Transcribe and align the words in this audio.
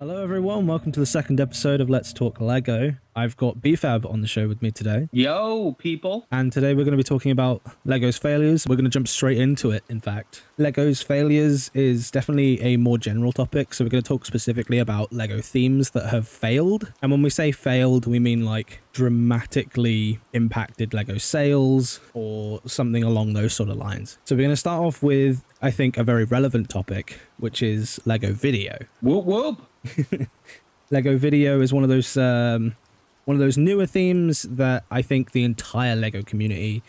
Hello, 0.00 0.22
everyone. 0.22 0.68
Welcome 0.68 0.92
to 0.92 1.00
the 1.00 1.06
second 1.06 1.40
episode 1.40 1.80
of 1.80 1.90
Let's 1.90 2.12
Talk 2.12 2.40
Lego. 2.40 2.94
I've 3.16 3.36
got 3.36 3.56
BFAB 3.56 4.08
on 4.08 4.20
the 4.20 4.28
show 4.28 4.46
with 4.46 4.62
me 4.62 4.70
today. 4.70 5.08
Yo, 5.10 5.72
people. 5.72 6.24
And 6.30 6.52
today 6.52 6.72
we're 6.72 6.84
going 6.84 6.92
to 6.92 6.96
be 6.96 7.02
talking 7.02 7.32
about 7.32 7.62
Lego's 7.84 8.16
failures. 8.16 8.64
We're 8.64 8.76
going 8.76 8.84
to 8.84 8.92
jump 8.92 9.08
straight 9.08 9.38
into 9.38 9.72
it, 9.72 9.82
in 9.88 10.00
fact. 10.00 10.44
Lego's 10.56 11.02
failures 11.02 11.72
is 11.74 12.12
definitely 12.12 12.60
a 12.62 12.76
more 12.76 12.96
general 12.96 13.32
topic. 13.32 13.74
So 13.74 13.84
we're 13.84 13.90
going 13.90 14.04
to 14.04 14.08
talk 14.08 14.24
specifically 14.24 14.78
about 14.78 15.12
Lego 15.12 15.40
themes 15.40 15.90
that 15.90 16.10
have 16.10 16.28
failed. 16.28 16.92
And 17.02 17.10
when 17.10 17.22
we 17.22 17.30
say 17.30 17.50
failed, 17.50 18.06
we 18.06 18.20
mean 18.20 18.44
like 18.44 18.80
dramatically 18.92 20.20
impacted 20.32 20.94
Lego 20.94 21.18
sales 21.18 21.98
or 22.14 22.60
something 22.66 23.02
along 23.02 23.32
those 23.32 23.52
sort 23.52 23.68
of 23.68 23.76
lines. 23.76 24.18
So 24.26 24.36
we're 24.36 24.42
going 24.42 24.50
to 24.50 24.56
start 24.56 24.80
off 24.80 25.02
with, 25.02 25.42
I 25.60 25.72
think, 25.72 25.96
a 25.96 26.04
very 26.04 26.22
relevant 26.22 26.70
topic, 26.70 27.18
which 27.38 27.64
is 27.64 27.98
Lego 28.04 28.32
VIDIYO. 28.32 28.86
Whoop 29.02 29.24
whoop. 29.24 29.62
Lego 30.90 31.18
VIDIYO 31.18 31.62
is 31.62 31.72
one 31.72 31.82
of 31.82 31.88
those 31.88 32.16
um, 32.16 32.74
one 33.24 33.34
of 33.34 33.40
those 33.40 33.58
newer 33.58 33.86
themes 33.86 34.42
that 34.42 34.84
I 34.90 35.02
think 35.02 35.32
the 35.32 35.44
entire 35.44 35.94
Lego 35.94 36.22
community 36.22 36.82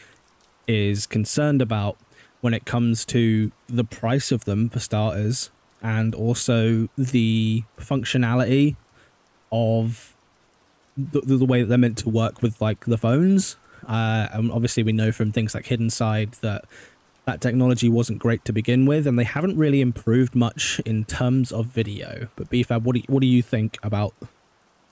is 0.67 1.05
concerned 1.05 1.62
about 1.62 1.98
when 2.41 2.53
it 2.53 2.63
comes 2.66 3.03
to 3.05 3.52
the 3.67 3.84
price 3.84 4.31
of 4.31 4.45
them 4.45 4.70
for 4.70 4.80
starters, 4.80 5.49
and 5.81 6.16
also 6.16 6.88
the 6.98 7.63
functionality 7.77 8.75
of 9.52 10.16
the, 10.97 11.22
the 11.22 11.45
way 11.45 11.61
that 11.61 11.67
they're 11.67 11.77
meant 11.77 11.97
to 11.97 12.09
work 12.09 12.41
with 12.41 12.61
like 12.61 12.86
the 12.86 12.97
phones. 12.97 13.58
Uh, 13.88 14.27
and 14.31 14.52
obviously, 14.52 14.84
we 14.84 14.91
know 14.91 15.11
from 15.11 15.31
things 15.31 15.53
like 15.53 15.66
Hidden 15.66 15.89
Side 15.89 16.34
that 16.41 16.66
that 17.29 17.41
technology 17.41 17.88
wasn't 17.88 18.17
great 18.17 18.43
to 18.45 18.51
begin 18.51 18.88
with, 18.88 19.05
and 19.05 19.17
they 19.19 19.23
haven't 19.23 19.55
really 19.55 19.81
improved 19.81 20.35
much 20.35 20.81
in 20.85 21.05
terms 21.05 21.52
of 21.52 21.67
video. 21.67 22.27
But 22.35 22.49
BFAB, 22.49 22.81
what 22.81 22.93
do 22.93 22.99
you, 22.99 23.05
what 23.07 23.21
do 23.21 23.27
you 23.27 23.43
think 23.43 23.77
about 23.83 24.15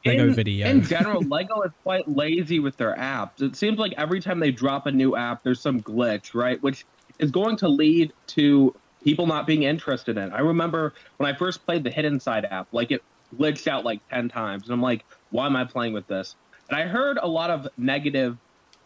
Lego 0.05 0.27
in, 0.27 0.35
VIDIYO? 0.35 0.65
In 0.65 0.83
general, 0.83 1.23
Lego 1.23 1.61
is 1.63 1.71
quite 1.81 2.07
lazy 2.07 2.59
with 2.59 2.77
their 2.77 2.95
apps. 2.95 3.41
It 3.41 3.55
seems 3.55 3.79
like 3.79 3.93
every 3.97 4.19
time 4.19 4.39
they 4.39 4.51
drop 4.51 4.85
a 4.85 4.91
new 4.91 5.15
app, 5.15 5.41
there's 5.41 5.59
some 5.59 5.81
glitch, 5.81 6.35
right? 6.35 6.61
Which 6.61 6.85
is 7.17 7.31
going 7.31 7.57
to 7.57 7.67
lead 7.67 8.13
to 8.27 8.75
people 9.03 9.25
not 9.25 9.47
being 9.47 9.63
interested 9.63 10.17
in. 10.17 10.25
It. 10.25 10.33
I 10.33 10.41
remember 10.41 10.93
when 11.17 11.27
I 11.27 11.35
first 11.35 11.65
played 11.65 11.83
the 11.83 11.89
Hidden 11.89 12.19
Side 12.19 12.45
app, 12.45 12.67
like 12.71 12.91
it 12.91 13.01
glitched 13.35 13.67
out 13.67 13.83
like 13.83 14.07
10 14.09 14.29
times. 14.29 14.63
And 14.65 14.73
I'm 14.73 14.81
like, 14.81 15.05
why 15.31 15.47
am 15.47 15.55
I 15.55 15.65
playing 15.65 15.93
with 15.93 16.05
this? 16.07 16.35
And 16.69 16.77
I 16.77 16.83
heard 16.83 17.17
a 17.17 17.27
lot 17.27 17.49
of 17.49 17.67
negative 17.77 18.37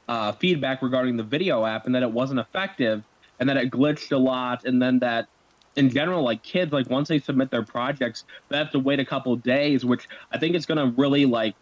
uh, 0.07 0.31
feedback 0.33 0.81
regarding 0.81 1.17
the 1.17 1.23
video 1.23 1.65
app 1.65 1.85
and 1.85 1.95
that 1.95 2.03
it 2.03 2.11
wasn't 2.11 2.39
effective 2.39 3.03
and 3.41 3.49
then 3.49 3.57
it 3.57 3.71
glitched 3.71 4.11
a 4.13 4.17
lot, 4.17 4.63
and 4.65 4.81
then 4.81 4.99
that 4.99 5.27
in 5.75 5.89
general, 5.89 6.23
like 6.23 6.43
kids, 6.43 6.71
like 6.71 6.89
once 6.89 7.09
they 7.09 7.19
submit 7.19 7.49
their 7.49 7.63
projects, 7.63 8.23
they 8.49 8.57
have 8.57 8.71
to 8.71 8.79
wait 8.79 8.99
a 8.99 9.05
couple 9.05 9.35
days, 9.35 9.83
which 9.83 10.07
I 10.31 10.37
think 10.37 10.55
is 10.55 10.65
going 10.65 10.77
to 10.77 10.95
really 11.01 11.25
like 11.25 11.55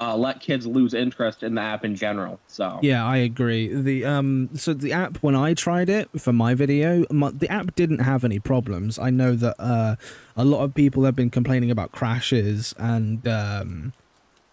uh, 0.00 0.16
let 0.16 0.40
kids 0.40 0.66
lose 0.66 0.94
interest 0.94 1.44
in 1.44 1.54
the 1.54 1.60
app 1.60 1.84
in 1.84 1.94
general. 1.94 2.40
So 2.48 2.80
yeah, 2.82 3.06
I 3.06 3.18
agree. 3.18 3.72
The 3.72 4.04
um, 4.04 4.50
so 4.54 4.74
the 4.74 4.92
app 4.92 5.18
when 5.18 5.36
I 5.36 5.54
tried 5.54 5.88
it 5.88 6.08
for 6.20 6.32
my 6.32 6.54
video, 6.54 7.04
my, 7.10 7.30
the 7.30 7.48
app 7.48 7.76
didn't 7.76 8.00
have 8.00 8.24
any 8.24 8.40
problems. 8.40 8.98
I 8.98 9.10
know 9.10 9.36
that 9.36 9.54
uh, 9.60 9.94
a 10.36 10.44
lot 10.44 10.64
of 10.64 10.74
people 10.74 11.04
have 11.04 11.14
been 11.14 11.30
complaining 11.30 11.70
about 11.70 11.92
crashes 11.92 12.74
and 12.78 13.28
um, 13.28 13.92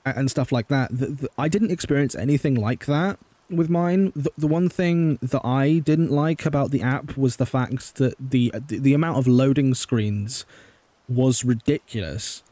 and 0.06 0.30
stuff 0.30 0.52
like 0.52 0.68
that. 0.68 0.92
The, 0.92 1.08
the, 1.08 1.30
I 1.36 1.48
didn't 1.48 1.72
experience 1.72 2.14
anything 2.14 2.54
like 2.54 2.86
that 2.86 3.18
with 3.50 3.70
mine. 3.70 4.12
The, 4.16 4.32
the 4.38 4.48
one 4.48 4.70
thing 4.70 5.18
that 5.22 5.46
I 5.46 5.80
didn't 5.80 6.12
like 6.12 6.46
about 6.46 6.72
the 6.72 6.82
app 6.82 7.18
was 7.18 7.38
the 7.38 7.46
fact 7.46 7.96
that 7.96 8.16
the 8.20 8.54
the, 8.68 8.80
the 8.80 8.94
amount 8.94 9.18
of 9.18 9.28
loading 9.28 9.74
screens 9.74 10.46
was 11.08 11.44
ridiculous. 11.44 12.44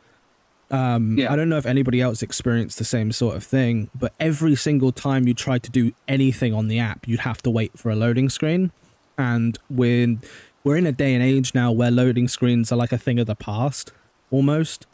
Um, 0.70 1.18
yeah. 1.18 1.32
I 1.32 1.36
don't 1.38 1.48
know 1.48 1.58
if 1.58 1.66
anybody 1.66 2.02
else 2.02 2.22
experienced 2.22 2.78
the 2.78 2.84
same 2.84 3.12
sort 3.12 3.38
of 3.38 3.44
thing, 3.44 3.90
but 3.96 4.14
every 4.20 4.56
single 4.56 4.92
time 4.92 5.28
you 5.28 5.34
tried 5.34 5.64
to 5.64 5.72
do 5.72 5.94
anything 6.08 6.54
on 6.54 6.68
the 6.68 6.78
app, 6.80 7.08
you'd 7.08 7.22
have 7.22 7.42
to 7.44 7.50
wait 7.50 7.78
for 7.80 7.90
a 7.90 7.96
loading 7.96 8.28
screen. 8.28 8.72
And 9.18 9.58
we're, 9.70 10.18
we're 10.66 10.76
in 10.76 10.86
a 10.86 10.92
day 10.92 11.14
and 11.14 11.24
age 11.24 11.56
now 11.56 11.72
where 11.72 11.90
loading 11.90 12.28
screens 12.28 12.70
are 12.72 12.76
like 12.76 12.92
a 12.92 12.98
thing 12.98 13.18
of 13.18 13.28
the 13.28 13.36
past, 13.36 13.94
almost. 14.30 14.86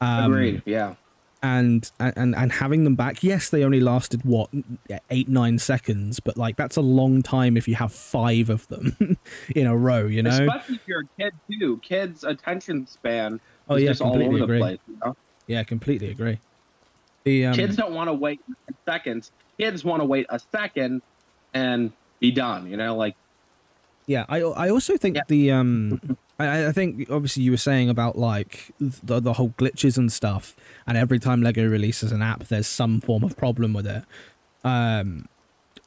Um, 0.00 0.32
Agreed, 0.32 0.62
yeah 0.66 0.94
and 1.44 1.92
and 2.00 2.34
and 2.34 2.52
having 2.52 2.84
them 2.84 2.94
back 2.94 3.22
yes 3.22 3.50
they 3.50 3.62
only 3.62 3.78
lasted 3.78 4.24
what 4.24 4.48
eight 5.10 5.28
nine 5.28 5.58
seconds 5.58 6.18
but 6.18 6.38
like 6.38 6.56
that's 6.56 6.76
a 6.76 6.80
long 6.80 7.20
time 7.22 7.58
if 7.58 7.68
you 7.68 7.74
have 7.74 7.92
five 7.92 8.48
of 8.48 8.66
them 8.68 9.18
in 9.54 9.66
a 9.66 9.76
row 9.76 10.06
you 10.06 10.22
know 10.22 10.30
especially 10.30 10.76
if 10.76 10.80
you're 10.86 11.02
a 11.02 11.22
kid 11.22 11.34
too 11.50 11.76
kids 11.78 12.24
attention 12.24 12.86
span 12.86 13.38
oh 13.68 13.76
yeah 13.76 13.88
just 13.88 14.00
all 14.00 14.16
over 14.16 14.42
agree. 14.42 14.58
the 14.58 14.64
place 14.64 14.78
you 14.88 14.96
know? 15.04 15.14
yeah 15.46 15.62
completely 15.62 16.08
agree 16.08 16.38
the 17.24 17.44
um, 17.44 17.54
kids 17.54 17.76
don't 17.76 17.92
want 17.92 18.08
to 18.08 18.14
wait 18.14 18.40
seconds 18.86 19.30
kids 19.58 19.84
want 19.84 20.00
to 20.00 20.06
wait 20.06 20.24
a 20.30 20.40
second 20.50 21.02
and 21.52 21.92
be 22.20 22.30
done 22.30 22.66
you 22.66 22.78
know 22.78 22.96
like 22.96 23.14
yeah 24.06 24.24
i 24.30 24.40
i 24.40 24.70
also 24.70 24.96
think 24.96 25.16
yeah. 25.16 25.22
the 25.28 25.50
um 25.50 26.00
I, 26.38 26.66
I 26.66 26.72
think 26.72 27.10
obviously 27.10 27.42
you 27.44 27.50
were 27.50 27.56
saying 27.56 27.88
about 27.88 28.18
like 28.18 28.72
the, 28.80 29.20
the 29.20 29.34
whole 29.34 29.50
glitches 29.50 29.96
and 29.96 30.12
stuff, 30.12 30.56
and 30.86 30.98
every 30.98 31.18
time 31.18 31.42
Lego 31.42 31.66
releases 31.66 32.12
an 32.12 32.22
app, 32.22 32.44
there's 32.44 32.66
some 32.66 33.00
form 33.00 33.22
of 33.22 33.36
problem 33.36 33.72
with 33.72 33.86
it. 33.86 34.04
Um, 34.64 35.28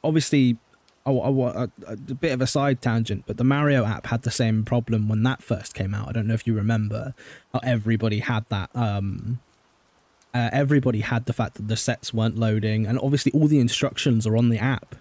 obviously, 0.02 0.56
a, 1.04 1.10
a, 1.10 1.70
a, 1.86 1.96
bit 1.96 2.32
of 2.32 2.40
a 2.40 2.46
side 2.46 2.80
tangent, 2.80 3.24
but 3.26 3.36
the 3.36 3.44
Mario 3.44 3.84
app 3.84 4.06
had 4.06 4.22
the 4.22 4.30
same 4.30 4.64
problem 4.64 5.08
when 5.08 5.22
that 5.24 5.42
first 5.42 5.74
came 5.74 5.94
out. 5.94 6.08
I 6.08 6.12
don't 6.12 6.26
know 6.26 6.34
if 6.34 6.46
you 6.46 6.54
remember. 6.54 7.14
How 7.52 7.60
everybody 7.62 8.20
had 8.20 8.46
that. 8.48 8.70
Um, 8.74 9.40
uh, 10.34 10.50
everybody 10.52 11.00
had 11.00 11.26
the 11.26 11.32
fact 11.32 11.54
that 11.54 11.68
the 11.68 11.76
sets 11.76 12.12
weren't 12.12 12.36
loading, 12.36 12.86
and 12.86 12.98
obviously 12.98 13.32
all 13.32 13.48
the 13.48 13.58
instructions 13.58 14.26
are 14.26 14.36
on 14.36 14.48
the 14.48 14.58
app. 14.58 14.94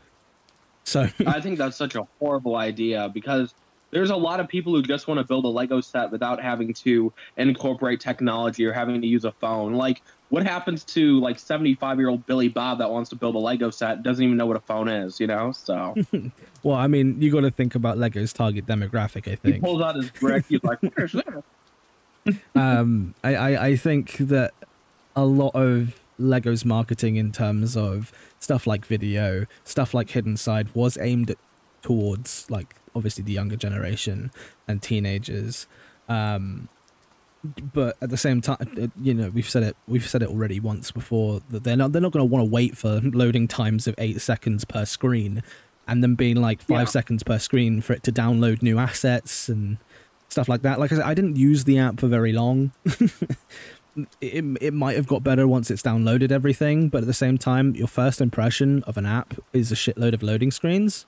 So 0.84 1.10
I 1.26 1.42
think 1.42 1.58
that's 1.58 1.76
such 1.76 1.96
a 1.96 2.08
horrible 2.20 2.56
idea 2.56 3.10
because 3.14 3.54
there's 3.92 4.10
a 4.10 4.16
lot 4.16 4.40
of 4.40 4.48
people 4.48 4.74
who 4.74 4.82
just 4.82 5.08
want 5.08 5.20
to 5.20 5.24
build 5.24 5.46
a 5.46 5.50
Lego 5.50 5.82
set 5.82 6.12
without 6.12 6.42
having 6.42 6.74
to 6.74 7.14
incorporate 7.38 8.00
technology 8.00 8.66
or 8.66 8.74
having 8.74 9.02
to 9.02 9.08
use 9.08 9.26
a 9.26 9.32
phone. 9.32 9.74
Like, 9.74 10.02
what 10.30 10.46
happens 10.46 10.84
to 10.84 11.20
like 11.22 11.40
75 11.40 12.00
year 12.00 12.10
old 12.10 12.26
Billy 12.26 12.50
Bob 12.50 12.80
that 12.80 12.90
wants 12.90 13.10
to 13.12 13.16
build 13.16 13.36
a 13.36 13.40
Lego 13.40 13.70
set 13.70 14.04
doesn't 14.04 14.24
even 14.24 14.36
know 14.36 14.46
what 14.46 14.58
a 14.58 14.62
phone 14.62 14.90
is, 14.90 15.20
you 15.20 15.28
know? 15.28 15.52
So, 15.52 15.96
well, 16.64 16.76
I 16.76 16.88
mean, 16.88 17.22
you 17.22 17.32
got 17.32 17.42
to 17.42 17.52
think 17.52 17.76
about 17.76 17.98
Lego's 17.98 18.34
target 18.34 18.66
demographic. 18.66 19.32
I 19.32 19.36
think 19.36 19.56
he 19.56 19.62
pulls 19.62 19.82
out 19.82 19.96
his 19.96 20.10
brick. 20.12 20.46
He's 20.50 20.64
like, 20.64 20.80
"Where's 20.96 21.14
that?" 21.14 21.44
um, 22.56 23.16
I, 23.24 23.36
I 23.36 23.66
I 23.68 23.76
think 23.78 24.18
that 24.18 24.54
a 25.16 25.26
lot 25.26 25.56
of 25.56 26.00
Lego's 26.20 26.66
marketing 26.66 27.16
in 27.16 27.32
terms 27.32 27.78
of 27.78 28.12
stuff 28.40 28.68
like 28.68 28.86
video, 28.86 29.46
stuff 29.64 29.94
like 29.94 30.10
Hidden 30.10 30.38
Side 30.38 30.74
was 30.74 30.98
aimed 30.98 31.32
at, 31.32 31.38
towards 31.82 32.50
like 32.50 32.76
obviously 32.98 33.24
the 33.24 33.32
younger 33.32 33.56
generation 33.56 34.32
and 34.68 34.82
teenagers. 34.82 35.68
Um, 36.10 36.68
but 37.74 37.96
at 38.02 38.10
the 38.10 38.18
same 38.18 38.42
time, 38.42 38.58
uh, 38.82 38.88
you 39.02 39.14
know, 39.14 39.30
we've 39.30 39.50
said 39.50 39.64
it. 39.64 39.78
We've 39.88 40.08
said 40.08 40.22
it 40.22 40.30
already 40.30 40.60
once 40.60 40.92
before 40.92 41.42
that 41.50 41.64
they're 41.64 41.78
not. 41.78 41.92
They're 41.92 42.02
not 42.02 42.12
going 42.12 42.28
to 42.28 42.32
want 42.32 42.46
to 42.46 42.52
wait 42.52 42.78
for 42.78 43.00
loading 43.02 43.48
times 43.48 43.88
of 43.88 43.96
eight 43.98 44.22
seconds 44.22 44.66
per 44.66 44.86
screen, 44.86 45.44
and 45.88 46.04
then 46.04 46.16
being 46.16 46.38
like 46.38 46.62
five 46.62 46.80
yeah. 46.80 46.86
seconds 46.86 47.24
per 47.24 47.40
screen 47.40 47.82
for 47.82 47.94
it 47.94 48.04
to 48.04 48.12
download 48.12 48.62
new 48.62 48.80
assets 48.80 49.50
and 49.50 49.78
stuff 50.30 50.50
like 50.50 50.62
that. 50.64 50.80
Like 50.80 50.92
I 50.92 50.96
said, 50.96 51.06
I 51.06 51.14
didn't 51.14 51.38
use 51.38 51.64
the 51.64 51.78
app 51.78 52.00
for 52.00 52.08
very 52.08 52.34
long. 52.34 52.72
it 54.22 54.44
it 54.62 54.74
might 54.74 54.96
have 54.96 55.08
got 55.08 55.24
better 55.24 55.48
once 55.48 55.72
it's 55.72 55.82
downloaded 55.82 56.32
everything, 56.32 56.90
but 56.90 57.02
at 57.02 57.08
the 57.08 57.14
same 57.14 57.38
time, 57.38 57.76
your 57.76 57.88
first 57.88 58.20
impression 58.20 58.84
of 58.84 58.98
an 58.98 59.06
app 59.06 59.36
is 59.54 59.72
a 59.72 59.76
shitload 59.76 60.14
of 60.14 60.24
loading 60.24 60.52
screens. 60.52 61.06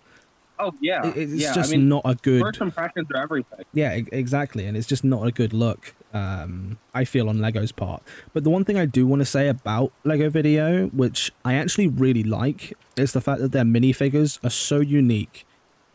Oh 0.62 0.74
yeah, 0.82 1.06
it's 1.16 1.32
yeah. 1.32 1.54
just 1.54 1.74
I 1.74 1.78
mean, 1.78 1.88
not 1.88 2.02
a 2.04 2.16
good 2.16 2.42
first 2.42 2.60
impressions 2.60 3.08
are 3.16 3.22
everything. 3.22 3.64
Yeah, 3.74 3.94
exactly, 4.12 4.66
and 4.66 4.76
it's 4.76 4.88
just 4.88 5.06
not 5.06 5.26
a 5.26 5.32
good 5.32 5.54
look. 5.54 5.96
Um, 6.14 6.78
I 6.94 7.06
feel 7.06 7.30
on 7.30 7.40
Lego's 7.40 7.72
part. 7.72 8.04
But 8.34 8.44
the 8.44 8.50
one 8.50 8.66
thing 8.66 8.78
I 8.78 8.86
do 8.86 9.08
want 9.08 9.22
to 9.22 9.26
say 9.26 9.48
about 9.48 9.94
Lego 10.04 10.30
VIDIYO, 10.30 10.94
which 10.94 11.32
I 11.46 11.54
actually 11.54 11.88
really 11.88 12.24
like, 12.24 12.74
is 12.98 13.14
the 13.14 13.22
fact 13.22 13.40
that 13.40 13.54
their 13.54 13.64
minifigures 13.64 14.44
are 14.44 14.50
so 14.50 14.82
unique, 14.82 15.46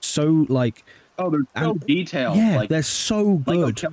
so 0.00 0.47
like. 0.49 0.83
Oh, 1.19 1.29
they're 1.29 1.41
so 1.56 1.71
and, 1.73 1.87
detailed. 1.87 2.37
Yeah, 2.39 2.56
like, 2.56 2.71
they're 2.71 2.83
so 2.83 3.35
good. 3.35 3.85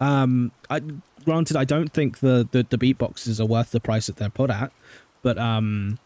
Um, 0.00 0.50
I 0.70 0.80
granted 1.26 1.56
I 1.56 1.64
don't 1.64 1.92
think 1.92 2.20
the, 2.20 2.48
the 2.50 2.66
the 2.68 2.78
beatboxes 2.78 3.38
are 3.38 3.46
worth 3.46 3.70
the 3.70 3.80
price 3.80 4.06
that 4.06 4.16
they're 4.16 4.30
put 4.30 4.50
at, 4.50 4.72
but 5.22 5.36
um, 5.36 5.98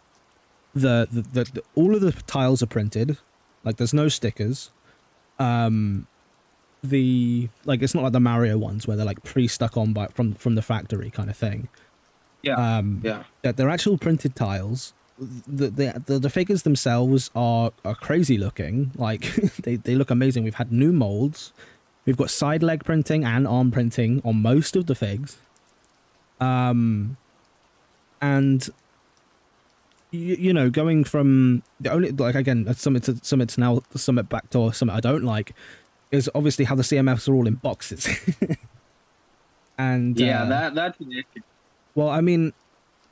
the 0.74 1.06
the, 1.10 1.22
the, 1.22 1.44
the 1.44 1.62
all 1.76 1.94
of 1.94 2.00
the 2.00 2.12
tiles 2.26 2.62
are 2.62 2.66
printed 2.66 3.18
like 3.68 3.76
there's 3.76 3.92
no 3.92 4.08
stickers. 4.08 4.70
Um, 5.38 6.06
the 6.82 7.50
like 7.66 7.82
it's 7.82 7.94
not 7.94 8.02
like 8.02 8.12
the 8.12 8.20
Mario 8.20 8.56
ones 8.56 8.86
where 8.86 8.96
they're 8.96 9.04
like 9.04 9.22
pre-stuck 9.24 9.76
on 9.76 9.92
by 9.92 10.06
from 10.06 10.32
from 10.32 10.54
the 10.54 10.62
factory 10.62 11.10
kind 11.10 11.28
of 11.28 11.36
thing. 11.36 11.68
Yeah. 12.42 12.54
Um, 12.54 13.02
yeah. 13.04 13.24
They're 13.42 13.68
actual 13.68 13.98
printed 13.98 14.34
tiles. 14.34 14.94
The, 15.18 15.68
the 15.68 16.02
the 16.06 16.18
the 16.18 16.30
figures 16.30 16.62
themselves 16.62 17.30
are 17.34 17.72
are 17.84 17.94
crazy 17.94 18.38
looking. 18.38 18.92
Like 18.96 19.34
they 19.62 19.76
they 19.76 19.94
look 19.94 20.10
amazing. 20.10 20.44
We've 20.44 20.54
had 20.54 20.72
new 20.72 20.92
molds. 20.92 21.52
We've 22.06 22.16
got 22.16 22.30
side 22.30 22.62
leg 22.62 22.84
printing 22.84 23.22
and 23.22 23.46
arm 23.46 23.70
printing 23.70 24.22
on 24.24 24.40
most 24.40 24.76
of 24.76 24.86
the 24.86 24.94
figs. 24.94 25.36
Um, 26.40 27.18
and 28.22 28.70
you, 30.10 30.36
you 30.36 30.52
know, 30.52 30.70
going 30.70 31.04
from 31.04 31.62
the 31.80 31.90
only 31.90 32.10
like 32.12 32.34
again, 32.34 32.72
summit 32.74 33.04
to 33.04 33.16
summit 33.22 33.50
to 33.50 33.60
now 33.60 33.82
summit 33.94 34.28
back 34.28 34.50
to 34.50 34.72
summit 34.72 34.94
I 34.94 35.00
don't 35.00 35.24
like 35.24 35.54
is 36.10 36.30
obviously 36.34 36.64
how 36.64 36.74
the 36.74 36.82
CMFs 36.82 37.28
are 37.28 37.34
all 37.34 37.46
in 37.46 37.54
boxes. 37.54 38.08
and 39.78 40.18
yeah, 40.18 40.42
uh, 40.42 40.48
that 40.48 40.74
that's 40.74 41.00
an 41.00 41.12
issue. 41.12 41.42
well, 41.94 42.08
I 42.08 42.20
mean, 42.20 42.52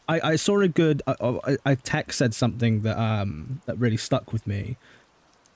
I, 0.08 0.32
I 0.32 0.36
saw 0.36 0.60
a 0.60 0.68
good. 0.68 1.02
I, 1.06 1.14
I, 1.20 1.56
I 1.64 1.74
tech 1.74 2.12
said 2.12 2.34
something 2.34 2.82
that 2.82 2.98
um 2.98 3.60
that 3.66 3.78
really 3.78 3.96
stuck 3.96 4.32
with 4.32 4.46
me, 4.46 4.76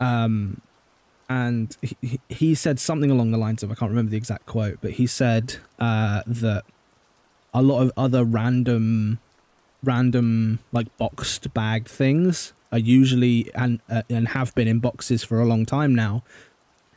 um, 0.00 0.60
and 1.28 1.76
he, 1.82 2.20
he 2.28 2.54
said 2.54 2.78
something 2.78 3.10
along 3.10 3.31
the 3.31 3.38
lines 3.38 3.62
of 3.62 3.70
I 3.70 3.75
can't 3.75 3.90
remember 3.90 4.10
the 4.10 4.16
exact 4.16 4.46
quote, 4.46 4.78
but 4.81 4.92
he 4.92 5.06
said 5.06 5.56
uh 5.78 6.22
that 6.26 6.64
a 7.52 7.62
lot 7.62 7.82
of 7.82 7.92
other 7.96 8.25
random, 8.25 9.19
random 9.82 10.59
like 10.73 10.97
boxed 10.99 11.53
bag 11.55 11.88
things 11.88 12.53
are 12.73 12.79
usually 12.79 13.50
and 13.55 13.81
uh, 13.88 14.03
and 14.09 14.29
have 14.29 14.55
been 14.55 14.69
in 14.69 14.79
boxes 14.79 15.25
for 15.25 15.41
a 15.41 15.44
long 15.44 15.67
time 15.67 15.94
now, 15.94 16.23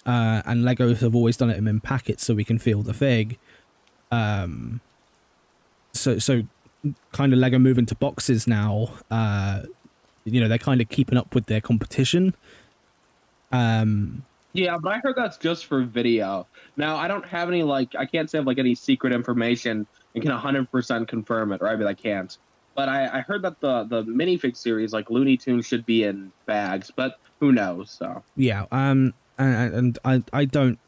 uh, 0.05 0.41
and 0.45 0.63
Legos 0.63 0.99
have 0.99 1.15
always 1.15 1.37
done 1.37 1.49
it 1.49 1.57
in 1.57 1.79
packets 1.81 2.25
so 2.25 2.33
we 2.33 2.43
can 2.43 2.59
feel 2.59 2.81
the 2.81 2.93
fig. 2.93 3.37
Um, 4.11 4.81
so 5.93 6.19
so 6.19 6.43
kind 7.11 7.33
of 7.33 7.39
Lego 7.39 7.59
moving 7.59 7.85
to 7.87 7.95
boxes 7.95 8.47
now. 8.47 8.89
Uh, 9.09 9.63
you 10.25 10.39
know, 10.39 10.47
they're 10.47 10.57
kind 10.57 10.81
of 10.81 10.89
keeping 10.89 11.17
up 11.17 11.33
with 11.35 11.47
their 11.47 11.61
competition. 11.61 12.35
Um, 13.51 14.23
Yeah, 14.53 14.77
but 14.77 14.93
I 14.93 14.99
heard 14.99 15.15
that's 15.15 15.37
just 15.37 15.65
for 15.65 15.83
video. 15.83 16.47
Now 16.77 16.97
I 16.97 17.07
don't 17.07 17.25
have 17.25 17.47
any 17.49 17.63
like 17.63 17.95
I 17.95 18.05
can't 18.05 18.29
say 18.29 18.37
I 18.37 18.41
have 18.41 18.47
like 18.47 18.59
any 18.59 18.75
secret 18.75 19.13
information 19.13 19.87
and 20.13 20.23
can 20.23 20.31
hundred 20.31 20.71
percent 20.71 21.07
confirm 21.07 21.51
it, 21.51 21.61
or 21.61 21.67
I 21.67 21.75
mean 21.75 21.87
I 21.87 21.93
can't. 21.93 22.37
But 22.75 22.89
I, 22.89 23.19
I 23.19 23.21
heard 23.21 23.41
that 23.43 23.59
the 23.59 23.83
the 23.83 24.03
minifig 24.03 24.57
series 24.57 24.93
like 24.93 25.09
Looney 25.09 25.37
Tunes 25.37 25.65
should 25.65 25.85
be 25.85 26.03
in 26.03 26.31
bags, 26.45 26.91
but 26.95 27.19
who 27.39 27.51
knows? 27.51 27.91
So 27.91 28.23
yeah. 28.35 28.65
Um, 28.71 29.13
and, 29.37 29.73
and 29.73 29.99
I 30.05 30.23
I 30.33 30.45
don't. 30.45 30.79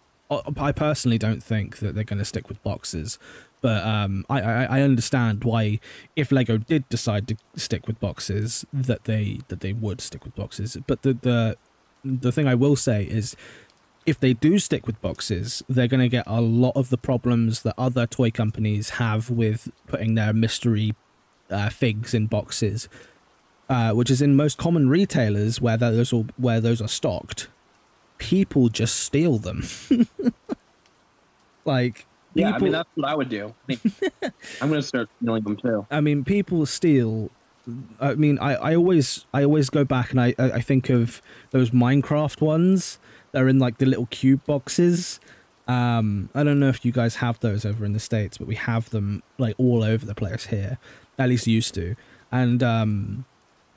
I 0.59 0.71
personally 0.71 1.19
don't 1.19 1.43
think 1.43 1.77
that 1.77 1.93
they're 1.93 2.03
going 2.03 2.17
to 2.17 2.25
stick 2.25 2.49
with 2.49 2.61
boxes, 2.63 3.19
but 3.61 3.85
um, 3.85 4.25
I, 4.27 4.41
I 4.41 4.63
I 4.63 4.81
understand 4.81 5.43
why 5.43 5.79
if 6.15 6.31
Lego 6.31 6.57
did 6.57 6.89
decide 6.89 7.27
to 7.27 7.37
stick 7.55 7.85
with 7.85 7.99
boxes 7.99 8.65
that 8.73 9.03
they 9.03 9.41
that 9.49 9.59
they 9.59 9.71
would 9.71 10.01
stick 10.01 10.25
with 10.25 10.35
boxes. 10.35 10.77
But 10.87 11.03
the 11.03 11.13
the 11.13 11.57
the 12.03 12.31
thing 12.31 12.47
I 12.47 12.55
will 12.55 12.75
say 12.75 13.03
is 13.03 13.35
if 14.05 14.19
they 14.19 14.33
do 14.33 14.59
stick 14.59 14.85
with 14.85 15.01
boxes, 15.01 15.63
they're 15.67 15.87
going 15.87 16.01
to 16.01 16.09
get 16.09 16.25
a 16.27 16.41
lot 16.41 16.73
of 16.75 16.89
the 16.89 16.97
problems 16.97 17.63
that 17.63 17.73
other 17.77 18.05
toy 18.05 18.29
companies 18.29 18.91
have 18.91 19.29
with 19.29 19.71
putting 19.87 20.13
their 20.13 20.31
mystery 20.31 20.93
uh, 21.49 21.69
figs 21.69 22.13
in 22.13 22.27
boxes, 22.27 22.89
uh, 23.69 23.91
which 23.91 24.09
is 24.09 24.21
in 24.21 24.35
most 24.35 24.57
common 24.57 24.89
retailers 24.89 25.61
where 25.61 25.77
those 25.77 26.13
are, 26.13 26.25
where 26.37 26.61
those 26.61 26.81
are 26.81 26.87
stocked. 26.87 27.47
People 28.17 28.69
just 28.69 28.95
steal 28.95 29.37
them. 29.37 29.67
like 31.65 32.05
yeah, 32.35 32.51
I 32.51 32.59
mean 32.59 32.73
that's 32.73 32.89
what 32.95 33.09
I 33.09 33.15
would 33.15 33.29
do. 33.29 33.53
I 33.69 33.75
think 33.75 34.13
I'm 34.61 34.69
gonna 34.69 34.81
start 34.81 35.09
stealing 35.21 35.43
them 35.43 35.57
too. 35.57 35.87
I 35.89 36.01
mean, 36.01 36.23
people 36.23 36.65
steal. 36.65 37.31
I 37.99 38.13
mean, 38.13 38.37
I, 38.39 38.55
I 38.55 38.75
always 38.75 39.25
I 39.33 39.43
always 39.43 39.69
go 39.69 39.83
back 39.83 40.11
and 40.11 40.21
I, 40.21 40.35
I 40.37 40.51
I 40.51 40.61
think 40.61 40.89
of 40.89 41.21
those 41.51 41.71
Minecraft 41.71 42.41
ones. 42.41 42.99
They're 43.31 43.47
in 43.47 43.59
like 43.59 43.77
the 43.77 43.85
little 43.85 44.07
cube 44.07 44.45
boxes. 44.45 45.19
Um, 45.67 46.29
I 46.35 46.43
don't 46.43 46.59
know 46.59 46.69
if 46.69 46.85
you 46.85 46.91
guys 46.91 47.15
have 47.15 47.39
those 47.39 47.65
over 47.65 47.85
in 47.85 47.93
the 47.93 47.99
states, 47.99 48.37
but 48.37 48.47
we 48.47 48.55
have 48.55 48.89
them 48.91 49.23
like 49.37 49.55
all 49.57 49.83
over 49.83 50.05
the 50.05 50.13
place 50.13 50.47
here. 50.47 50.77
At 51.17 51.29
least 51.29 51.47
used 51.47 51.73
to. 51.75 51.95
And 52.31 52.61
um, 52.63 53.25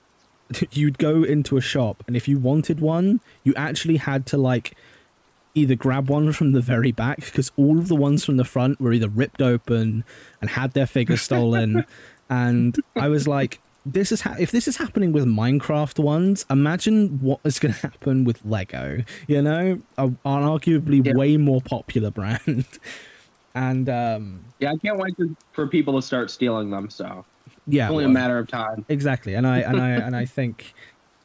you'd 0.73 0.99
go 0.99 1.23
into 1.23 1.57
a 1.57 1.61
shop, 1.61 2.03
and 2.07 2.17
if 2.17 2.27
you 2.29 2.39
wanted 2.39 2.81
one, 2.81 3.21
you 3.45 3.55
actually 3.57 3.97
had 3.99 4.27
to 4.27 4.37
like 4.37 4.75
either 5.55 5.75
grab 5.75 6.09
one 6.09 6.33
from 6.33 6.53
the 6.53 6.61
very 6.61 6.93
back 6.93 7.17
because 7.19 7.51
all 7.57 7.79
of 7.79 7.89
the 7.89 7.97
ones 7.97 8.25
from 8.25 8.37
the 8.37 8.45
front 8.45 8.81
were 8.81 8.93
either 8.93 9.09
ripped 9.09 9.43
open 9.43 10.05
and 10.41 10.51
had 10.51 10.73
their 10.73 10.87
figure 10.87 11.17
stolen. 11.17 11.85
and 12.31 12.77
I 12.95 13.09
was 13.09 13.27
like, 13.27 13.61
this 13.85 14.13
is 14.13 14.21
ha- 14.21 14.37
if 14.39 14.51
this 14.51 14.69
is 14.69 14.77
happening 14.77 15.13
with 15.13 15.25
Minecraft 15.25 15.99
ones, 15.99 16.45
imagine 16.51 17.19
what 17.21 17.41
is 17.45 17.59
going 17.59 17.73
to 17.75 17.81
happen 17.81 18.25
with 18.25 18.45
Lego. 18.45 19.03
You 19.27 19.43
know, 19.43 19.81
a, 19.97 20.05
an 20.05 20.17
arguably 20.25 21.05
Yeah. 21.05 21.15
way 21.15 21.37
more 21.39 21.61
popular 21.63 22.11
brand. 22.11 22.67
and 23.59 23.89
um, 23.89 24.45
Yeah, 24.61 24.73
I 24.73 24.77
can't 24.77 24.99
wait 24.99 25.17
to, 25.17 25.37
for 25.53 25.67
people 25.67 26.01
to 26.01 26.07
start 26.07 26.31
stealing 26.31 26.71
them. 26.71 26.89
So 26.91 27.25
yeah, 27.67 27.87
it's 27.87 27.93
only 27.93 28.05
a 28.05 28.09
matter 28.09 28.39
of 28.39 28.49
time. 28.49 28.85
exactly 28.89 29.35
and 29.35 29.47
i 29.47 29.59
and 29.59 29.81
i 29.81 29.91
and 30.07 30.17
i 30.17 30.25
think 30.25 30.75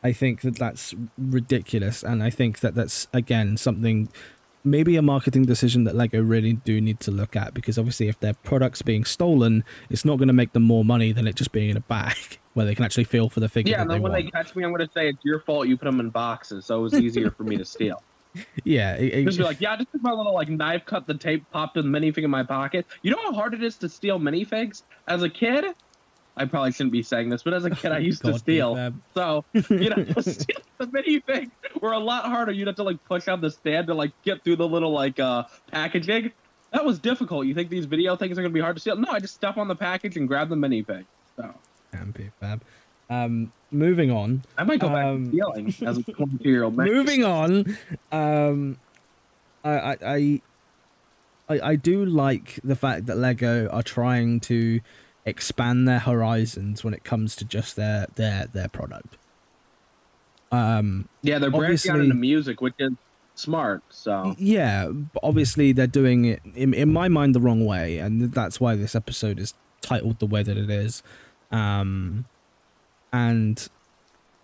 i 0.03 0.11
think 0.11 0.41
that 0.41 0.57
that's 0.57 0.93
ridiculous 1.17 2.03
and 2.03 2.23
i 2.23 2.29
think 2.29 2.59
that 2.59 2.75
that's 2.75 3.07
again 3.13 3.55
something 3.55 4.09
maybe 4.65 4.95
a 4.95 5.01
marketing 5.01 5.43
decision 5.43 5.83
that 5.83 5.95
lego 5.95 6.21
really 6.21 6.53
do 6.53 6.79
need 6.81 6.99
to 7.01 7.11
look 7.11 7.35
at 7.35 7.53
because 7.53 7.77
obviously 7.77 8.07
if 8.07 8.19
their 8.19 8.33
products 8.33 8.81
being 8.81 9.03
stolen 9.03 9.63
it's 9.89 10.05
not 10.05 10.17
going 10.17 10.27
to 10.27 10.33
make 10.33 10.53
them 10.53 10.63
more 10.63 10.85
money 10.85 11.11
than 11.11 11.27
it 11.27 11.35
just 11.35 11.51
being 11.51 11.69
in 11.69 11.77
a 11.77 11.81
bag 11.81 12.39
where 12.53 12.65
they 12.65 12.75
can 12.75 12.85
actually 12.85 13.03
feel 13.03 13.29
for 13.29 13.39
the 13.39 13.49
figure 13.49 13.71
Yeah, 13.71 13.81
and 13.81 13.89
then 13.89 14.01
when 14.01 14.11
want 14.11 14.25
they 14.25 14.31
catch 14.31 14.55
me, 14.55 14.63
I'm 14.63 14.71
gonna 14.71 14.87
say 14.93 15.09
it's 15.09 15.25
your 15.25 15.39
fault. 15.39 15.67
You 15.67 15.75
put 15.75 15.85
them 15.85 15.99
in 15.99 16.11
boxes, 16.11 16.67
so 16.67 16.77
it 16.77 16.81
was 16.83 16.93
easier 16.93 17.31
for 17.31 17.43
me 17.43 17.57
to 17.57 17.65
steal. 17.65 18.01
Yeah 18.63 18.95
it- 18.95 19.13
it- 19.13 19.25
Just 19.25 19.37
be 19.37 19.43
like, 19.43 19.61
yeah, 19.61 19.73
I 19.73 19.77
just 19.77 19.91
took 19.91 20.01
my 20.01 20.11
little 20.11 20.33
like 20.33 20.49
knife, 20.49 20.85
cut 20.85 21.05
the 21.05 21.13
tape, 21.13 21.45
popped 21.51 21.77
a 21.77 21.83
minifig 21.83 22.23
in 22.23 22.29
my 22.31 22.43
pocket. 22.43 22.85
You 23.01 23.11
know 23.11 23.17
how 23.21 23.33
hard 23.33 23.53
it 23.53 23.63
is 23.63 23.77
to 23.77 23.89
steal 23.89 24.19
minifigs? 24.19 24.83
As 25.07 25.21
a 25.23 25.29
kid, 25.29 25.65
I 26.35 26.45
probably 26.45 26.71
shouldn't 26.71 26.93
be 26.93 27.03
saying 27.03 27.29
this, 27.29 27.43
but 27.43 27.53
as 27.53 27.65
a 27.65 27.69
kid, 27.69 27.91
I 27.91 27.99
used 27.99 28.23
to 28.23 28.31
steal. 28.39 28.75
So 29.13 29.45
you 29.53 29.89
know, 29.89 30.03
steal 30.21 30.57
the 30.79 30.87
minifigs 30.87 31.51
were 31.81 31.91
a 31.93 31.99
lot 31.99 32.25
harder. 32.25 32.51
You'd 32.51 32.67
have 32.67 32.75
to 32.77 32.83
like 32.83 33.03
push 33.05 33.27
on 33.27 33.39
the 33.41 33.51
stand 33.51 33.87
to 33.87 33.93
like 33.93 34.11
get 34.23 34.43
through 34.43 34.55
the 34.55 34.67
little 34.67 34.91
like 34.91 35.19
uh 35.19 35.43
packaging. 35.71 36.31
That 36.71 36.83
was 36.85 36.97
difficult. 36.99 37.45
You 37.45 37.53
think 37.53 37.69
these 37.69 37.85
video 37.85 38.15
things 38.15 38.37
are 38.39 38.41
gonna 38.41 38.51
be 38.53 38.59
hard 38.59 38.75
to 38.77 38.79
steal? 38.79 38.95
No, 38.95 39.11
I 39.11 39.19
just 39.19 39.35
step 39.35 39.57
on 39.57 39.67
the 39.67 39.75
package 39.75 40.17
and 40.17 40.27
grab 40.27 40.49
the 40.49 40.55
minifig. 40.55 41.05
So 41.35 41.53
Damn, 41.91 42.11
BFAB 42.13 42.61
um 43.11 43.53
moving 43.73 44.11
on 44.11 44.43
I 44.57 44.63
might 44.63 44.79
go 44.79 44.89
back 44.89 45.05
Um, 45.05 45.25
to 45.25 45.29
stealing 45.31 45.67
as 45.87 45.97
a 45.97 46.03
22 46.03 46.49
year 46.49 46.63
old 46.63 46.77
man. 46.77 46.87
moving 46.87 47.23
on 47.25 47.77
um 48.11 48.77
I, 49.63 49.71
I 49.71 49.97
i 50.01 50.41
i 51.49 51.59
i 51.71 51.75
do 51.75 52.05
like 52.05 52.59
the 52.63 52.75
fact 52.75 53.05
that 53.07 53.17
lego 53.17 53.67
are 53.69 53.83
trying 53.83 54.39
to 54.41 54.79
expand 55.25 55.87
their 55.87 55.99
horizons 55.99 56.83
when 56.83 56.93
it 56.93 57.03
comes 57.03 57.35
to 57.37 57.45
just 57.45 57.75
their 57.75 58.07
their 58.15 58.47
their 58.47 58.67
product 58.67 59.17
um 60.51 61.07
Yeah, 61.21 61.39
they're 61.39 61.49
branching 61.49 61.91
out 61.91 61.99
into 62.01 62.13
music, 62.15 62.61
which 62.61 62.75
is 62.79 62.91
smart. 63.35 63.81
So 63.89 64.35
yeah 64.37 64.91
obviously 65.23 65.71
they're 65.71 65.87
doing 65.87 66.25
it 66.25 66.41
in, 66.55 66.73
in 66.73 66.93
my 66.93 67.07
mind 67.07 67.33
the 67.33 67.39
wrong 67.41 67.65
way 67.65 67.97
and 67.97 68.31
that's 68.33 68.59
why 68.59 68.75
this 68.75 68.93
episode 68.95 69.39
is 69.39 69.55
titled 69.81 70.19
the 70.19 70.25
way 70.27 70.43
that 70.43 70.55
it 70.57 70.69
is 70.69 71.01
um 71.51 72.25
and 73.13 73.69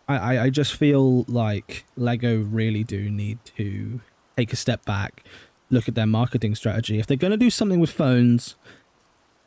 I, 0.07 0.39
I 0.39 0.49
just 0.49 0.73
feel 0.75 1.23
like 1.27 1.83
lego 1.97 2.38
really 2.39 2.83
do 2.83 3.09
need 3.09 3.39
to 3.57 3.99
take 4.38 4.53
a 4.53 4.55
step 4.55 4.85
back 4.85 5.23
look 5.69 5.88
at 5.88 5.95
their 5.95 6.07
marketing 6.07 6.55
strategy 6.55 6.99
if 6.99 7.07
they're 7.07 7.17
going 7.17 7.31
to 7.31 7.38
do 7.38 7.49
something 7.49 7.79
with 7.79 7.91
phones 7.91 8.55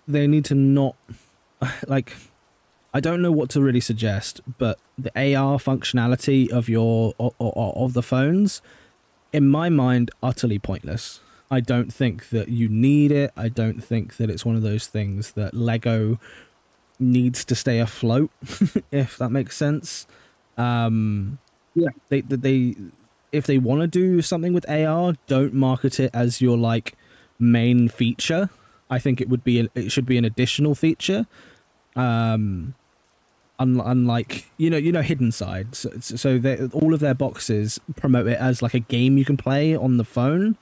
they 0.06 0.26
need 0.26 0.44
to 0.46 0.54
not 0.54 0.96
like 1.86 2.12
i 2.92 3.00
don't 3.00 3.22
know 3.22 3.32
what 3.32 3.48
to 3.50 3.62
really 3.62 3.80
suggest 3.80 4.40
but 4.58 4.78
the 4.98 5.10
ar 5.34 5.58
functionality 5.58 6.50
of 6.50 6.68
your 6.68 7.14
o- 7.18 7.34
o- 7.40 7.72
of 7.84 7.94
the 7.94 8.02
phones 8.02 8.60
in 9.32 9.48
my 9.48 9.68
mind, 9.68 10.10
utterly 10.22 10.58
pointless. 10.58 11.20
I 11.50 11.60
don't 11.60 11.92
think 11.92 12.30
that 12.30 12.48
you 12.48 12.68
need 12.68 13.10
it. 13.10 13.32
I 13.36 13.48
don't 13.48 13.82
think 13.82 14.16
that 14.16 14.30
it's 14.30 14.44
one 14.44 14.56
of 14.56 14.62
those 14.62 14.86
things 14.86 15.32
that 15.32 15.54
Lego 15.54 16.18
needs 17.02 17.44
to 17.46 17.54
stay 17.54 17.78
afloat, 17.80 18.30
if 18.90 19.18
that 19.18 19.30
makes 19.30 19.56
sense. 19.56 20.06
Um, 20.56 21.38
Yeah. 21.74 21.88
They, 22.08 22.20
they, 22.22 22.36
they 22.36 22.76
if 23.32 23.46
they 23.46 23.58
want 23.58 23.80
to 23.80 23.86
do 23.86 24.20
something 24.22 24.52
with 24.52 24.68
AR, 24.68 25.14
don't 25.26 25.54
market 25.54 25.98
it 25.98 26.10
as 26.14 26.40
your 26.40 26.56
like 26.58 26.94
main 27.38 27.88
feature. 27.88 28.50
I 28.90 28.98
think 28.98 29.20
it 29.22 29.28
would 29.30 29.42
be 29.42 29.58
an, 29.60 29.70
it 29.74 29.90
should 29.90 30.04
be 30.06 30.18
an 30.18 30.24
additional 30.24 30.74
feature. 30.74 31.26
Um, 31.96 32.74
unlike 33.58 34.50
you 34.56 34.68
know 34.70 34.76
you 34.76 34.90
know 34.90 35.02
hidden 35.02 35.30
side 35.30 35.72
so, 35.74 35.88
so 36.00 36.36
they, 36.36 36.66
all 36.72 36.92
of 36.92 36.98
their 36.98 37.14
boxes 37.14 37.78
promote 37.94 38.26
it 38.26 38.36
as 38.38 38.60
like 38.60 38.74
a 38.74 38.80
game 38.80 39.16
you 39.16 39.24
can 39.24 39.36
play 39.36 39.76
on 39.76 39.98
the 39.98 40.04
phone 40.04 40.56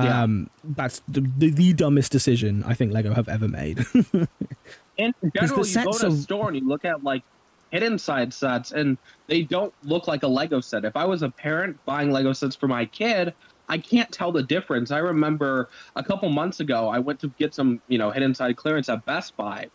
Yeah. 0.00 0.22
um 0.22 0.48
that's 0.64 1.02
the, 1.06 1.20
the, 1.36 1.50
the 1.50 1.72
dumbest 1.74 2.10
decision 2.10 2.64
i 2.66 2.72
think 2.72 2.90
lego 2.92 3.12
have 3.12 3.28
ever 3.28 3.48
made 3.48 3.84
in 4.96 5.12
general, 5.34 5.66
you 5.66 5.74
go 5.84 5.92
to 5.92 6.06
a 6.06 6.08
of- 6.08 6.18
store 6.18 6.48
and 6.48 6.56
you 6.56 6.66
look 6.66 6.84
at 6.84 7.02
like 7.02 7.22
hidden 7.70 7.98
side 7.98 8.32
sets, 8.32 8.72
and 8.72 8.96
they 9.26 9.42
don't 9.42 9.74
look 9.82 10.06
like 10.06 10.22
a 10.22 10.28
Lego 10.28 10.60
set. 10.60 10.84
If 10.84 10.96
I 10.96 11.04
was 11.04 11.22
a 11.22 11.30
parent 11.30 11.76
buying 11.84 12.12
Lego 12.12 12.32
sets 12.32 12.54
for 12.54 12.68
my 12.68 12.84
kid, 12.84 13.34
I 13.68 13.78
can't 13.78 14.10
tell 14.12 14.30
the 14.30 14.42
difference. 14.42 14.90
I 14.90 14.98
remember 14.98 15.68
a 15.96 16.02
couple 16.04 16.28
months 16.28 16.60
ago, 16.60 16.88
I 16.88 17.00
went 17.00 17.20
to 17.20 17.28
get 17.38 17.54
some, 17.54 17.80
you 17.88 17.98
know, 17.98 18.10
hidden 18.10 18.34
side 18.34 18.56
clearance 18.56 18.88
at 18.88 19.04
Best 19.04 19.36
Buy, 19.36 19.68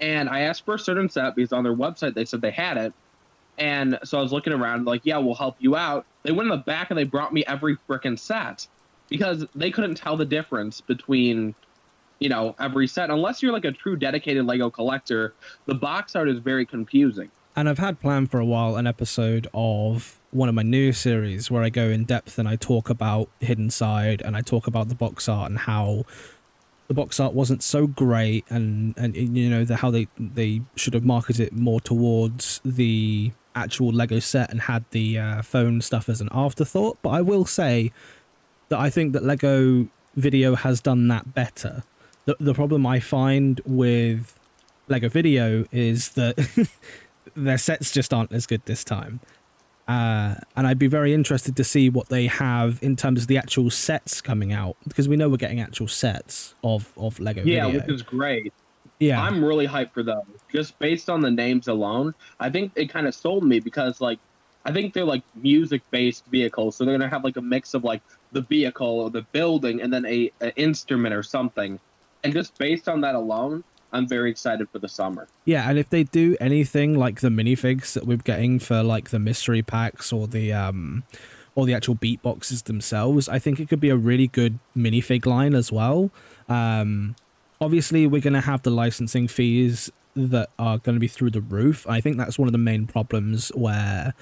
and 0.00 0.28
I 0.28 0.40
asked 0.40 0.64
for 0.64 0.74
a 0.74 0.78
certain 0.78 1.08
set 1.08 1.34
because 1.36 1.52
on 1.52 1.64
their 1.64 1.74
website 1.74 2.14
they 2.14 2.24
said 2.24 2.40
they 2.40 2.50
had 2.50 2.76
it. 2.76 2.92
And 3.56 3.98
so 4.04 4.18
I 4.18 4.22
was 4.22 4.32
looking 4.32 4.52
around, 4.52 4.86
like, 4.86 5.00
yeah, 5.04 5.18
we'll 5.18 5.34
help 5.34 5.56
you 5.58 5.74
out. 5.74 6.06
They 6.22 6.30
went 6.30 6.50
in 6.50 6.56
the 6.56 6.62
back 6.62 6.90
and 6.90 6.98
they 6.98 7.04
brought 7.04 7.32
me 7.32 7.44
every 7.46 7.76
freaking 7.88 8.18
set 8.18 8.68
because 9.08 9.44
they 9.54 9.70
couldn't 9.70 9.96
tell 9.96 10.16
the 10.16 10.24
difference 10.24 10.80
between, 10.80 11.54
you 12.18 12.28
know, 12.28 12.54
every 12.58 12.86
set. 12.86 13.10
Unless 13.10 13.42
you're 13.42 13.52
like 13.52 13.64
a 13.64 13.72
true 13.72 13.96
dedicated 13.96 14.44
Lego 14.44 14.70
collector, 14.70 15.34
the 15.66 15.74
box 15.74 16.16
art 16.16 16.28
is 16.28 16.38
very 16.38 16.66
confusing. 16.66 17.30
And 17.56 17.68
I've 17.68 17.78
had 17.78 18.00
planned 18.00 18.30
for 18.30 18.38
a 18.38 18.44
while 18.44 18.76
an 18.76 18.86
episode 18.86 19.48
of 19.52 20.20
one 20.30 20.48
of 20.48 20.54
my 20.54 20.62
new 20.62 20.92
series 20.92 21.50
where 21.50 21.62
I 21.62 21.70
go 21.70 21.84
in 21.86 22.04
depth 22.04 22.38
and 22.38 22.48
I 22.48 22.56
talk 22.56 22.88
about 22.88 23.28
Hidden 23.40 23.70
Side 23.70 24.22
and 24.22 24.36
I 24.36 24.42
talk 24.42 24.66
about 24.66 24.88
the 24.88 24.94
box 24.94 25.28
art 25.28 25.50
and 25.50 25.58
how 25.58 26.04
the 26.86 26.94
box 26.94 27.18
art 27.18 27.34
wasn't 27.34 27.62
so 27.62 27.86
great 27.86 28.44
and 28.48 28.94
and 28.96 29.16
you 29.16 29.50
know 29.50 29.64
the 29.64 29.76
how 29.76 29.90
they 29.90 30.08
they 30.18 30.62
should 30.76 30.94
have 30.94 31.04
marketed 31.04 31.48
it 31.48 31.52
more 31.52 31.80
towards 31.80 32.60
the 32.64 33.32
actual 33.54 33.92
Lego 33.92 34.20
set 34.20 34.50
and 34.50 34.62
had 34.62 34.84
the 34.92 35.18
uh, 35.18 35.42
phone 35.42 35.80
stuff 35.80 36.08
as 36.08 36.20
an 36.20 36.28
afterthought. 36.32 36.98
But 37.02 37.10
I 37.10 37.22
will 37.22 37.44
say 37.44 37.92
that 38.68 38.78
I 38.78 38.88
think 38.88 39.12
that 39.14 39.24
Lego 39.24 39.88
VIDIYO 40.16 40.56
has 40.58 40.80
done 40.80 41.08
that 41.08 41.34
better. 41.34 41.82
The 42.28 42.36
the 42.38 42.52
problem 42.52 42.84
I 42.84 43.00
find 43.00 43.58
with 43.64 44.38
Lego 44.88 45.08
VIDIYO 45.08 45.66
is 45.72 46.10
that 46.10 46.36
their 47.34 47.56
sets 47.56 47.90
just 47.90 48.12
aren't 48.12 48.32
as 48.32 48.46
good 48.46 48.60
this 48.66 48.84
time. 48.84 49.20
Uh, 49.88 50.34
and 50.54 50.66
I'd 50.66 50.78
be 50.78 50.88
very 50.88 51.14
interested 51.14 51.56
to 51.56 51.64
see 51.64 51.88
what 51.88 52.10
they 52.10 52.26
have 52.26 52.80
in 52.82 52.96
terms 52.96 53.22
of 53.22 53.28
the 53.28 53.38
actual 53.38 53.70
sets 53.70 54.20
coming 54.20 54.52
out 54.52 54.76
because 54.86 55.08
we 55.08 55.16
know 55.16 55.30
we're 55.30 55.38
getting 55.38 55.62
actual 55.62 55.88
sets 55.88 56.54
of 56.62 56.92
of 56.98 57.18
Lego. 57.18 57.42
Yeah, 57.44 57.64
Video. 57.64 57.80
which 57.80 57.88
is 57.88 58.02
great. 58.02 58.52
Yeah, 59.00 59.22
I'm 59.22 59.42
really 59.42 59.66
hyped 59.66 59.94
for 59.94 60.02
those. 60.02 60.26
Just 60.52 60.78
based 60.78 61.08
on 61.08 61.22
the 61.22 61.30
names 61.30 61.66
alone, 61.66 62.14
I 62.40 62.50
think 62.50 62.72
it 62.76 62.90
kind 62.90 63.06
of 63.06 63.14
sold 63.14 63.42
me 63.42 63.58
because 63.58 64.02
like 64.02 64.18
I 64.66 64.72
think 64.72 64.92
they're 64.92 65.02
like 65.02 65.22
music 65.34 65.80
based 65.90 66.26
vehicles, 66.26 66.76
so 66.76 66.84
they're 66.84 66.98
gonna 66.98 67.08
have 67.08 67.24
like 67.24 67.38
a 67.38 67.42
mix 67.42 67.72
of 67.72 67.84
like 67.84 68.02
the 68.32 68.42
vehicle 68.42 69.00
or 69.00 69.08
the 69.08 69.22
building 69.32 69.80
and 69.80 69.90
then 69.90 70.04
a, 70.04 70.30
a 70.42 70.54
instrument 70.56 71.14
or 71.14 71.22
something. 71.22 71.80
And 72.24 72.32
just 72.32 72.56
based 72.58 72.88
on 72.88 73.00
that 73.02 73.14
alone, 73.14 73.64
I'm 73.92 74.06
very 74.06 74.30
excited 74.30 74.68
for 74.70 74.78
the 74.78 74.88
summer. 74.88 75.28
Yeah, 75.44 75.68
and 75.68 75.78
if 75.78 75.88
they 75.88 76.04
do 76.04 76.36
anything 76.40 76.98
like 76.98 77.20
the 77.20 77.28
minifigs 77.28 77.94
that 77.94 78.06
we're 78.06 78.18
getting 78.18 78.58
for 78.58 78.82
like 78.82 79.10
the 79.10 79.18
mystery 79.18 79.62
packs 79.62 80.12
or 80.12 80.26
the 80.26 80.52
um 80.52 81.04
or 81.54 81.66
the 81.66 81.74
actual 81.74 81.96
beatboxes 81.96 82.64
themselves, 82.64 83.28
I 83.28 83.38
think 83.38 83.58
it 83.60 83.68
could 83.68 83.80
be 83.80 83.90
a 83.90 83.96
really 83.96 84.28
good 84.28 84.58
minifig 84.76 85.26
line 85.26 85.54
as 85.54 85.72
well. 85.72 86.10
Um 86.48 87.16
obviously 87.60 88.06
we're 88.06 88.22
to 88.34 88.40
have 88.40 88.62
the 88.62 88.70
licensing 88.70 89.26
fees 89.26 89.90
that 90.14 90.50
are 90.58 90.78
going 90.78 90.96
to 90.96 91.00
be 91.00 91.08
through 91.08 91.30
the 91.30 91.40
roof. 91.40 91.86
I 91.88 92.00
think 92.00 92.16
that's 92.16 92.38
one 92.38 92.48
of 92.48 92.52
the 92.52 92.58
main 92.58 92.86
problems 92.86 93.50
where 93.54 94.14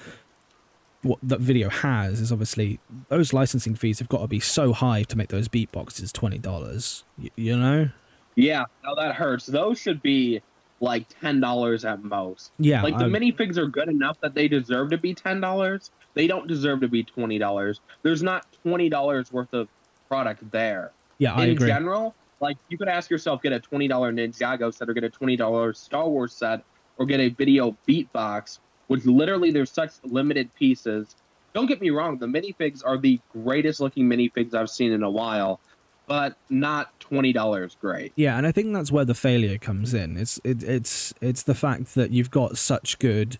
what 1.07 1.19
that 1.23 1.39
video 1.39 1.69
has 1.69 2.19
is 2.21 2.31
obviously 2.31 2.79
those 3.09 3.33
licensing 3.33 3.75
fees 3.75 3.99
have 3.99 4.09
got 4.09 4.19
to 4.21 4.27
be 4.27 4.39
so 4.39 4.73
high 4.73 5.03
to 5.03 5.17
make 5.17 5.29
those 5.29 5.47
beatboxes 5.47 6.11
$20, 6.11 7.03
y- 7.17 7.29
you 7.35 7.57
know? 7.57 7.89
Yeah, 8.35 8.65
now 8.83 8.93
that 8.95 9.15
hurts. 9.15 9.45
Those 9.47 9.79
should 9.79 10.01
be 10.01 10.41
like 10.79 11.07
ten 11.21 11.39
dollars 11.39 11.85
at 11.85 12.03
most. 12.03 12.51
Yeah. 12.59 12.83
like 12.83 12.97
the 12.99 13.05
I- 13.05 13.09
minifigs 13.09 13.57
are 13.57 13.65
good 13.67 13.89
enough 13.89 14.19
that 14.21 14.35
they 14.35 14.47
deserve 14.47 14.91
to 14.91 14.97
be 14.99 15.15
ten 15.15 15.41
dollars. 15.41 15.89
They 16.13 16.27
don't 16.27 16.47
deserve 16.47 16.81
to 16.81 16.87
be 16.87 17.03
twenty 17.03 17.39
dollars. 17.39 17.81
There's 18.03 18.21
not 18.21 18.45
twenty 18.61 18.89
dollars 18.89 19.31
worth 19.33 19.53
of 19.53 19.67
product 20.07 20.51
there. 20.51 20.91
yeah, 21.17 21.33
I 21.33 21.45
In 21.45 21.49
agree. 21.51 21.67
general, 21.67 22.13
like 22.39 22.57
you 22.69 22.77
could 22.77 22.89
ask 22.89 23.09
yourself, 23.09 23.41
get 23.41 23.53
a 23.53 23.59
twenty 23.59 23.87
dollar 23.87 24.13
Ninjago 24.13 24.71
set 24.71 24.87
or 24.87 24.93
get 24.93 25.03
a 25.03 25.09
twenty 25.09 25.35
dollar 25.35 25.73
Star 25.73 26.07
Wars 26.07 26.31
set 26.33 26.63
or 26.97 27.07
get 27.07 27.19
a 27.19 27.29
video 27.29 27.75
beatbox, 27.87 28.59
which 28.87 29.05
literally 29.05 29.51
there's 29.51 29.71
such 29.71 29.91
limited 30.03 30.53
pieces. 30.55 31.15
Don't 31.53 31.67
get 31.67 31.81
me 31.81 31.89
wrong, 31.89 32.17
the 32.17 32.27
minifigs 32.27 32.83
are 32.85 32.97
the 32.97 33.19
greatest 33.31 33.79
looking 33.79 34.07
minifigs 34.07 34.53
I've 34.53 34.69
seen 34.69 34.91
in 34.91 35.03
a 35.03 35.09
while, 35.09 35.59
but 36.07 36.37
not 36.49 36.97
twenty 36.99 37.33
dollars 37.33 37.75
great. 37.79 38.13
Yeah, 38.15 38.37
and 38.37 38.45
I 38.45 38.51
think 38.51 38.73
that's 38.73 38.91
where 38.91 39.05
the 39.05 39.15
failure 39.15 39.57
comes 39.57 39.93
in. 39.93 40.17
It's 40.17 40.39
it, 40.43 40.63
it's 40.63 41.13
it's 41.21 41.43
the 41.43 41.55
fact 41.55 41.95
that 41.95 42.11
you've 42.11 42.31
got 42.31 42.57
such 42.57 42.99
good 42.99 43.37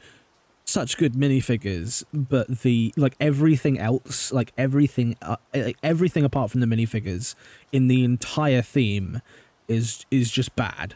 such 0.66 0.98
good 0.98 1.13
minifigures, 1.13 2.04
but 2.13 2.62
the 2.62 2.94
like 2.98 3.16
everything 3.20 3.80
else, 3.80 4.34
like 4.34 4.51
everything 4.58 5.16
uh, 5.22 5.38
like 5.54 5.77
everything 5.82 6.25
apart 6.25 6.51
from 6.51 6.60
the 6.60 6.68
minifigures 6.68 7.36
in 7.72 7.88
the 7.88 8.04
entire 8.04 8.62
theme 8.62 9.22
is 9.68 10.06
is 10.12 10.30
just 10.30 10.56
bad. 10.56 10.96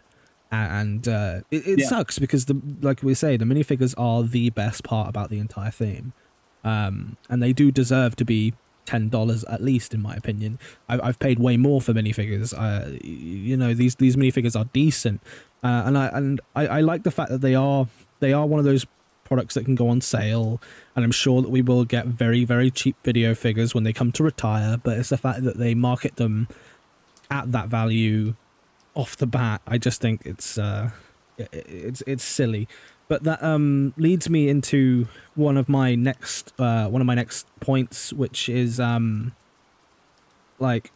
And 0.52 1.08
uh, 1.08 1.42
it, 1.50 1.66
it 1.66 1.80
Yeah. 1.80 1.88
sucks 1.88 2.20
because 2.20 2.46
the 2.46 2.62
like 2.82 3.02
we 3.04 3.14
say 3.14 3.38
the 3.38 3.46
minifigures 3.46 3.94
are 3.98 4.24
the 4.24 4.50
best 4.50 4.84
part 4.84 5.08
about 5.08 5.30
the 5.30 5.40
entire 5.40 5.72
theme, 5.72 6.12
um, 6.64 7.16
and 7.30 7.42
they 7.42 7.54
do 7.54 7.72
deserve 7.72 8.16
to 8.18 8.26
be 8.26 8.54
ten 8.86 9.08
dollars 9.08 9.44
at 9.46 9.64
least, 9.64 9.94
in 9.94 10.02
my 10.02 10.14
opinion. 10.16 10.60
I've, 10.90 11.02
I've 11.02 11.20
paid 11.20 11.40
way 11.40 11.56
more 11.56 11.80
for 11.82 11.94
minifigures. 11.94 12.54
Uh, 12.54 12.98
you 13.02 13.56
know 13.56 13.74
these 13.74 13.96
these 13.96 14.18
minifigures 14.18 14.60
are 14.60 14.66
decent, 14.74 15.22
uh, 15.64 15.84
and 15.86 15.98
I 15.98 16.08
and 16.08 16.42
I, 16.54 16.68
I 16.68 16.82
like 16.82 17.04
the 17.04 17.12
fact 17.12 17.30
that 17.32 17.40
they 17.40 17.56
are 17.56 17.88
they 18.20 18.34
are 18.34 18.46
one 18.46 18.60
of 18.60 18.66
those 18.66 18.86
products 19.24 19.54
that 19.54 19.64
can 19.64 19.76
go 19.76 19.88
on 19.88 20.02
sale, 20.02 20.62
and 20.98 21.06
I'm 21.06 21.12
sure 21.14 21.42
that 21.42 21.50
we 21.50 21.62
will 21.62 21.86
get 21.86 22.08
very 22.08 22.44
very 22.44 22.70
cheap 22.70 22.98
video 23.06 23.34
figures 23.36 23.74
when 23.74 23.86
they 23.86 23.94
come 23.94 24.12
to 24.12 24.24
retire. 24.24 24.76
But 24.76 24.98
it's 24.98 25.10
the 25.10 25.18
fact 25.18 25.44
that 25.44 25.58
they 25.58 25.74
market 25.76 26.18
them 26.18 26.50
at 27.30 27.54
that 27.54 27.70
value 27.70 28.36
off 28.94 29.18
the 29.18 29.28
bat. 29.28 29.62
I 29.68 29.78
just 29.78 30.02
think 30.02 30.22
it's 30.26 30.58
uh, 30.58 30.92
it's 31.38 32.04
it's 32.08 32.24
silly. 32.24 32.68
But 33.08 33.24
that 33.24 33.44
um 33.44 33.94
leads 33.98 34.30
me 34.30 34.48
into 34.48 35.08
one 35.36 35.58
of 35.58 35.68
my 35.68 35.96
next 35.96 36.54
uh 36.60 36.88
one 36.88 37.02
of 37.02 37.06
my 37.06 37.16
next 37.16 37.48
points, 37.60 38.14
which 38.14 38.48
is 38.48 38.80
um 38.80 39.34
like 40.60 40.92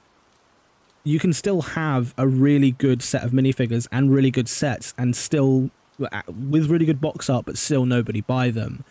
you 1.03 1.19
can 1.19 1.33
still 1.33 1.61
have 1.61 2.13
a 2.17 2.27
really 2.27 2.71
good 2.71 3.01
set 3.01 3.23
of 3.23 3.31
minifigures 3.31 3.87
and 3.91 4.11
really 4.11 4.31
good 4.31 4.49
sets 4.49 4.93
and 4.97 5.15
still 5.15 5.69
uh, 6.01 6.21
with 6.49 6.69
really 6.69 6.85
good 6.85 6.99
box 6.99 7.29
art 7.29 7.45
but 7.45 7.57
still 7.57 7.85
nobody 7.85 8.19
buy 8.19 8.49
them 8.49 8.83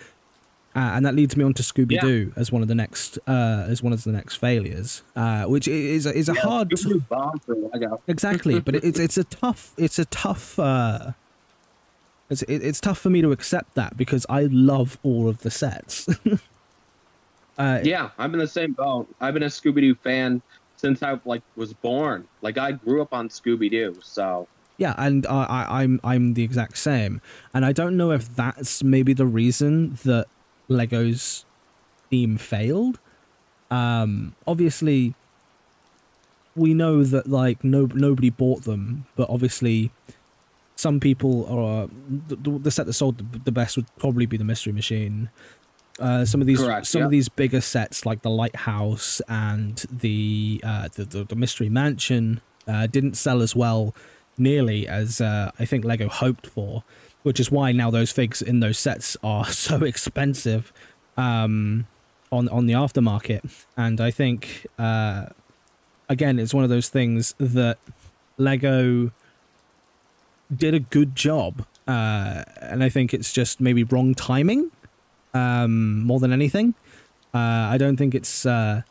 uh, 0.77 0.93
and 0.95 1.07
that 1.07 1.15
leads 1.15 1.37
me 1.37 1.45
on 1.45 1.55
to 1.55 1.63
scooby-doo 1.63 2.33
as 2.37 2.51
one 2.51 2.63
of 2.63 2.69
the 2.69 2.75
next 2.75 3.19
uh 3.27 3.65
as 3.69 3.83
one 3.83 3.93
of 3.93 4.03
the 4.05 4.13
next 4.13 4.37
failures 4.37 5.03
uh 5.17 5.45
which 5.45 5.69
is 5.69 6.07
a, 6.07 6.13
is 6.17 6.29
a 6.29 6.35
Yeah, 6.35 6.41
hard 6.43 6.71
Scooby-Doo 6.71 7.01
bomb 7.09 7.39
for 7.47 7.55
Lego. 7.73 8.03
exactly 8.09 8.61
but 8.61 8.75
it's 8.77 8.99
it's 8.99 9.17
a 9.17 9.25
tough 9.25 9.73
it's 9.77 9.99
a 9.99 10.05
tough 10.07 10.59
uh 10.59 11.13
it's 12.31 12.43
it's 12.49 12.81
tough 12.81 12.99
for 12.99 13.11
me 13.11 13.23
to 13.23 13.33
accept 13.33 13.75
that 13.75 13.97
because 13.97 14.25
i 14.29 14.45
love 14.51 14.99
all 15.03 15.29
of 15.29 15.39
the 15.39 15.51
sets 15.51 16.09
uh 17.59 17.81
Yeah, 17.85 18.11
I'm 18.19 18.33
in 18.35 18.41
the 18.41 18.49
same 18.49 18.73
boat. 18.73 19.07
I've 19.21 19.35
been 19.35 19.43
a 19.45 19.47
Scooby 19.47 19.81
Doo 19.81 19.95
fan 19.95 20.43
since 20.77 21.03
I 21.03 21.17
like 21.25 21.43
was 21.55 21.73
born. 21.75 22.27
Like 22.43 22.59
I 22.59 22.73
grew 22.73 23.01
up 23.03 23.13
on 23.13 23.29
Scooby 23.29 23.71
Doo, 23.71 23.95
so 24.03 24.49
yeah 24.77 24.93
and 24.99 25.25
I, 25.27 25.45
I 25.45 25.83
i'm 25.85 26.01
i'm 26.03 26.35
the 26.35 26.43
exact 26.43 26.77
same 26.79 27.21
and 27.55 27.65
i 27.65 27.71
don't 27.71 27.97
know 27.97 28.11
if 28.11 28.35
that's 28.35 28.83
maybe 28.83 29.13
the 29.13 29.25
reason 29.25 29.97
that 30.05 30.27
lego's 30.69 31.45
theme 32.11 32.37
failed. 32.39 32.99
Um 33.71 34.35
obviously 34.47 35.15
we 36.57 36.73
know 36.73 37.03
that 37.03 37.29
like 37.29 37.65
no 37.65 37.87
nobody 37.95 38.31
bought 38.31 38.63
them 38.65 39.07
but 39.17 39.29
obviously 39.29 39.91
some 40.77 41.01
people 41.01 41.47
are 41.47 41.89
the, 42.29 42.37
the- 42.59 42.71
set 42.71 42.87
that 42.87 42.93
sold 42.93 43.19
the, 43.19 43.39
the 43.41 43.53
best 43.53 43.77
would 43.77 43.87
probably 43.97 44.27
be 44.27 44.37
the 44.37 44.45
mystery 44.45 44.73
machine. 44.73 45.31
Uh, 46.01 46.25
some 46.25 46.41
of 46.41 46.47
these 46.49 46.59
Correct, 46.61 46.87
some 46.87 47.01
yeah. 47.01 47.05
of 47.05 47.11
these 47.13 47.29
bigger 47.29 47.61
sets 47.61 48.05
like 48.05 48.23
the 48.23 48.31
lighthouse 48.31 49.23
and 49.29 49.85
the 49.89 50.61
uh, 50.65 50.89
the, 50.95 51.05
the, 51.05 51.25
the 51.25 51.37
mystery 51.37 51.69
mansion 51.69 52.41
uh, 52.67 52.89
didn't 52.89 53.15
sell 53.15 53.41
as 53.43 53.55
well 53.55 53.95
nearly 54.37 54.89
as 54.89 55.21
uh, 55.21 55.53
I 55.61 55.65
think 55.65 55.85
Lego 55.85 56.09
hoped 56.09 56.49
for, 56.49 56.83
which 57.25 57.41
is 57.41 57.51
why 57.51 57.73
now 57.73 57.91
those 57.91 58.13
figs 58.13 58.41
in 58.41 58.61
those 58.61 58.79
sets 58.79 59.17
are 59.25 59.47
so 59.67 59.83
expensive 59.83 60.73
um, 61.17 61.87
on 62.31 62.49
on 62.51 62.67
the 62.67 62.75
aftermarket. 62.75 63.65
And 63.77 64.01
I 64.01 64.13
think 64.13 64.67
uh, 64.79 65.27
again, 66.09 66.39
it's 66.39 66.55
one 66.55 66.63
of 66.63 66.71
those 66.71 66.89
things 66.89 67.35
that 67.39 67.79
Lego 68.39 69.11
did 70.55 70.75
a 70.75 70.81
good 70.81 71.17
job, 71.17 71.67
uh, 71.89 72.45
and 72.61 72.85
I 72.85 72.89
think 72.89 73.13
it's 73.13 73.33
just 73.33 73.61
maybe 73.61 73.83
wrong 73.83 74.15
timing 74.15 74.71
um, 75.33 76.03
more 76.03 76.21
than 76.21 76.33
anything. 76.33 76.75
Uh, 77.33 77.73
I 77.73 77.79
don't 77.79 77.97
think 77.97 78.15
it's. 78.15 78.47
Uh, 78.47 78.83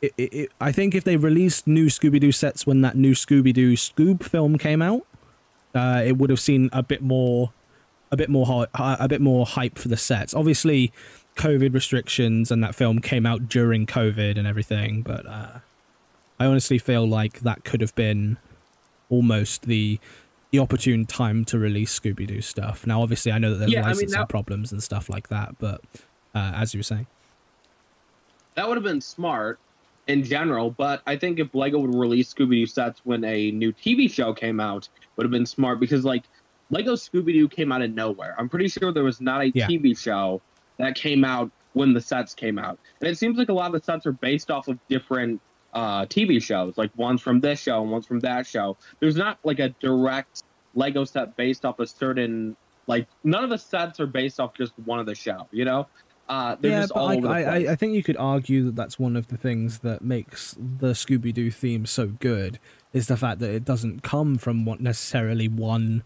it, 0.00 0.12
it, 0.18 0.52
I 0.60 0.70
think 0.70 0.94
if 0.94 1.04
they 1.04 1.16
released 1.16 1.66
new 1.66 1.86
Scooby 1.86 2.20
Doo 2.20 2.32
sets 2.32 2.66
when 2.66 2.82
that 2.82 2.94
new 2.94 3.14
Scooby 3.14 3.54
Doo 3.54 3.72
Scoob 3.72 4.22
film 4.22 4.58
came 4.58 4.82
out, 4.82 5.06
uh, 5.74 6.02
it 6.04 6.16
would 6.18 6.30
have 6.30 6.40
seen 6.40 6.70
a 6.72 6.82
bit 6.82 7.02
more, 7.02 7.52
a 8.10 8.16
bit 8.16 8.28
more, 8.30 8.66
a 8.74 9.08
bit 9.08 9.20
more 9.20 9.44
hype 9.46 9.78
for 9.78 9.88
the 9.88 9.96
sets. 9.96 10.34
Obviously, 10.34 10.92
COVID 11.36 11.74
restrictions 11.74 12.50
and 12.50 12.62
that 12.62 12.74
film 12.74 13.00
came 13.00 13.26
out 13.26 13.48
during 13.48 13.86
COVID 13.86 14.38
and 14.38 14.46
everything, 14.46 15.02
but 15.02 15.26
uh, 15.26 15.58
I 16.38 16.46
honestly 16.46 16.78
feel 16.78 17.06
like 17.08 17.40
that 17.40 17.64
could 17.64 17.80
have 17.80 17.94
been 17.94 18.36
almost 19.10 19.62
the 19.62 19.98
the 20.50 20.60
opportune 20.60 21.04
time 21.04 21.44
to 21.44 21.58
release 21.58 21.98
Scooby 21.98 22.28
Doo 22.28 22.40
stuff. 22.40 22.86
Now, 22.86 23.02
obviously, 23.02 23.32
I 23.32 23.38
know 23.38 23.50
that 23.50 23.56
there's 23.58 23.72
Yeah, 23.72 23.80
I 23.80 23.82
mean, 23.86 23.94
licensing 23.94 24.20
that- 24.20 24.28
problems 24.28 24.70
and 24.70 24.80
stuff 24.80 25.10
like 25.10 25.28
that, 25.28 25.56
but 25.58 25.80
uh, 26.32 26.52
as 26.54 26.72
you 26.72 26.78
were 26.78 26.84
saying, 26.84 27.08
that 28.54 28.68
would 28.68 28.76
have 28.76 28.84
been 28.84 29.00
smart 29.00 29.58
in 30.06 30.22
general, 30.22 30.70
but 30.70 31.02
I 31.08 31.16
think 31.16 31.40
if 31.40 31.52
Lego 31.54 31.80
would 31.80 31.92
release 31.94 32.32
Scooby 32.32 32.60
Doo 32.60 32.66
sets 32.66 33.00
when 33.04 33.24
a 33.24 33.50
new 33.50 33.72
TV 33.72 34.08
show 34.08 34.32
came 34.32 34.60
out, 34.60 34.88
would 35.16 35.24
have 35.24 35.30
been 35.30 35.46
smart 35.46 35.80
because 35.80 36.04
like 36.04 36.24
Lego 36.70 36.94
Scooby 36.94 37.32
Doo 37.32 37.48
came 37.48 37.72
out 37.72 37.82
of 37.82 37.90
nowhere. 37.92 38.34
I'm 38.38 38.48
pretty 38.48 38.68
sure 38.68 38.92
there 38.92 39.04
was 39.04 39.20
not 39.20 39.40
a 39.42 39.50
Yeah. 39.50 39.66
TV 39.66 39.96
show 39.98 40.40
that 40.78 40.94
came 40.94 41.24
out 41.24 41.50
when 41.74 41.92
the 41.92 42.00
sets 42.00 42.34
came 42.34 42.58
out, 42.58 42.78
and 43.00 43.08
it 43.08 43.18
seems 43.18 43.36
like 43.36 43.48
a 43.48 43.52
lot 43.52 43.66
of 43.66 43.80
the 43.80 43.84
sets 43.84 44.06
are 44.06 44.12
based 44.12 44.50
off 44.50 44.68
of 44.68 44.78
different 44.88 45.40
uh, 45.74 46.06
TV 46.06 46.40
shows, 46.40 46.78
like 46.78 46.90
one's 46.96 47.20
from 47.20 47.40
this 47.40 47.60
show 47.60 47.82
and 47.82 47.90
one's 47.90 48.06
from 48.06 48.20
that 48.20 48.46
show. 48.46 48.76
There's 49.00 49.16
not 49.16 49.38
like 49.42 49.58
a 49.58 49.70
direct 49.80 50.44
Lego 50.74 51.04
set 51.04 51.36
based 51.36 51.64
off 51.64 51.80
a 51.80 51.86
certain 51.86 52.56
like 52.86 53.08
none 53.24 53.42
of 53.44 53.50
the 53.50 53.58
sets 53.58 53.98
are 54.00 54.06
based 54.06 54.38
off 54.40 54.54
just 54.54 54.72
one 54.84 55.00
of 55.00 55.06
the 55.06 55.14
show. 55.14 55.48
You 55.50 55.64
know, 55.64 55.88
uh, 56.28 56.56
yeah, 56.62 56.86
but 56.86 56.98
all 56.98 57.06
like, 57.06 57.18
over 57.18 57.28
the 57.28 57.34
I. 57.34 57.40
I, 57.40 57.72
I 57.72 57.76
think 57.76 57.94
you 57.94 58.02
could 58.02 58.16
argue 58.16 58.64
that 58.66 58.76
that's 58.76 58.98
one 58.98 59.16
of 59.16 59.28
the 59.28 59.36
things 59.36 59.80
that 59.80 60.02
makes 60.02 60.52
the 60.58 60.92
Scooby 60.92 61.32
Doo 61.34 61.50
theme 61.50 61.86
so 61.86 62.06
good 62.06 62.58
is 62.94 63.08
the 63.08 63.16
fact 63.18 63.40
that 63.40 63.50
it 63.50 63.64
doesn't 63.64 64.02
come 64.02 64.38
from 64.38 64.64
what 64.64 64.80
necessarily 64.80 65.48
one 65.48 66.02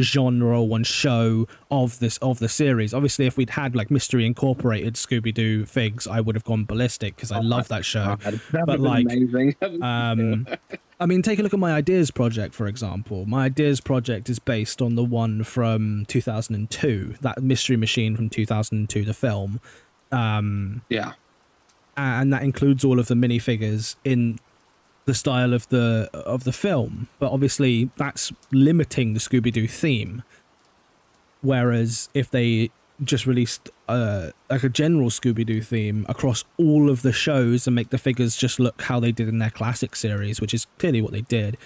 genre 0.00 0.60
or 0.60 0.68
one 0.68 0.82
show 0.84 1.46
of 1.70 1.98
this 2.00 2.18
of 2.18 2.40
the 2.40 2.48
series. 2.48 2.92
Obviously, 2.92 3.26
if 3.26 3.36
we'd 3.36 3.50
had 3.50 3.76
like 3.76 3.90
Mystery 3.90 4.26
Incorporated 4.26 4.94
Scooby 4.94 5.32
Doo 5.32 5.64
figs, 5.64 6.06
I 6.06 6.20
would 6.20 6.34
have 6.34 6.44
gone 6.44 6.64
ballistic 6.64 7.16
because 7.16 7.30
I 7.30 7.38
love 7.38 7.68
that 7.68 7.84
show. 7.84 8.16
God, 8.22 8.40
that 8.52 8.66
but, 8.66 8.80
like. 8.80 9.06
Um, 9.84 10.46
I 11.00 11.06
mean, 11.06 11.22
take 11.22 11.38
a 11.38 11.42
look 11.42 11.52
at 11.52 11.60
my 11.60 11.72
ideas 11.72 12.10
project, 12.10 12.54
for 12.54 12.66
example. 12.66 13.26
My 13.26 13.46
ideas 13.46 13.80
project 13.80 14.28
is 14.28 14.38
based 14.38 14.80
on 14.80 14.94
the 14.94 15.04
one 15.04 15.42
from 15.44 16.04
2002, 16.06 17.16
that 17.20 17.42
Mystery 17.42 17.76
Machine 17.76 18.16
from 18.16 18.30
2002, 18.30 19.04
the 19.04 19.14
film. 19.14 19.60
Um, 20.12 20.82
yeah. 20.88 21.12
and 21.96 22.32
that 22.32 22.42
includes 22.42 22.84
all 22.84 22.98
of 22.98 23.08
the 23.08 23.14
minifigures 23.14 23.96
in 24.04 24.38
the 25.04 25.14
style 25.14 25.52
of 25.52 25.68
the 25.68 26.08
of 26.12 26.44
the 26.44 26.52
film. 26.52 27.08
But 27.18 27.32
obviously, 27.32 27.90
that's 27.96 28.32
limiting 28.50 29.14
the 29.14 29.20
Scooby 29.20 29.52
Doo 29.52 29.68
theme. 29.68 30.22
Whereas 31.42 32.08
if 32.14 32.30
they 32.30 32.70
just 33.02 33.26
released 33.26 33.70
uh, 33.88 34.30
like 34.48 34.62
a 34.62 34.68
general 34.68 35.10
Scooby 35.10 35.44
Doo 35.44 35.60
theme 35.60 36.06
across 36.08 36.44
all 36.56 36.88
of 36.88 37.02
the 37.02 37.12
shows 37.12 37.66
and 37.66 37.74
make 37.74 37.90
the 37.90 37.98
figures 37.98 38.36
just 38.36 38.60
look 38.60 38.82
how 38.82 39.00
they 39.00 39.12
did 39.12 39.28
in 39.28 39.38
their 39.38 39.50
classic 39.50 39.96
series, 39.96 40.40
which 40.40 40.54
is 40.54 40.66
clearly 40.78 41.02
what 41.02 41.12
they 41.12 41.22
did, 41.22 41.56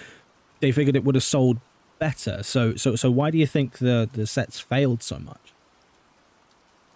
they 0.59 0.71
figured 0.71 0.95
it 0.95 1.03
would 1.03 1.15
have 1.15 1.23
sold 1.23 1.59
better. 1.99 2.43
So 2.43 2.75
so 2.75 2.95
so 2.95 3.11
why 3.11 3.31
do 3.31 3.37
you 3.37 3.47
think 3.47 3.77
the 3.77 4.09
the 4.11 4.25
sets 4.25 4.59
failed 4.59 5.03
so 5.03 5.19
much? 5.19 5.53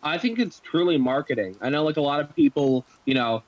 I 0.02 0.18
think 0.18 0.40
it's 0.40 0.60
truly 0.60 0.98
marketing. 0.98 1.56
I 1.62 1.70
know 1.70 1.84
like 1.84 1.98
a 1.98 2.02
lot 2.02 2.20
of 2.20 2.36
people, 2.36 2.86
you 3.06 3.14
know, 3.14 3.44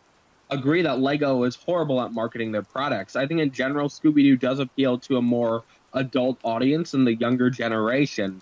agree 0.50 0.82
that 0.84 1.00
Lego 1.00 1.44
is 1.44 1.56
horrible 1.56 2.02
at 2.02 2.14
marketing 2.14 2.52
their 2.52 2.64
products. 2.64 3.16
I 3.16 3.28
think 3.28 3.40
in 3.40 3.52
general 3.52 3.90
Scooby 3.90 4.24
Doo 4.24 4.38
does 4.38 4.60
appeal 4.60 5.00
to 5.00 5.18
a 5.18 5.22
more 5.22 5.64
adult 5.94 6.38
audience 6.44 6.94
and 6.94 7.06
the 7.06 7.16
younger 7.16 7.50
generation. 7.50 8.42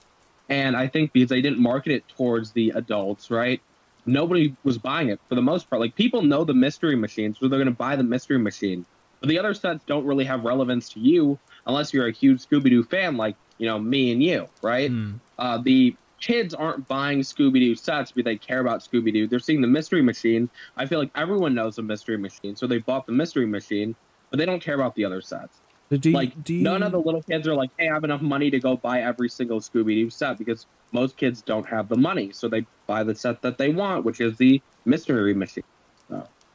And 0.50 0.76
I 0.76 0.88
think 0.88 1.14
because 1.14 1.30
they 1.30 1.42
didn't 1.42 1.60
market 1.60 1.94
it 1.94 2.08
towards 2.10 2.52
the 2.52 2.72
adults, 2.76 3.32
right? 3.32 3.62
Nobody 4.06 4.56
was 4.64 4.78
buying 4.78 5.10
it 5.10 5.20
for 5.30 5.36
the 5.36 5.42
most 5.42 5.70
part. 5.70 5.80
Like 5.80 5.96
people 5.96 6.22
know 6.22 6.44
the 6.44 6.54
mystery 6.54 6.96
machine, 6.96 7.34
so 7.34 7.48
they're 7.48 7.60
going 7.60 7.68
to 7.68 7.76
buy 7.76 7.96
the 7.96 8.04
mystery 8.04 8.38
machine. 8.38 8.86
But 9.22 9.30
the 9.30 9.40
other 9.40 9.54
sets 9.54 9.86
don't 9.88 10.06
really 10.06 10.26
have 10.26 10.44
relevance 10.44 10.90
to 10.90 11.00
you 11.00 11.40
unless 11.66 11.94
you're 11.94 12.08
a 12.08 12.12
huge 12.12 12.46
Scooby 12.46 12.70
Doo 12.70 12.84
fan, 12.84 13.16
like 13.16 13.38
you 13.58 13.66
know 13.68 13.80
me 13.80 14.12
and 14.12 14.22
you, 14.22 14.48
right? 14.62 14.90
Hmm. 14.90 15.14
uh, 15.38 15.60
the 15.60 15.96
kids 16.24 16.54
aren't 16.54 16.88
buying 16.88 17.20
Scooby 17.20 17.60
Doo 17.60 17.76
sets 17.76 18.12
because 18.12 18.24
they 18.24 18.38
care 18.38 18.62
about 18.62 18.80
Scooby 18.80 19.12
Doo. 19.12 19.28
They're 19.28 19.40
seeing 19.40 19.60
the 19.60 19.68
Mystery 19.68 20.02
Machine. 20.02 20.50
I 20.78 20.86
feel 20.86 21.00
like 21.00 21.12
everyone 21.16 21.54
knows 21.54 21.76
the 21.76 21.82
Mystery 21.82 22.18
Machine, 22.18 22.56
so 22.56 22.66
they 22.66 22.78
bought 22.78 23.06
the 23.06 23.12
Mystery 23.12 23.46
Machine, 23.46 23.94
but 24.30 24.40
they 24.40 24.46
don't 24.46 24.62
care 24.62 24.76
about 24.76 24.96
the 24.96 25.04
other 25.04 25.22
sets. 25.22 25.60
So 25.90 25.98
do 25.98 26.10
you, 26.12 26.16
like 26.16 26.42
do 26.44 26.54
you, 26.54 26.62
none 26.62 26.82
of 26.82 26.94
the 26.94 27.00
little 27.00 27.22
kids 27.22 27.46
are 27.46 27.54
like, 27.54 27.72
"Hey, 27.78 27.90
I 27.90 27.94
have 27.94 28.06
enough 28.06 28.22
money 28.22 28.50
to 28.50 28.60
go 28.60 28.78
buy 28.78 29.02
every 29.02 29.28
single 29.28 29.60
Scooby 29.60 29.96
Doo 29.96 30.10
set," 30.10 30.38
because 30.38 30.66
most 30.94 31.18
kids 31.18 31.42
don't 31.42 31.68
have 31.68 31.90
the 31.90 31.98
money, 31.98 32.32
so 32.32 32.48
they 32.48 32.66
buy 32.88 33.04
the 33.04 33.14
set 33.14 33.42
that 33.42 33.58
they 33.58 33.70
want, 33.70 34.06
which 34.06 34.22
is 34.22 34.38
the 34.38 34.62
Mystery 34.86 35.34
Machine. 35.34 35.66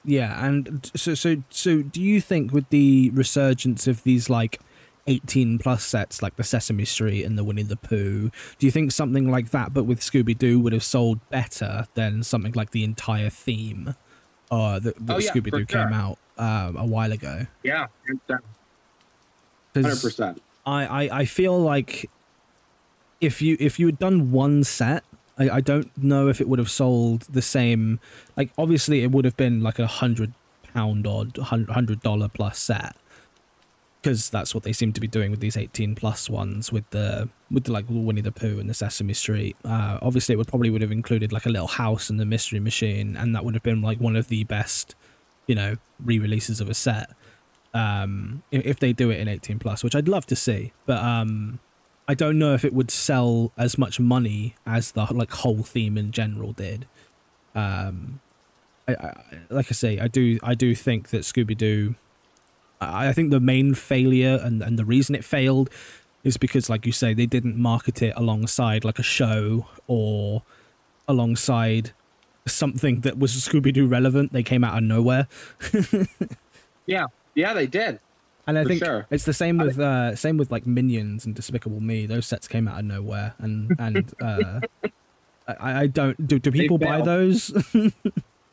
Yeah, 0.05 0.45
and 0.45 0.91
so 0.97 1.15
so 1.15 1.43
so 1.51 1.83
do 1.83 2.01
you 2.01 2.23
think 2.23 2.53
with 2.53 2.71
the 2.71 3.11
resurgence 3.11 3.87
of 3.87 4.03
these 4.05 4.31
like 4.31 4.61
18 5.09 5.59
plus 5.59 5.85
sets 5.85 6.23
like 6.23 6.37
the 6.37 6.45
Sesame 6.45 6.85
Street 6.85 7.25
and 7.25 7.37
the 7.37 7.43
Winnie 7.43 7.63
the 7.65 7.77
Pooh, 7.77 8.31
do 8.59 8.67
you 8.67 8.71
think 8.71 8.93
something 8.93 9.31
like 9.31 9.51
that 9.51 9.75
but 9.75 9.85
with 9.85 10.01
Scooby 10.01 10.37
Doo 10.39 10.61
would 10.61 10.73
have 10.73 10.85
sold 10.85 11.19
better 11.31 11.87
than 11.95 12.23
something 12.23 12.53
like 12.53 12.71
the 12.71 12.85
entire 12.85 13.31
theme 13.31 13.95
uh 14.51 14.79
that, 14.79 14.95
that 15.07 15.17
Oh, 15.17 15.19
yeah, 15.19 15.31
Scooby 15.31 15.51
Doo 15.51 15.61
for 15.61 15.65
came 15.67 15.93
out 15.93 16.19
um, 16.39 16.77
a 16.77 16.85
while 16.87 17.11
ago? 17.13 17.47
Yeah, 17.65 17.87
hundred 18.07 18.43
'Cause 19.75 20.03
percent. 20.03 20.43
I, 20.67 20.87
I 20.87 21.19
I 21.21 21.25
feel 21.25 21.59
like 21.59 22.11
if 23.21 23.43
you 23.43 23.57
if 23.61 23.79
you 23.79 23.87
had 23.87 23.99
done 23.99 24.31
one 24.33 24.65
set, 24.65 25.05
I, 25.39 25.51
I 25.51 25.61
don't 25.61 25.91
know 25.97 26.29
if 26.29 26.41
it 26.41 26.49
would 26.49 26.59
have 26.59 26.71
sold 26.71 27.23
the 27.23 27.43
same. 27.43 28.01
Like 28.37 28.51
obviously, 28.59 29.03
it 29.03 29.11
would 29.11 29.25
have 29.25 29.37
been 29.37 29.63
like 29.63 29.79
a 29.79 29.87
hundred 29.87 30.33
pound 30.75 31.07
odd 31.07 31.37
hundred 31.39 32.03
dollar 32.03 32.29
plus 32.29 32.59
set 32.59 32.97
because 34.09 34.31
that's 34.31 34.55
what 34.55 34.65
they 34.65 34.73
seem 34.73 34.91
to 34.91 35.01
be 35.01 35.07
doing 35.07 35.31
with 35.31 35.41
these 35.41 35.57
eighteen 35.57 35.95
plus 35.95 36.31
ones 36.31 36.73
with 36.73 36.89
the 36.91 37.29
with 37.51 37.65
the 37.65 37.73
like 37.73 37.85
Winnie 37.89 38.23
the 38.23 38.33
Pooh 38.33 38.59
and 38.59 38.69
the 38.69 38.75
Sesame 38.75 39.13
Street. 39.13 39.55
Uh, 39.65 39.99
obviously, 40.01 40.33
it 40.33 40.37
would 40.37 40.49
probably 40.49 40.71
would 40.71 40.81
have 40.81 40.93
included 40.93 41.31
like 41.31 41.45
a 41.45 41.51
little 41.51 41.67
house 41.67 42.09
and 42.09 42.19
the 42.19 42.25
Mystery 42.25 42.59
Machine, 42.59 43.17
and 43.17 43.35
that 43.35 43.45
would 43.45 43.55
have 43.55 43.63
been 43.63 43.83
like 43.83 44.01
one 44.01 44.17
of 44.17 44.29
the 44.29 44.45
best, 44.45 44.95
you 45.47 45.55
know, 45.55 45.77
re-releases 46.03 46.61
of 46.61 46.71
a 46.71 46.75
set 46.75 47.11
um 47.75 48.43
if, 48.51 48.81
they 48.81 48.95
do 48.95 49.11
it 49.11 49.21
in 49.21 49.29
18 49.29 49.59
plus 49.59 49.85
which 49.85 49.95
i'd 49.95 50.09
love 50.09 50.25
to 50.25 50.35
see 50.35 50.73
but 50.87 51.05
um 51.05 51.61
i 52.09 52.15
don't 52.15 52.39
know 52.39 52.55
if 52.55 52.65
it 52.65 52.73
would 52.73 52.91
sell 52.91 53.53
as 53.59 53.77
much 53.77 54.01
money 54.01 54.55
as 54.67 54.93
the 54.93 55.07
like 55.11 55.31
whole 55.31 55.63
theme 55.63 55.99
in 55.99 56.11
general 56.11 56.53
did 56.53 56.87
um 57.55 58.21
I, 58.89 58.93
I 58.95 59.23
like 59.51 59.67
i 59.69 59.75
say 59.75 59.99
i 59.99 60.09
do 60.09 60.39
i 60.43 60.55
do 60.55 60.75
think 60.75 61.11
that 61.11 61.23
scooby-doo 61.23 61.95
i, 61.95 62.08
I 62.81 63.13
think 63.13 63.31
the 63.31 63.41
main 63.41 63.75
failure 63.75 64.39
and, 64.43 64.63
and 64.63 64.79
the 64.79 64.85
reason 64.85 65.15
it 65.15 65.25
failed 65.25 65.71
is 66.25 66.37
because 66.37 66.69
like 66.69 66.87
you 66.87 66.93
say 66.93 67.15
they 67.15 67.27
didn't 67.27 67.57
market 67.57 68.03
it 68.03 68.13
alongside 68.17 68.85
like 68.85 68.99
a 68.99 69.03
show 69.03 69.67
or 69.87 70.43
alongside 71.07 71.93
something 72.47 73.01
that 73.01 73.19
was 73.19 73.33
scooby-doo 73.33 73.87
relevant 73.87 74.33
they 74.33 74.43
came 74.43 74.65
out 74.65 74.77
of 74.77 74.83
nowhere 74.83 75.29
Yeah, 76.89 77.05
yeah, 77.35 77.53
they 77.53 77.67
did. 77.67 78.01
And 78.47 78.59
I 78.59 78.65
think 78.65 78.83
sure. 78.83 79.07
it's 79.11 79.25
the 79.25 79.35
same 79.35 79.59
with 79.59 79.79
uh, 79.79 80.17
same 80.17 80.39
with 80.39 80.51
like 80.51 80.67
Minions 80.67 81.27
and 81.27 81.35
Despicable 81.35 81.81
Me. 81.81 82.07
Those 82.07 82.27
sets 82.27 82.49
came 82.49 82.67
out 82.67 82.79
of 82.79 82.87
nowhere, 82.87 83.35
and 83.39 83.77
and 83.79 84.15
uh, 84.23 84.61
I, 85.47 85.83
I 85.83 85.87
don't 85.87 86.27
do. 86.27 86.39
Do 86.39 86.51
people 86.51 86.79
buy 86.79 87.03
those? 87.03 87.53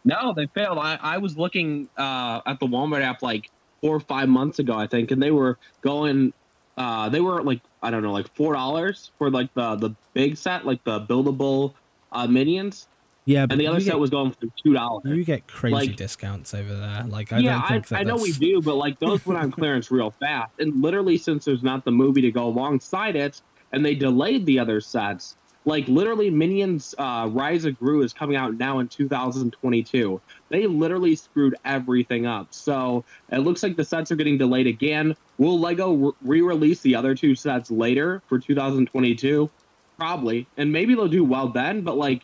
No, 0.08 0.34
they 0.36 0.46
failed. 0.46 0.78
I, 0.78 1.00
I 1.02 1.18
was 1.18 1.36
looking 1.36 1.90
uh, 1.98 2.40
at 2.46 2.60
the 2.60 2.68
Walmart 2.68 3.02
app 3.02 3.24
like 3.24 3.50
four 3.86 3.96
or 3.96 4.00
five 4.00 4.28
months 4.28 4.58
ago, 4.58 4.74
I 4.74 4.88
think, 4.88 5.12
and 5.12 5.22
they 5.22 5.30
were 5.30 5.60
going. 5.82 6.34
Uh, 6.76 7.08
they 7.08 7.22
were 7.22 7.44
like 7.44 7.62
I 7.84 7.92
don't 7.92 8.02
know, 8.02 8.12
like 8.12 8.34
four 8.36 8.54
dollars 8.54 9.12
for 9.20 9.30
like 9.30 9.54
the 9.54 9.76
the 9.76 9.92
big 10.14 10.38
set, 10.38 10.66
like 10.66 10.84
the 10.84 11.02
buildable 11.02 11.74
uh, 12.12 12.26
minions, 12.26 12.88
yeah, 13.26 13.46
but 13.46 13.54
and 13.54 13.62
the 13.62 13.68
other 13.68 13.80
set 13.80 13.92
get, 13.92 14.00
was 14.00 14.10
going 14.10 14.32
for 14.32 14.48
two 14.64 14.74
dollars. 14.74 15.04
you 15.06 15.24
get 15.24 15.48
crazy 15.48 15.76
like- 15.76 15.96
discounts 15.96 16.56
over 16.56 16.74
there. 16.74 17.06
Like 17.08 17.32
I 17.32 17.40
yeah, 17.40 17.62
don't 17.70 17.72
I, 17.72 17.80
that 17.80 18.00
I 18.00 18.04
know 18.04 18.16
we 18.16 18.32
do, 18.32 18.60
but 18.60 18.76
like 18.76 19.00
those 19.00 19.24
went 19.26 19.40
on 19.40 19.52
clearance 19.52 19.92
real 19.92 20.10
fast, 20.10 20.54
and 20.60 20.82
literally 20.82 21.20
since 21.20 21.46
there's 21.46 21.64
not 21.64 21.86
the 21.86 21.92
movie 21.92 22.22
to 22.22 22.32
go 22.32 22.46
alongside 22.46 23.16
it, 23.16 23.40
and 23.72 23.86
they 23.86 23.94
delayed 23.94 24.48
the 24.48 24.58
other 24.58 24.82
sets. 24.82 25.38
Like 25.66 25.88
literally, 25.88 26.30
Minions 26.30 26.94
uh, 26.98 27.28
Rise 27.32 27.66
of 27.66 27.78
Gru 27.78 28.04
is 28.04 28.14
coming 28.14 28.36
out 28.36 28.56
now 28.56 28.80
in 28.80 28.88
2022. 28.88 30.22
They 30.50 30.68
literally 30.68 31.16
screwed 31.16 31.56
everything 31.66 32.28
up. 32.28 32.54
So 32.54 33.04
it 33.32 33.40
looks 33.40 33.64
like 33.64 33.76
the 33.76 33.84
sets 33.84 34.12
are 34.12 34.16
getting 34.16 34.38
delayed 34.38 34.68
again. 34.68 35.16
Will 35.40 35.60
Lego 35.60 36.14
re 36.22 36.42
release 36.42 36.82
the 36.82 36.96
other 36.96 37.16
two 37.16 37.36
sets 37.36 37.72
later 37.72 38.22
for 38.28 38.40
2022? 38.40 39.52
Probably. 39.98 40.48
And 40.58 40.72
maybe 40.72 40.94
they'll 40.94 41.08
do 41.08 41.24
well 41.24 41.50
then, 41.50 41.82
but 41.82 41.98
like, 41.98 42.24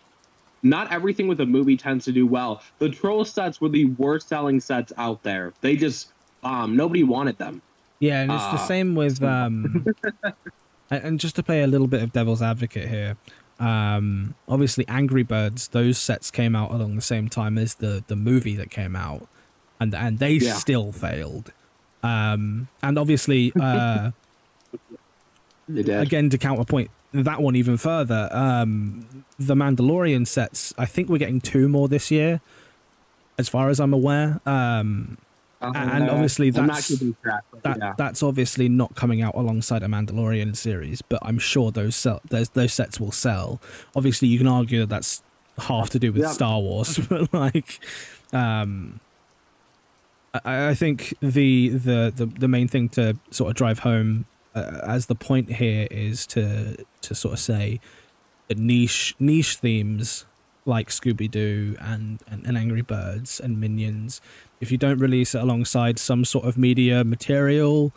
not 0.63 0.91
everything 0.91 1.27
with 1.27 1.39
a 1.41 1.45
movie 1.45 1.75
tends 1.77 2.05
to 2.05 2.11
do 2.11 2.27
well. 2.27 2.61
The 2.79 2.89
Troll 2.89 3.25
sets 3.25 3.59
were 3.59 3.69
the 3.69 3.85
worst 3.85 4.27
selling 4.29 4.59
sets 4.59 4.93
out 4.97 5.23
there. 5.23 5.53
They 5.61 5.75
just, 5.75 6.13
um, 6.43 6.75
nobody 6.75 7.03
wanted 7.03 7.39
them. 7.39 7.63
Yeah, 7.99 8.21
and 8.21 8.31
it's 8.31 8.43
the 8.47 8.57
Ah, 8.57 8.65
same 8.67 8.93
with 8.95 9.21
um 9.23 9.85
and 10.91 11.03
and 11.03 11.19
just 11.19 11.35
to 11.37 11.43
play 11.43 11.63
a 11.63 11.67
little 11.67 11.87
bit 11.87 12.03
of 12.03 12.11
devil's 12.13 12.41
advocate 12.41 12.89
here. 12.89 13.17
Um, 13.59 14.35
obviously, 14.47 14.87
Angry 14.87 15.23
Birds, 15.23 15.67
those 15.69 15.97
sets 15.97 16.31
came 16.31 16.55
out 16.55 16.71
along 16.71 16.95
the 16.95 17.01
same 17.01 17.29
time 17.29 17.57
as 17.57 17.75
the 17.75 18.03
the 18.07 18.15
movie 18.15 18.55
that 18.57 18.69
came 18.69 18.95
out, 18.95 19.27
and 19.79 19.93
and 19.95 20.19
they 20.19 20.33
Yeah. 20.33 20.53
still 20.53 20.91
failed. 20.91 21.51
Um, 22.03 22.67
and 22.83 22.97
obviously, 22.97 23.51
uh, 23.59 24.11
again 25.75 26.29
to 26.29 26.37
counterpoint 26.37 26.89
that 27.13 27.41
one 27.41 27.55
even 27.55 27.77
further, 27.77 28.29
um, 28.31 29.25
the 29.37 29.53
Mandalorian 29.55 30.25
sets. 30.25 30.73
I 30.77 30.85
think 30.85 31.09
we're 31.09 31.17
getting 31.17 31.41
two 31.41 31.67
more 31.69 31.87
this 31.87 32.09
year, 32.09 32.41
as 33.37 33.49
far 33.49 33.69
as 33.69 33.79
I'm 33.79 33.93
aware. 33.93 34.39
Um, 34.45 35.17
and 35.61 36.09
obviously 36.09 36.47
I'm 36.47 36.67
that's- 36.67 36.89
that 37.63 37.77
yeah. 37.79 37.93
that's 37.97 38.23
obviously 38.23 38.67
not 38.69 38.95
coming 38.95 39.21
out 39.21 39.35
alongside 39.35 39.83
a 39.83 39.87
Mandalorian 39.87 40.55
series, 40.55 41.01
but 41.01 41.19
I'm 41.21 41.37
sure 41.39 41.71
those 41.71 41.95
sell, 41.95 42.21
those 42.29 42.49
those 42.49 42.73
sets 42.73 42.99
will 42.99 43.11
sell. 43.11 43.61
Obviously, 43.95 44.27
you 44.27 44.37
can 44.37 44.47
argue 44.47 44.79
that 44.81 44.89
that's 44.89 45.21
half 45.57 45.89
to 45.91 45.99
do 45.99 46.11
with 46.11 46.23
Yeah. 46.23 46.29
Star 46.29 46.59
Wars, 46.59 46.97
but 47.09 47.31
like, 47.33 47.79
um, 48.33 48.99
I, 50.33 50.69
I 50.69 50.73
think 50.73 51.13
the, 51.21 51.69
the 51.69 52.11
the 52.15 52.25
the 52.25 52.47
main 52.47 52.67
thing 52.67 52.89
to 52.89 53.17
sort 53.29 53.49
of 53.51 53.55
drive 53.55 53.79
home 53.79 54.25
uh, 54.55 54.79
as 54.83 55.05
the 55.05 55.15
point 55.15 55.53
here 55.53 55.87
is 55.91 56.25
to 56.27 56.77
to 57.01 57.15
sort 57.15 57.33
of 57.33 57.39
say 57.39 57.79
that 58.47 58.57
niche 58.57 59.15
niche 59.19 59.57
themes 59.57 60.25
like 60.65 60.89
Scooby 60.89 61.29
Doo 61.29 61.75
and, 61.79 62.19
and, 62.27 62.45
and 62.45 62.57
Angry 62.57 62.81
Birds 62.81 63.39
and 63.39 63.59
Minions, 63.59 64.21
if 64.59 64.71
you 64.71 64.77
don't 64.77 64.99
release 64.99 65.33
it 65.33 65.41
alongside 65.41 65.99
some 65.99 66.23
sort 66.25 66.45
of 66.45 66.57
media 66.57 67.03
material 67.03 67.91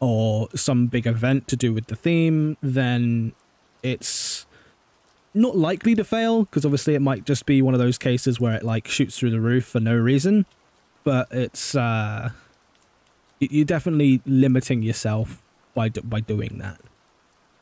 or 0.00 0.48
some 0.54 0.86
big 0.86 1.06
event 1.06 1.48
to 1.48 1.56
do 1.56 1.72
with 1.72 1.86
the 1.86 1.96
theme, 1.96 2.56
then 2.62 3.32
it's 3.82 4.46
not 5.32 5.56
likely 5.56 5.94
to 5.94 6.04
fail 6.04 6.44
because 6.44 6.64
obviously 6.64 6.94
it 6.94 7.00
might 7.00 7.24
just 7.24 7.46
be 7.46 7.62
one 7.62 7.74
of 7.74 7.80
those 7.80 7.98
cases 7.98 8.40
where 8.40 8.54
it 8.54 8.64
like 8.64 8.88
shoots 8.88 9.18
through 9.18 9.30
the 9.30 9.40
roof 9.40 9.64
for 9.64 9.80
no 9.80 9.94
reason. 9.96 10.46
But 11.04 11.28
it's 11.30 11.74
uh, 11.74 12.30
you're 13.38 13.64
definitely 13.64 14.20
limiting 14.26 14.82
yourself 14.82 15.42
by 15.74 15.88
by 15.88 16.20
doing 16.20 16.58
that. 16.58 16.80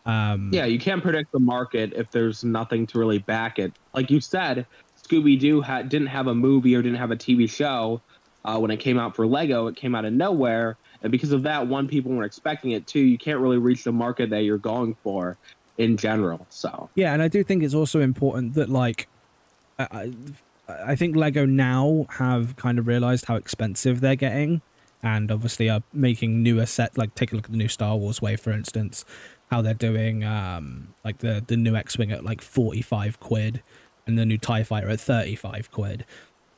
Um, 0.08 0.50
Yeah, 0.52 0.64
you 0.64 0.78
can't 0.78 1.02
predict 1.02 1.30
the 1.32 1.38
market 1.38 1.92
if 1.94 2.10
there's 2.10 2.42
nothing 2.42 2.86
to 2.88 2.98
really 2.98 3.18
back 3.18 3.58
it. 3.58 3.72
Like 3.94 4.10
you 4.10 4.20
said, 4.20 4.66
Scooby 5.06 5.38
Doo 5.38 5.60
ha- 5.60 5.82
didn't 5.82 6.08
have 6.08 6.26
a 6.26 6.34
movie 6.34 6.74
or 6.74 6.82
didn't 6.82 6.98
have 6.98 7.10
a 7.10 7.16
TV 7.16 7.48
show 7.48 8.00
uh, 8.44 8.58
when 8.58 8.70
it 8.70 8.78
came 8.78 8.98
out 8.98 9.14
for 9.14 9.26
Lego. 9.26 9.66
It 9.66 9.76
came 9.76 9.94
out 9.94 10.06
of 10.06 10.12
nowhere, 10.14 10.76
and 11.02 11.12
because 11.12 11.32
of 11.32 11.42
that, 11.42 11.66
one, 11.66 11.86
people 11.86 12.10
weren't 12.10 12.24
expecting 12.24 12.72
it. 12.72 12.86
Two, 12.86 13.00
you 13.00 13.18
can't 13.18 13.38
really 13.38 13.58
reach 13.58 13.84
the 13.84 13.92
market 13.92 14.30
that 14.30 14.44
you're 14.44 14.58
going 14.58 14.96
for 15.02 15.36
in 15.76 15.96
general. 15.96 16.46
So 16.48 16.90
Yeah, 16.94 17.12
and 17.12 17.22
I 17.22 17.28
do 17.28 17.44
think 17.44 17.62
it's 17.62 17.74
also 17.74 18.00
important 18.00 18.54
that 18.54 18.70
like 18.70 19.08
I 19.78 19.86
I 19.92 20.12
I 20.68 20.96
think 20.96 21.16
Lego 21.16 21.46
now 21.46 22.06
have 22.10 22.56
kind 22.56 22.78
of 22.78 22.86
realized 22.86 23.26
how 23.26 23.36
expensive 23.36 24.00
they're 24.00 24.16
getting 24.16 24.60
and 25.02 25.30
obviously 25.30 25.70
are 25.70 25.82
making 25.92 26.42
newer 26.42 26.66
sets. 26.66 26.98
like 26.98 27.14
take 27.14 27.32
a 27.32 27.36
look 27.36 27.46
at 27.46 27.52
the 27.52 27.56
new 27.56 27.68
Star 27.68 27.96
Wars 27.96 28.20
wave 28.20 28.40
for 28.40 28.50
instance, 28.50 29.04
how 29.50 29.62
they're 29.62 29.74
doing 29.74 30.24
um 30.24 30.94
like 31.04 31.18
the 31.18 31.42
the 31.46 31.56
new 31.56 31.74
X-Wing 31.74 32.12
at 32.12 32.24
like 32.24 32.40
45 32.42 33.20
quid 33.20 33.62
and 34.06 34.18
the 34.18 34.26
new 34.26 34.38
TIE 34.38 34.62
fighter 34.62 34.88
at 34.88 35.00
35 35.00 35.70
quid. 35.70 36.04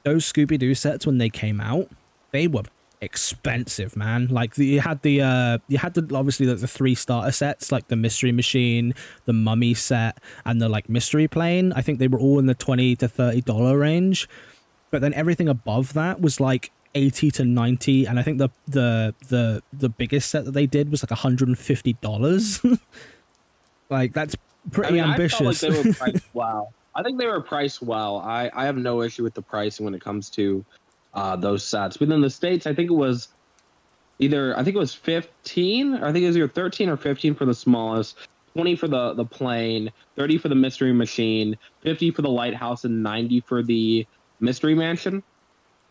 Those 0.04 0.30
Scooby 0.30 0.58
Doo 0.58 0.74
sets 0.74 1.06
when 1.06 1.18
they 1.18 1.28
came 1.28 1.60
out, 1.60 1.88
they 2.30 2.46
were 2.46 2.62
expensive, 3.00 3.96
man. 3.96 4.28
Like 4.28 4.54
the, 4.54 4.66
you 4.66 4.80
had 4.80 5.02
the 5.02 5.22
uh 5.22 5.58
you 5.68 5.78
had 5.78 5.94
the 5.94 6.14
obviously 6.14 6.46
like 6.46 6.60
the 6.60 6.68
three 6.68 6.94
starter 6.94 7.32
sets, 7.32 7.72
like 7.72 7.88
the 7.88 7.96
mystery 7.96 8.32
machine, 8.32 8.94
the 9.24 9.32
mummy 9.32 9.74
set, 9.74 10.18
and 10.44 10.60
the 10.60 10.68
like 10.68 10.88
mystery 10.88 11.28
plane. 11.28 11.72
I 11.74 11.82
think 11.82 11.98
they 11.98 12.08
were 12.08 12.20
all 12.20 12.38
in 12.38 12.46
the 12.46 12.54
twenty 12.54 12.96
to 12.96 13.08
thirty 13.08 13.40
dollar 13.40 13.78
range. 13.78 14.28
But 14.90 15.00
then 15.00 15.14
everything 15.14 15.48
above 15.48 15.92
that 15.92 16.20
was 16.20 16.40
like 16.40 16.72
eighty 16.94 17.30
to 17.32 17.44
ninety, 17.44 18.06
and 18.06 18.18
I 18.18 18.22
think 18.22 18.38
the 18.38 18.50
the 18.66 19.14
the 19.28 19.62
the 19.72 19.88
biggest 19.88 20.30
set 20.30 20.44
that 20.44 20.52
they 20.52 20.66
did 20.66 20.90
was 20.90 21.02
like 21.02 21.16
hundred 21.18 21.48
and 21.48 21.58
fifty 21.58 21.94
dollars. 21.94 22.60
like 23.90 24.12
that's 24.12 24.36
pretty 24.70 25.00
I 25.00 25.02
mean, 25.02 25.10
ambitious. 25.10 25.62
I 25.64 25.68
like 25.68 25.82
they 25.82 25.88
were 25.88 25.94
priced 25.98 26.34
well. 26.34 26.72
I 26.94 27.02
think 27.02 27.18
they 27.18 27.26
were 27.26 27.40
priced 27.40 27.82
well. 27.82 28.18
I, 28.18 28.50
I 28.52 28.64
have 28.64 28.76
no 28.76 29.02
issue 29.02 29.22
with 29.22 29.34
the 29.34 29.42
pricing 29.42 29.84
when 29.84 29.94
it 29.94 30.00
comes 30.00 30.28
to 30.30 30.64
uh, 31.14 31.36
those 31.36 31.64
sets. 31.64 32.00
Within 32.00 32.20
the 32.20 32.30
states, 32.30 32.66
I 32.66 32.74
think 32.74 32.90
it 32.90 32.94
was 32.94 33.28
either 34.18 34.56
I 34.58 34.64
think 34.64 34.76
it 34.76 34.78
was 34.78 34.94
15. 34.94 35.94
Or 35.94 36.06
I 36.06 36.12
think 36.12 36.24
it 36.24 36.28
was 36.28 36.36
either 36.36 36.48
13 36.48 36.88
or 36.88 36.96
15 36.96 37.34
for 37.34 37.44
the 37.44 37.54
smallest, 37.54 38.16
20 38.54 38.76
for 38.76 38.88
the 38.88 39.14
the 39.14 39.24
plane, 39.24 39.90
30 40.16 40.38
for 40.38 40.48
the 40.48 40.54
mystery 40.54 40.92
machine, 40.92 41.56
50 41.82 42.10
for 42.10 42.22
the 42.22 42.30
lighthouse, 42.30 42.84
and 42.84 43.02
90 43.02 43.40
for 43.40 43.62
the 43.62 44.06
mystery 44.40 44.74
mansion. 44.74 45.22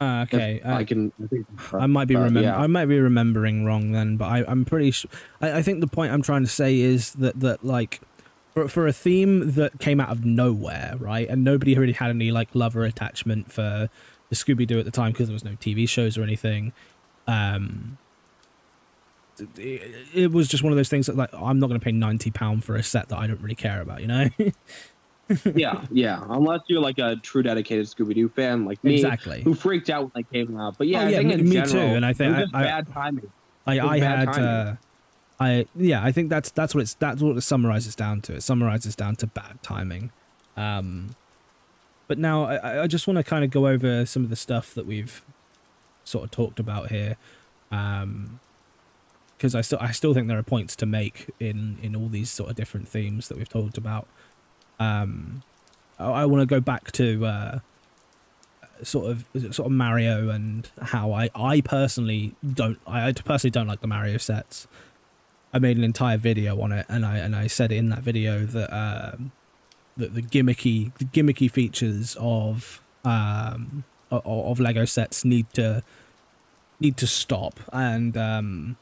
Uh, 0.01 0.25
okay, 0.27 0.62
uh, 0.62 0.75
I 0.75 0.83
can. 0.85 1.12
I, 1.21 1.27
think, 1.27 1.47
I 1.73 1.85
might 1.85 2.07
be 2.07 2.15
uh, 2.15 2.21
remem- 2.21 2.41
yeah. 2.43 2.57
I 2.57 2.67
might 2.67 2.85
be 2.85 2.99
remembering 2.99 3.65
wrong 3.65 3.91
then, 3.91 4.15
but 4.15 4.25
I, 4.25 4.45
I'm 4.47 4.63
pretty 4.63 4.91
sure. 4.91 5.12
I, 5.41 5.57
I 5.57 5.62
think 5.62 5.81
the 5.81 5.88
point 5.88 6.13
I'm 6.13 6.21
trying 6.21 6.43
to 6.43 6.49
say 6.49 6.79
is 6.79 7.13
that 7.15 7.39
that 7.41 7.65
like 7.65 7.99
for 8.53 8.69
for 8.69 8.88
a 8.88 8.93
theme 8.93 9.51
that 9.53 9.79
came 9.79 9.99
out 9.99 10.09
of 10.09 10.23
nowhere, 10.23 10.95
right, 10.99 11.27
and 11.27 11.43
nobody 11.43 11.77
really 11.77 11.93
had 11.93 12.09
any 12.12 12.31
like 12.31 12.47
love 12.53 12.77
or 12.77 12.85
attachment 12.85 13.51
for 13.51 13.89
the 14.29 14.35
Scooby 14.35 14.65
Doo 14.65 14.79
at 14.79 14.85
the 14.85 14.91
time 14.91 15.12
because 15.12 15.27
there 15.27 15.33
was 15.33 15.43
no 15.43 15.51
TV 15.51 15.88
shows 15.88 16.17
or 16.17 16.23
anything. 16.23 16.71
Um, 17.27 17.97
it, 19.57 19.95
it 20.13 20.31
was 20.31 20.47
just 20.47 20.63
one 20.63 20.71
of 20.71 20.77
those 20.77 20.89
things 20.89 21.07
that 21.07 21.17
like 21.17 21.33
I'm 21.33 21.59
not 21.59 21.67
going 21.67 21.79
to 21.79 21.83
pay 21.83 21.91
ninety 21.91 22.31
pound 22.31 22.63
for 22.63 22.75
a 22.75 22.83
set 22.83 23.09
that 23.09 23.17
I 23.17 23.27
don't 23.27 23.41
really 23.41 23.55
care 23.55 23.81
about, 23.81 24.01
you 24.01 24.07
know? 24.07 24.29
yeah, 25.56 25.86
yeah. 25.92 26.24
Unless 26.30 26.62
you're 26.68 26.82
like 26.82 26.98
a 27.00 27.15
true 27.18 27.44
dedicated 27.44 27.86
Scooby 27.86 28.15
Doo 28.15 28.30
fan 28.30 28.65
like 28.65 28.84
me, 28.84 28.96
exactly. 28.96 29.42
who 29.42 29.54
freaked 29.54 29.89
out 29.89 30.04
when 30.13 30.24
they 30.32 30.39
came 30.46 30.58
out. 30.58 30.78
But 30.78 30.88
yeah, 30.88 31.02
Oh, 31.02 31.06
I 31.06 31.10
yeah, 31.10 31.18
think 31.18 31.36
me- 31.38 31.44
me 31.44 31.52
general, 31.52 31.72
too, 31.72 31.80
and 31.80 32.06
I 32.06 32.13
think 32.13 32.36
it 32.38 32.42
was 32.42 32.50
I- 32.54 32.60
I- 32.60 32.63
bad 32.63 32.94
timing. 32.94 33.32
I, 33.68 33.80
I 33.80 34.00
had 34.00 34.28
uh, 34.30 34.76
I 35.39 35.65
yeah 35.76 36.04
I 36.04 36.12
think 36.12 36.30
that's 36.30 36.50
that's 36.52 36.74
what 36.74 36.82
it's 36.82 36.96
that's 36.96 37.22
what 37.22 37.38
it 37.38 37.42
summarizes 37.42 37.96
down 37.96 38.22
to. 38.22 38.36
It 38.36 38.42
summarizes 38.44 38.96
down 38.96 39.15
to 39.18 39.28
bad 39.28 39.62
timing. 39.62 40.12
Um, 40.58 41.15
but 42.08 42.18
now 42.18 42.46
I- 42.46 42.56
I, 42.56 42.84
I 42.84 42.88
just 42.88 43.06
want 43.08 43.18
to 43.18 43.24
kind 43.24 43.44
of 43.44 43.52
go 43.52 43.68
over 43.68 44.06
some 44.08 44.24
of 44.24 44.30
the 44.32 44.36
stuff 44.36 44.74
that 44.74 44.88
we've 44.88 45.24
sort 46.04 46.24
of 46.24 46.32
talked 46.32 46.60
about 46.60 46.89
here, 46.89 47.18
um, 47.72 48.39
because 49.38 49.54
I 49.54 49.62
still 49.62 49.78
I 49.80 49.92
still 49.92 50.13
think 50.15 50.28
there 50.28 50.39
are 50.39 50.44
points 50.44 50.76
to 50.78 50.86
make 50.88 51.28
in 51.39 51.78
in 51.84 51.96
all 51.96 52.08
these 52.08 52.32
sort 52.32 52.50
of 52.50 52.56
different 52.56 52.88
themes 52.88 53.28
that 53.28 53.38
we've 53.38 53.48
talked 53.50 53.78
about. 53.78 54.08
Um, 54.80 55.44
I, 55.98 56.06
I 56.06 56.26
want 56.26 56.42
to 56.42 56.46
go 56.46 56.60
back 56.60 56.92
to 56.94 57.26
uh, 57.26 57.60
sort 58.84 59.12
of 59.12 59.26
sort 59.54 59.68
of 59.68 59.72
Mario 59.72 60.30
and 60.30 60.70
how 60.82 61.12
I 61.12 61.30
I 61.36 61.62
personally 61.62 62.36
don't 62.54 62.80
I 62.88 63.12
personally 63.12 63.52
don't 63.52 63.68
like 63.68 63.82
the 63.82 63.88
Mario 63.88 64.18
sets. 64.18 64.68
I 65.54 65.60
made 65.60 65.78
an 65.78 65.84
entire 65.84 66.18
video 66.18 66.62
on 66.62 66.72
it, 66.72 66.86
and 66.89 67.06
I 67.06 67.18
and 67.18 67.36
I 67.36 67.48
said 67.48 67.72
in 67.72 67.89
that 67.89 68.00
video 68.00 68.46
that 68.46 68.74
um, 68.76 69.32
that 69.98 70.13
the 70.13 70.22
gimmicky 70.22 70.94
the 70.98 71.06
gimmicky 71.06 71.50
features 71.50 72.15
of 72.20 72.82
um 73.04 73.84
of 74.12 74.60
Lego 74.60 74.86
sets 74.86 75.26
need 75.26 75.52
to 75.54 75.84
need 76.80 76.98
to 76.98 77.08
stop, 77.08 77.60
and 77.74 78.15
um, 78.15 78.78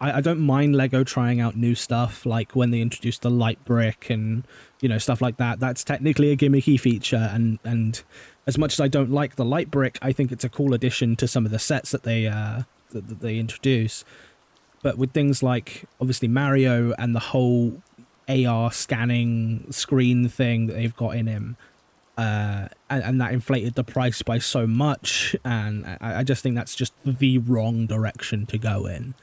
I, 0.00 0.18
I 0.18 0.20
don't 0.20 0.40
mind 0.40 0.74
Lego 0.74 1.04
trying 1.04 1.40
out 1.40 1.56
new 1.56 1.74
stuff, 1.74 2.24
like 2.24 2.56
when 2.56 2.70
they 2.70 2.80
introduced 2.80 3.22
the 3.22 3.30
light 3.30 3.62
brick 3.64 4.10
and 4.10 4.46
you 4.80 4.88
know 4.88 4.98
stuff 4.98 5.20
like 5.20 5.36
that. 5.36 5.60
That's 5.60 5.84
technically 5.84 6.30
a 6.30 6.36
gimmicky 6.36 6.78
feature, 6.78 7.30
and 7.32 7.58
and 7.64 8.02
as 8.46 8.56
much 8.56 8.74
as 8.74 8.80
I 8.80 8.88
don't 8.88 9.10
like 9.10 9.36
the 9.36 9.44
light 9.44 9.70
brick, 9.70 9.98
I 10.02 10.12
think 10.12 10.32
it's 10.32 10.44
a 10.44 10.48
cool 10.48 10.74
addition 10.74 11.16
to 11.16 11.28
some 11.28 11.44
of 11.44 11.52
the 11.52 11.58
sets 11.58 11.90
that 11.90 12.04
they 12.04 12.26
uh 12.26 12.62
that, 12.90 13.08
that 13.08 13.20
they 13.20 13.38
introduce. 13.38 14.04
But 14.82 14.98
with 14.98 15.12
things 15.12 15.42
like 15.42 15.84
obviously 16.00 16.28
Mario 16.28 16.92
and 16.98 17.14
the 17.14 17.20
whole 17.20 17.82
AR 18.28 18.72
scanning 18.72 19.70
screen 19.70 20.28
thing 20.28 20.66
that 20.66 20.74
they've 20.74 20.96
got 20.96 21.16
in 21.16 21.26
him, 21.26 21.56
uh, 22.16 22.68
and, 22.88 23.02
and 23.02 23.20
that 23.20 23.32
inflated 23.32 23.74
the 23.74 23.84
price 23.84 24.22
by 24.22 24.38
so 24.38 24.66
much, 24.66 25.36
and 25.44 25.86
I, 26.00 26.20
I 26.20 26.22
just 26.22 26.42
think 26.42 26.56
that's 26.56 26.74
just 26.74 26.92
the 27.04 27.38
wrong 27.38 27.86
direction 27.86 28.46
to 28.46 28.58
go 28.58 28.86
in. 28.86 29.14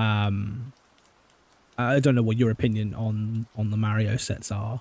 Um, 0.00 0.72
I 1.76 2.00
don't 2.00 2.14
know 2.14 2.22
what 2.22 2.38
your 2.38 2.50
opinion 2.50 2.94
on 2.94 3.46
on 3.56 3.70
the 3.70 3.76
Mario 3.76 4.16
sets 4.16 4.50
are, 4.50 4.80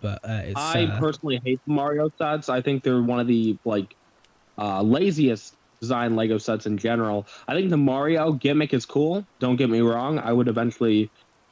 but 0.00 0.20
uh, 0.24 0.42
it's 0.44 0.60
I 0.60 0.84
uh, 0.84 0.98
personally 0.98 1.40
hate 1.44 1.60
the 1.66 1.72
Mario 1.72 2.10
sets. 2.18 2.48
I 2.48 2.62
think 2.62 2.82
they're 2.82 3.02
one 3.02 3.20
of 3.20 3.26
the 3.26 3.58
like 3.64 3.94
uh, 4.58 4.82
laziest 4.82 5.54
design 5.80 6.16
Lego 6.16 6.38
sets 6.38 6.66
in 6.66 6.78
general. 6.78 7.26
I 7.46 7.54
think 7.54 7.70
the 7.70 7.76
Mario 7.76 8.32
gimmick 8.32 8.72
is 8.72 8.86
cool. 8.86 9.26
Don't 9.40 9.56
get 9.56 9.68
me 9.68 9.80
wrong. 9.80 10.18
I 10.18 10.32
would 10.32 10.48
eventually, 10.48 11.10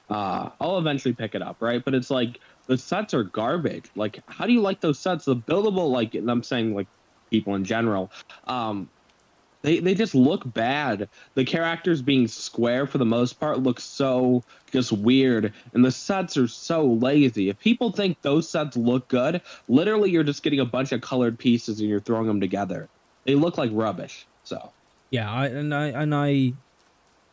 uh, 0.09 0.51
I'll 0.61 0.79
eventually 0.79 1.15
pick 1.15 1.35
it 1.35 1.43
up, 1.43 1.57
right? 1.61 1.85
But 1.85 1.95
it's 1.95 2.11
like 2.11 2.39
the 2.67 2.79
sets 2.79 3.13
are 3.13 3.25
garbage. 3.25 3.91
Like, 3.95 4.23
how 4.29 4.47
do 4.47 4.53
you 4.53 4.61
like 4.61 4.81
those 4.81 4.99
sets? 4.99 5.27
The 5.27 5.37
buildable, 5.37 5.91
like, 5.91 6.15
and 6.15 6.31
I'm 6.31 6.43
saying 6.43 6.75
like 6.75 6.87
people 7.31 7.55
in 7.55 7.65
general. 7.65 8.11
Um, 8.47 8.89
they 9.63 9.79
they 9.79 9.95
just 9.95 10.15
look 10.15 10.43
bad. 10.53 11.09
The 11.35 11.45
characters 11.45 12.03
being 12.03 12.29
square 12.29 12.87
for 12.87 12.99
the 12.99 13.07
most 13.07 13.41
part 13.41 13.61
look 13.61 13.81
so 13.81 14.43
just 14.71 14.93
weird, 14.93 15.53
and 15.73 15.85
the 15.85 15.91
sets 15.91 16.37
are 16.37 16.49
so 16.49 16.85
lazy. 16.85 17.49
If 17.49 17.59
people 17.59 17.93
think 17.93 18.21
those 18.23 18.49
sets 18.49 18.77
look 18.77 19.09
good, 19.09 19.41
literally 19.69 20.11
you're 20.11 20.25
just 20.25 20.43
getting 20.43 20.61
a 20.61 20.65
bunch 20.65 20.93
of 20.93 21.01
colored 21.01 21.39
pieces 21.39 21.81
and 21.81 21.89
you're 21.89 22.01
throwing 22.01 22.27
them 22.27 22.41
together. 22.41 22.89
They 23.25 23.35
look 23.35 23.57
like 23.57 23.71
rubbish. 23.73 24.27
So 24.45 24.73
yeah, 25.11 25.31
I, 25.31 25.47
and 25.47 25.75
I 25.75 25.87
and 25.89 26.15
I 26.15 26.53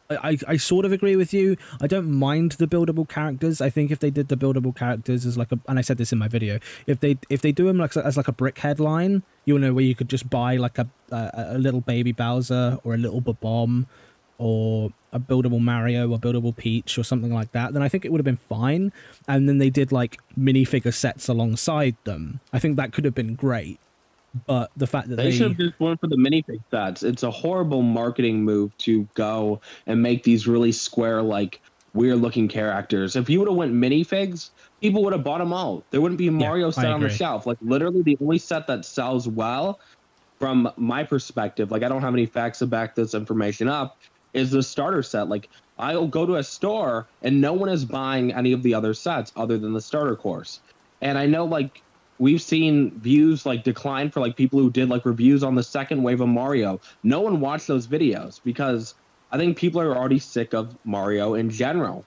I, 0.09 0.39
I 0.47 0.57
sort 0.57 0.85
of 0.85 0.91
agree 0.91 1.15
with 1.15 1.33
you. 1.33 1.55
I 1.79 1.85
don't 1.85 2.09
mind 2.09 2.53
the 2.53 2.65
buildable 2.67 3.07
characters. 3.07 3.61
I 3.61 3.69
think 3.69 3.91
if 3.91 3.99
they 3.99 4.09
did 4.09 4.27
the 4.27 4.35
buildable 4.35 4.75
characters 4.75 5.23
as 5.23 5.37
like 5.37 5.51
a, 5.51 5.59
and 5.67 5.77
I 5.77 5.83
said 5.83 5.97
this 5.97 6.11
in 6.11 6.17
my 6.17 6.27
video, 6.27 6.59
if 6.87 6.99
they 6.99 7.17
if 7.29 7.43
they 7.43 7.51
do 7.51 7.65
them 7.65 7.77
like 7.77 7.95
as 7.95 8.17
like 8.17 8.27
a 8.27 8.31
brick 8.31 8.57
headline, 8.57 9.21
you 9.45 9.59
know, 9.59 9.71
where 9.71 9.85
you 9.85 9.93
could 9.93 10.09
just 10.09 10.27
buy 10.27 10.55
like 10.55 10.79
a 10.79 10.87
a, 11.11 11.31
a 11.51 11.57
little 11.59 11.81
baby 11.81 12.11
Bowser 12.11 12.79
or 12.83 12.95
a 12.95 12.97
little 12.97 13.21
Bomb 13.21 13.85
or 14.39 14.91
a 15.13 15.19
buildable 15.19 15.59
Mario 15.59 16.09
or 16.09 16.17
buildable 16.17 16.55
Peach 16.55 16.97
or 16.97 17.03
something 17.03 17.31
like 17.31 17.51
that, 17.51 17.73
then 17.73 17.83
I 17.83 17.89
think 17.89 18.05
it 18.05 18.11
would 18.11 18.19
have 18.19 18.25
been 18.25 18.37
fine. 18.37 18.91
And 19.27 19.47
then 19.47 19.59
they 19.59 19.69
did 19.69 19.91
like 19.91 20.17
minifigure 20.37 20.93
sets 20.93 21.27
alongside 21.27 21.97
them. 22.05 22.39
I 22.51 22.57
think 22.57 22.77
that 22.77 22.93
could 22.93 23.05
have 23.05 23.13
been 23.13 23.35
great 23.35 23.79
but 24.45 24.71
the 24.77 24.87
fact 24.87 25.09
that 25.09 25.15
they, 25.15 25.25
they... 25.25 25.31
should 25.31 25.49
have 25.49 25.57
just 25.57 25.79
went 25.79 25.99
for 25.99 26.07
the 26.07 26.15
minifig 26.15 26.61
sets. 26.71 27.03
It's 27.03 27.23
a 27.23 27.31
horrible 27.31 27.81
marketing 27.81 28.43
move 28.43 28.77
to 28.79 29.07
go 29.15 29.61
and 29.87 30.01
make 30.01 30.23
these 30.23 30.47
really 30.47 30.71
square, 30.71 31.21
like 31.21 31.61
weird 31.93 32.19
looking 32.19 32.47
characters. 32.47 33.15
If 33.15 33.29
you 33.29 33.39
would 33.39 33.47
have 33.47 33.57
went 33.57 33.73
minifigs, 33.73 34.51
people 34.81 35.03
would 35.03 35.13
have 35.13 35.23
bought 35.23 35.39
them 35.39 35.53
all. 35.53 35.83
There 35.91 36.01
wouldn't 36.01 36.19
be 36.19 36.27
a 36.27 36.31
Mario 36.31 36.67
yeah, 36.67 36.71
set 36.71 36.85
on 36.85 37.01
the 37.01 37.09
shelf. 37.09 37.45
Like 37.45 37.57
literally, 37.61 38.01
the 38.01 38.17
only 38.21 38.37
set 38.37 38.67
that 38.67 38.85
sells 38.85 39.27
well, 39.27 39.79
from 40.37 40.71
my 40.77 41.03
perspective, 41.03 41.71
like 41.71 41.83
I 41.83 41.89
don't 41.89 42.01
have 42.01 42.13
any 42.13 42.25
facts 42.25 42.59
to 42.59 42.67
back 42.67 42.95
this 42.95 43.13
information 43.13 43.67
up, 43.67 43.97
is 44.33 44.51
the 44.51 44.63
starter 44.63 45.03
set. 45.03 45.27
Like 45.27 45.49
I'll 45.77 46.07
go 46.07 46.25
to 46.25 46.35
a 46.35 46.43
store 46.43 47.07
and 47.21 47.41
no 47.41 47.53
one 47.53 47.69
is 47.69 47.85
buying 47.85 48.33
any 48.33 48.51
of 48.53 48.63
the 48.63 48.73
other 48.73 48.93
sets 48.93 49.31
other 49.35 49.57
than 49.57 49.73
the 49.73 49.81
starter 49.81 50.15
course. 50.15 50.59
And 51.01 51.17
I 51.17 51.25
know 51.25 51.45
like 51.45 51.81
we've 52.19 52.41
seen 52.41 52.91
views 52.99 53.45
like 53.45 53.63
decline 53.63 54.11
for 54.11 54.19
like 54.19 54.35
people 54.35 54.59
who 54.59 54.69
did 54.69 54.89
like 54.89 55.05
reviews 55.05 55.41
on 55.41 55.55
the 55.55 55.63
second 55.63 56.03
wave 56.03 56.21
of 56.21 56.27
Mario. 56.27 56.79
No 57.01 57.21
one 57.21 57.39
watched 57.39 57.67
those 57.67 57.87
videos 57.87 58.39
because 58.43 58.93
I 59.31 59.37
think 59.37 59.57
people 59.57 59.81
are 59.81 59.95
already 59.95 60.19
sick 60.19 60.53
of 60.53 60.77
Mario 60.85 61.33
in 61.33 61.49
general. 61.49 62.05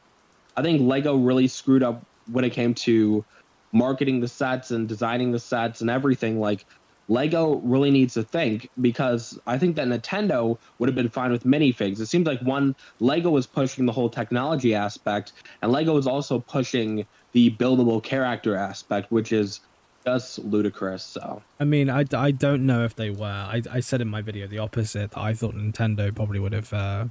I 0.56 0.62
think 0.62 0.82
Lego 0.82 1.16
really 1.16 1.48
screwed 1.48 1.82
up 1.82 2.04
when 2.30 2.44
it 2.44 2.50
came 2.50 2.74
to 2.74 3.24
marketing 3.72 4.20
the 4.20 4.28
sets 4.28 4.70
and 4.70 4.86
designing 4.86 5.32
the 5.32 5.38
sets 5.38 5.80
and 5.80 5.88
everything. 5.88 6.38
Like 6.38 6.66
Lego 7.08 7.56
really 7.56 7.90
needs 7.90 8.14
to 8.14 8.22
think 8.22 8.68
because 8.80 9.38
I 9.46 9.58
think 9.58 9.76
that 9.76 9.88
Nintendo 9.88 10.58
would 10.78 10.88
have 10.88 10.96
been 10.96 11.08
fine 11.08 11.32
with 11.32 11.44
minifigs. 11.44 12.00
It 12.00 12.06
seems 12.06 12.26
like 12.26 12.40
one 12.42 12.76
Lego 13.00 13.30
was 13.30 13.46
pushing 13.46 13.86
the 13.86 13.92
whole 13.92 14.10
technology 14.10 14.74
aspect, 14.74 15.32
and 15.62 15.72
Lego 15.72 15.94
was 15.94 16.06
also 16.06 16.38
pushing 16.38 17.06
the 17.32 17.50
buildable 17.52 18.02
character 18.02 18.56
aspect, 18.56 19.10
which 19.10 19.32
is 19.32 19.60
just 20.04 20.38
ludicrous. 20.40 21.02
So 21.02 21.42
I 21.60 21.64
mean, 21.64 21.90
I, 21.90 22.04
I 22.12 22.30
don't 22.30 22.66
know 22.66 22.84
if 22.84 22.94
they 22.96 23.10
were. 23.10 23.26
I, 23.26 23.62
I 23.70 23.80
said 23.80 24.00
in 24.00 24.08
my 24.08 24.22
video 24.22 24.46
the 24.46 24.58
opposite. 24.58 25.16
I 25.16 25.34
thought 25.34 25.54
Nintendo 25.54 26.14
probably 26.14 26.38
would 26.38 26.52
have 26.52 26.72
uh, 26.72 27.04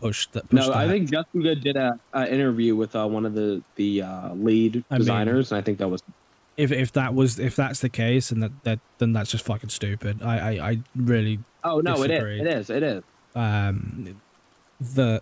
pushed 0.00 0.32
that. 0.32 0.52
no, 0.52 0.66
that. 0.66 0.76
I 0.76 0.88
think 0.88 1.10
Justin 1.10 1.42
Good 1.42 1.62
did 1.62 1.76
a, 1.76 1.98
a 2.12 2.32
interview 2.32 2.76
with 2.76 2.94
uh, 2.94 3.06
one 3.06 3.24
of 3.24 3.34
the 3.34 3.62
the 3.76 4.02
uh, 4.02 4.34
lead 4.34 4.84
I 4.90 4.98
designers, 4.98 5.50
mean, 5.50 5.56
and 5.56 5.62
I 5.62 5.64
think 5.64 5.78
that 5.78 5.88
was. 5.88 6.02
If 6.56 6.70
if 6.70 6.92
that 6.92 7.14
was 7.14 7.38
if 7.38 7.56
that's 7.56 7.80
the 7.80 7.88
case, 7.88 8.30
and 8.30 8.42
that, 8.42 8.52
that 8.64 8.78
then 8.98 9.12
that's 9.12 9.30
just 9.30 9.44
fucking 9.44 9.70
stupid. 9.70 10.22
I 10.22 10.38
I, 10.38 10.70
I 10.70 10.78
really. 10.94 11.40
Oh 11.64 11.80
no! 11.80 11.96
Disagree. 11.96 12.40
It 12.40 12.46
is. 12.46 12.70
It 12.70 12.82
is. 12.82 12.82
It 12.82 12.82
is. 12.82 13.02
Um, 13.34 14.20
the. 14.80 15.20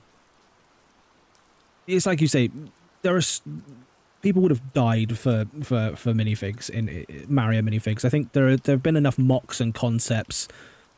It's 1.87 2.07
like 2.07 2.21
you 2.21 2.29
say, 2.29 2.51
there 3.03 3.17
are 3.17 3.23
people 4.23 4.41
would 4.43 4.51
have 4.51 4.73
died 4.73 5.19
for 5.19 5.47
for 5.63 5.95
for 5.97 6.13
minifigs 6.13 6.71
in 6.71 7.27
Mario 7.29 7.61
minifigs. 7.61 8.05
I 8.05 8.09
think 8.09 8.33
there 8.33 8.57
there 8.57 8.75
have 8.75 8.83
been 8.83 8.97
enough 8.97 9.17
MOCs 9.17 9.61
and 9.61 9.75
concepts 9.75 10.49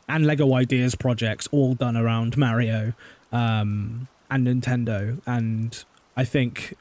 and 0.09 0.27
Lego 0.27 0.55
ideas 0.55 0.95
projects 0.95 1.49
all 1.51 1.75
done 1.75 1.97
around 1.97 2.37
Mario 2.37 2.93
um, 3.33 4.07
and 4.31 4.47
Nintendo, 4.47 5.21
and 5.27 5.85
I 6.17 6.25
think 6.25 6.77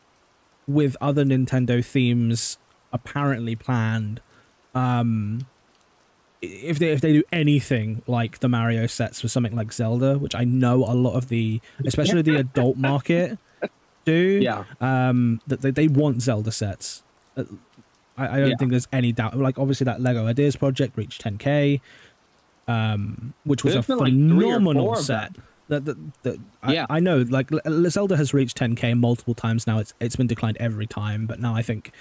with 0.67 0.95
other 1.01 1.23
Nintendo 1.23 1.83
themes 1.83 2.57
apparently 2.91 3.55
planned. 3.55 4.21
Um, 4.75 5.47
if 6.41 6.77
they 6.77 6.89
if 6.89 6.99
they 6.99 7.13
do 7.13 7.23
anything 7.31 8.01
like 8.05 8.39
the 8.39 8.49
Mario 8.49 8.85
sets 8.87 9.21
for 9.21 9.29
something 9.29 9.55
like 9.55 9.71
Zelda, 9.71 10.17
which 10.17 10.35
I 10.35 10.43
know 10.43 10.83
a 10.83 10.93
lot 10.93 11.13
of 11.13 11.29
the, 11.29 11.61
especially 11.85 12.21
the 12.21 12.35
adult 12.35 12.75
market, 12.75 13.37
do. 14.05 14.39
Yeah. 14.41 14.65
Um, 14.81 15.41
that 15.47 15.61
they, 15.61 15.71
they 15.71 15.87
want 15.87 16.21
Zelda 16.21 16.51
sets. 16.51 17.03
Uh, 17.35 17.43
I, 18.17 18.27
I 18.27 18.39
don't 18.39 18.49
yeah. 18.49 18.55
think 18.57 18.71
there's 18.71 18.87
any 18.91 19.11
doubt. 19.11 19.37
Like 19.37 19.57
obviously 19.57 19.85
that 19.85 20.01
Lego 20.01 20.27
Ideas 20.27 20.55
project 20.55 20.97
reached 20.97 21.23
10k, 21.23 21.81
um, 22.67 23.33
which 23.43 23.63
was 23.63 23.73
there's 23.73 23.89
a 23.89 23.97
phenomenal 23.97 24.89
like 24.89 24.99
set. 24.99 25.35
That, 25.69 25.85
that, 25.85 26.23
that 26.23 26.39
yeah. 26.67 26.85
I, 26.89 26.97
I 26.97 26.99
know 26.99 27.25
like 27.29 27.49
Zelda 27.89 28.17
has 28.17 28.33
reached 28.33 28.57
10k 28.57 28.99
multiple 28.99 29.33
times 29.33 29.65
now. 29.65 29.79
It's 29.79 29.93
it's 29.99 30.15
been 30.15 30.27
declined 30.27 30.57
every 30.59 30.87
time, 30.87 31.25
but 31.25 31.39
now 31.39 31.55
I 31.55 31.61
think 31.61 31.91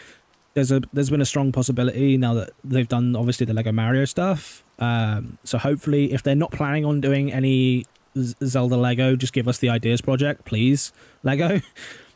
there's 0.55 0.71
a 0.71 0.83
there's 0.93 1.11
been 1.11 1.21
a 1.21 1.27
strong 1.27 1.53
possibility 1.53 2.17
now 2.17 2.35
that 2.35 2.51
they've 2.63 2.89
done 2.89 3.17
obviously 3.17 3.47
the 3.47 3.55
Lego 3.55 3.73
Mario 3.73 4.05
stuff. 4.05 4.65
Um, 4.79 5.39
so 5.45 5.59
hopefully, 5.59 6.13
if 6.13 6.23
they're 6.23 6.35
not 6.35 6.51
planning 6.51 6.85
on 6.85 7.01
doing 7.01 7.33
any 7.33 7.87
Zelda 8.17 8.77
Lego, 8.77 9.17
just 9.17 9.33
give 9.33 9.49
us 9.49 9.59
the 9.59 9.69
ideas 9.69 10.01
project, 10.01 10.45
please, 10.45 10.93
Lego. 11.23 11.61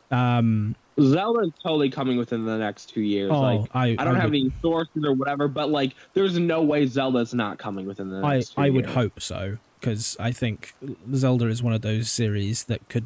Um, 0.09 0.73
Zelda 0.99 1.41
is 1.41 1.51
totally 1.61 1.89
coming 1.89 2.17
within 2.17 2.45
the 2.45 2.57
next 2.57 2.89
two 2.89 3.01
years. 3.01 3.29
Oh, 3.29 3.41
like 3.41 3.69
I, 3.73 3.87
I 3.99 4.05
don't 4.05 4.15
I 4.15 4.21
have 4.21 4.31
would, 4.31 4.39
any 4.39 4.53
sources 4.61 5.03
or 5.03 5.13
whatever, 5.13 5.47
but 5.47 5.69
like 5.69 5.93
there's 6.13 6.39
no 6.39 6.63
way 6.63 6.85
Zelda's 6.87 7.33
not 7.33 7.59
coming 7.59 7.85
within 7.85 8.09
the 8.09 8.21
next. 8.21 8.53
I 8.57 8.63
I 8.63 8.65
years. 8.65 8.75
would 8.75 8.85
hope 8.85 9.21
so 9.21 9.57
because 9.79 10.17
I 10.19 10.31
think 10.31 10.73
Zelda 11.13 11.47
is 11.47 11.61
one 11.61 11.73
of 11.73 11.81
those 11.81 12.09
series 12.09 12.63
that 12.65 12.87
could 12.89 13.05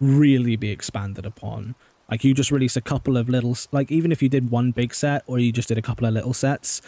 really 0.00 0.56
be 0.56 0.70
expanded 0.70 1.26
upon. 1.26 1.74
Like 2.10 2.22
you 2.22 2.34
just 2.34 2.50
release 2.50 2.76
a 2.76 2.80
couple 2.80 3.16
of 3.16 3.28
little, 3.28 3.56
like 3.72 3.90
even 3.90 4.12
if 4.12 4.22
you 4.22 4.28
did 4.28 4.50
one 4.50 4.70
big 4.70 4.94
set 4.94 5.24
or 5.26 5.38
you 5.38 5.50
just 5.50 5.68
did 5.68 5.78
a 5.78 5.82
couple 5.82 6.06
of 6.06 6.14
little 6.14 6.34
sets, 6.34 6.82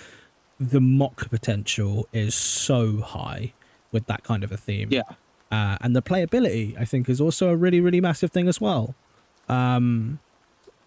the 0.61 0.81
MOC 0.81 1.29
potential 1.31 2.07
is 2.13 2.35
so 2.35 3.01
high 3.01 3.53
with 3.91 4.07
that 4.07 4.23
kind 4.23 4.45
of 4.45 4.53
a 4.53 4.57
theme. 4.57 4.89
Yeah. 4.93 5.03
Uh, 5.51 5.77
and 5.81 5.95
the 5.95 6.03
playability, 6.03 6.79
I 6.81 6.85
think, 6.85 7.09
is 7.09 7.21
also 7.21 7.51
a 7.51 7.57
really, 7.57 7.81
really 7.81 8.01
massive 8.01 8.33
thing 8.33 8.49
as 8.49 8.61
well. 8.61 8.95
Um, 9.49 10.19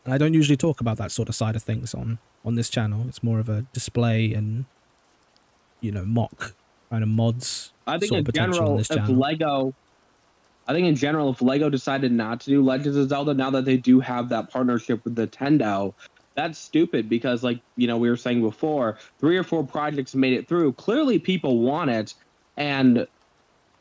I 0.06 0.18
don't 0.18 0.34
usually 0.34 0.58
talk 0.58 0.82
about 0.82 0.98
that 0.98 1.12
sort 1.12 1.30
of 1.30 1.36
side 1.36 1.56
of 1.56 1.64
things 1.64 1.94
on 1.94 2.20
on 2.46 2.56
this 2.56 2.70
channel. 2.70 3.06
It's 3.08 3.22
more 3.22 3.40
of 3.40 3.50
a 3.50 3.66
display 3.74 4.34
and 4.34 4.66
you 5.82 5.92
know 5.92 6.04
MOC 6.04 6.54
kind 6.90 7.04
of 7.04 7.10
mods. 7.10 7.74
I 7.88 7.98
think 7.98 8.12
in 8.12 8.26
general, 8.34 8.80
if 8.80 8.88
channel. 8.88 9.16
Lego, 9.16 9.74
I 10.68 10.74
think 10.74 10.88
in 10.88 10.96
general, 10.96 11.32
if 11.32 11.42
Lego 11.42 11.70
decided 11.70 12.12
not 12.12 12.42
to 12.42 12.50
do 12.50 12.64
Legends 12.64 12.98
of 12.98 13.10
Zelda 13.10 13.34
now 13.34 13.50
that 13.52 13.66
they 13.66 13.78
do 13.78 14.00
have 14.00 14.30
that 14.30 14.50
partnership 14.50 15.04
with 15.04 15.16
Nintendo, 15.16 15.94
that's 16.36 16.58
stupid 16.58 17.10
because 17.10 17.44
like 17.44 17.60
you 17.76 17.88
know 17.88 17.98
we 17.98 18.10
were 18.10 18.18
saying 18.18 18.42
before, 18.42 18.98
three 19.20 19.38
or 19.38 19.44
four 19.44 19.64
projects 19.66 20.16
made 20.16 20.34
it 20.34 20.48
through. 20.48 20.74
Clearly, 20.74 21.20
people 21.20 21.60
want 21.60 21.92
it, 21.92 22.14
and 22.58 23.08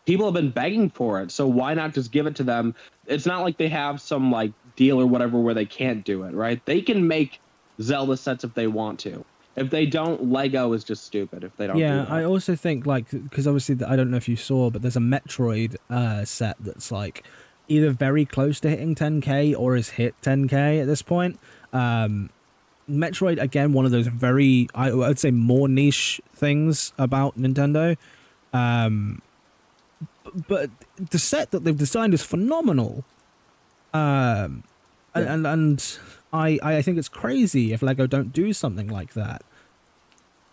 people 0.09 0.25
have 0.25 0.33
been 0.33 0.51
begging 0.51 0.89
for 0.89 1.21
it. 1.21 1.31
So 1.31 1.47
why 1.47 1.75
not 1.75 1.93
just 1.93 2.13
give 2.13 2.27
it 2.27 2.35
to 2.37 2.43
them? 2.43 2.75
It's 3.07 3.27
not 3.27 3.43
like 3.43 3.59
they 3.59 3.69
have 3.69 4.01
some 4.01 4.33
like 4.33 4.53
deal 4.75 4.99
or 4.99 5.07
whatever 5.07 5.39
where 5.39 5.53
they 5.53 5.67
can't 5.67 6.03
do 6.03 6.23
it, 6.23 6.33
right? 6.33 6.65
They 6.65 6.81
can 6.81 7.07
make 7.07 7.39
Zelda 7.83 8.17
sets 8.17 8.43
if 8.43 8.55
they 8.55 8.69
want 8.69 8.99
to. 9.01 9.23
If 9.55 9.69
they 9.69 9.85
don't, 9.85 10.33
Lego 10.33 10.73
is 10.73 10.83
just 10.83 11.05
stupid. 11.05 11.45
If 11.45 11.55
they 11.59 11.67
don't, 11.67 11.77
yeah. 11.77 12.07
Do 12.07 12.11
I 12.11 12.25
also 12.25 12.57
think 12.57 12.87
like 12.87 13.11
because 13.11 13.47
obviously 13.47 13.85
I 13.85 13.97
don't 13.97 14.11
know 14.11 14.17
if 14.17 14.31
you 14.31 14.37
saw, 14.37 14.71
but 14.71 14.81
there's 14.81 14.97
a 14.97 15.01
Metroid 15.01 15.77
uh, 15.91 16.25
set 16.25 16.57
that's 16.59 16.91
like 16.91 17.23
either 17.69 17.91
very 17.91 18.25
close 18.25 18.61
to 18.61 18.71
hitting 18.71 18.95
10k 18.95 19.55
or 19.59 19.77
has 19.77 19.91
hit 19.91 20.19
10k 20.23 20.81
at 20.81 20.87
this 20.87 21.03
point. 21.03 21.39
Um, 21.75 22.31
Metroid 22.89 23.39
again, 23.39 23.75
one 23.75 23.85
of 23.85 23.91
those 23.91 24.07
very 24.07 24.69
I 24.75 24.91
would 24.91 25.19
say 25.19 25.33
more 25.33 25.69
niche 25.69 26.19
things 26.35 26.95
about 26.97 27.37
Nintendo. 27.37 27.99
Um, 28.55 29.21
but 30.49 30.71
the 31.11 31.19
set 31.19 31.51
that 31.51 31.65
they've 31.65 31.77
designed 31.77 32.15
is 32.15 32.23
phenomenal. 32.23 33.05
Um, 33.95 34.65
yeah. 35.17 35.33
and 35.33 35.47
and 35.47 35.99
I 36.33 36.59
I 36.63 36.83
think 36.83 36.99
it's 36.99 37.09
crazy 37.09 37.73
if 37.73 37.83
Lego 37.83 38.07
don't 38.07 38.33
do 38.33 38.53
something 38.53 38.89
like 38.89 39.15
that. 39.15 39.43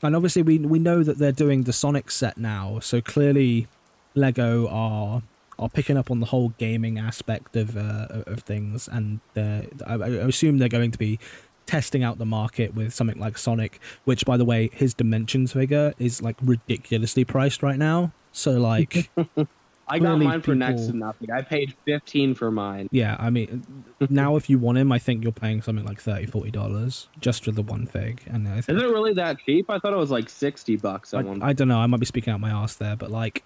And 0.02 0.16
obviously 0.16 0.42
we 0.42 0.60
we 0.60 0.80
know 0.80 1.04
that 1.04 1.18
they're 1.18 1.32
doing 1.32 1.64
the 1.64 1.74
Sonic 1.74 2.12
set 2.12 2.38
now, 2.38 2.80
so 2.80 3.02
clearly 3.02 3.68
Lego 4.14 4.68
are 4.68 5.24
are 5.58 5.70
picking 5.70 5.98
up 5.98 6.12
on 6.12 6.20
the 6.20 6.28
whole 6.28 6.50
gaming 6.58 7.00
aspect 7.00 7.56
of 7.56 7.78
uh, 7.78 8.08
of 8.28 8.42
things, 8.42 8.88
and 8.88 9.20
I, 9.36 9.68
I 9.94 10.08
assume 10.08 10.58
they're 10.58 10.70
going 10.70 10.92
to 10.92 10.98
be 10.98 11.20
testing 11.66 12.04
out 12.04 12.18
the 12.18 12.26
market 12.26 12.76
with 12.76 12.94
something 12.94 13.20
like 13.20 13.38
Sonic, 13.38 13.80
which 14.04 14.26
by 14.26 14.38
the 14.38 14.46
way, 14.46 14.70
his 14.74 14.94
Dimensions 14.94 15.54
figure 15.54 15.94
is 15.98 16.22
like 16.22 16.36
ridiculously 16.42 17.26
priced 17.26 17.64
right 17.64 17.78
now. 17.78 18.14
So 18.32 18.52
like 18.52 19.10
I 19.88 20.00
got 20.00 20.18
mine 20.20 20.42
for 20.42 20.56
next 20.56 20.88
to 20.88 20.94
nothing. 20.94 21.30
I 21.32 21.42
paid 21.42 21.76
fifteen 21.86 22.34
for 22.34 22.50
mine. 22.52 22.88
yeah, 22.92 23.16
I 23.20 23.30
mean 23.30 23.86
now 24.10 24.36
if 24.36 24.50
you 24.50 24.58
want 24.58 24.78
him, 24.78 24.92
I 24.92 25.00
think 25.00 25.24
you're 25.24 25.32
paying 25.32 25.62
something 25.62 25.86
like 25.86 26.02
30 26.02 26.52
dollars 26.52 27.08
just 27.20 27.44
for 27.44 27.52
the 27.52 27.62
one 27.62 27.86
fig. 27.86 28.24
And 28.26 28.48
I 28.48 28.58
Is 28.58 28.66
think 28.66 28.82
it 28.82 28.86
really 28.88 29.14
that 29.14 29.38
cheap? 29.46 29.70
I 29.70 29.78
thought 29.80 29.94
it 29.94 29.98
was 29.98 30.12
like 30.12 30.30
sixty 30.30 30.76
bucks 30.76 31.14
I, 31.14 31.22
one. 31.22 31.42
I 31.44 31.54
don't 31.54 31.68
know, 31.68 31.78
I 31.80 31.86
might 31.88 32.00
be 32.00 32.06
speaking 32.06 32.34
out 32.34 32.40
my 32.40 32.50
ass 32.50 32.76
there, 32.76 32.96
but 32.96 33.12
like 33.12 33.44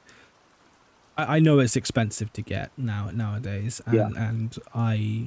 I, 1.17 1.38
I 1.38 1.39
know 1.39 1.60
it's 1.60 1.75
expensive 1.75 2.32
to 2.34 2.41
get 2.41 2.71
now 2.78 3.10
nowadays 3.13 3.82
and, 3.86 3.95
Yeah. 3.95 4.10
and 4.15 4.58
I 4.73 5.25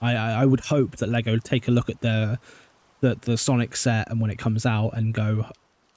I 0.00 0.14
I 0.16 0.30
I 0.42 0.46
would 0.46 0.60
hope 0.60 0.96
that 0.96 1.08
Lego 1.08 1.36
take 1.38 1.68
a 1.68 1.70
look 1.70 1.90
at 1.90 2.00
the 2.00 2.38
the 3.00 3.16
the 3.20 3.36
Sonic 3.36 3.76
set 3.76 4.10
and 4.10 4.20
when 4.20 4.30
it 4.30 4.38
comes 4.38 4.64
out 4.64 4.90
and 4.96 5.12
go, 5.12 5.46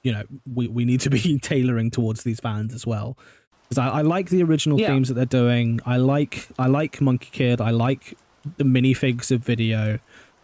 you 0.02 0.12
know, 0.12 0.22
we, 0.52 0.68
we 0.68 0.84
need 0.84 1.00
to 1.00 1.10
be 1.10 1.38
tailoring 1.42 1.90
towards 1.90 2.24
these 2.24 2.40
fans 2.40 2.74
as 2.74 2.86
well. 2.86 3.16
Because 3.70 3.78
I, 3.78 3.98
I 3.98 4.02
like 4.02 4.30
the 4.30 4.42
original 4.42 4.78
Yeah. 4.80 4.88
themes 4.88 5.08
that 5.08 5.14
they're 5.14 5.24
doing. 5.24 5.80
I 5.86 5.96
like 5.96 6.48
I 6.58 6.66
like 6.66 7.00
Monkey 7.00 7.28
Kid. 7.30 7.60
I 7.60 7.70
like 7.70 8.18
the 8.56 8.64
minifigs 8.64 9.30
of 9.30 9.44
VIDIYO. 9.44 10.00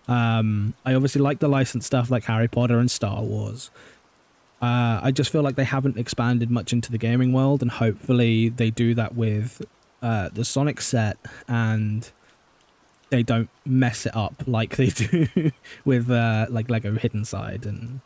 Um, 0.08 0.74
I 0.84 0.94
obviously 0.94 1.20
like 1.20 1.40
the 1.40 1.48
licensed 1.48 1.88
stuff 1.88 2.08
like 2.10 2.24
Harry 2.24 2.46
Potter 2.46 2.78
and 2.78 2.88
Star 2.88 3.22
Wars. 3.22 3.70
Uh, 4.62 5.00
I 5.02 5.10
just 5.10 5.30
feel 5.32 5.42
like 5.42 5.56
they 5.56 5.64
haven't 5.64 5.98
expanded 5.98 6.50
much 6.50 6.72
into 6.72 6.90
the 6.92 6.98
gaming 6.98 7.32
world, 7.32 7.62
and 7.62 7.70
hopefully 7.70 8.48
they 8.48 8.70
do 8.70 8.94
that 8.94 9.16
with 9.16 9.60
uh, 10.02 10.28
the 10.32 10.44
Sonic 10.44 10.80
set, 10.80 11.18
and 11.48 12.08
they 13.10 13.22
don't 13.24 13.50
mess 13.64 14.06
it 14.06 14.14
up 14.14 14.44
like 14.46 14.76
they 14.76 14.86
do 14.90 15.50
with 15.84 16.08
uh, 16.10 16.46
like 16.48 16.70
Lego 16.70 16.94
Hidden 16.94 17.24
Side 17.24 17.66
and 17.66 18.00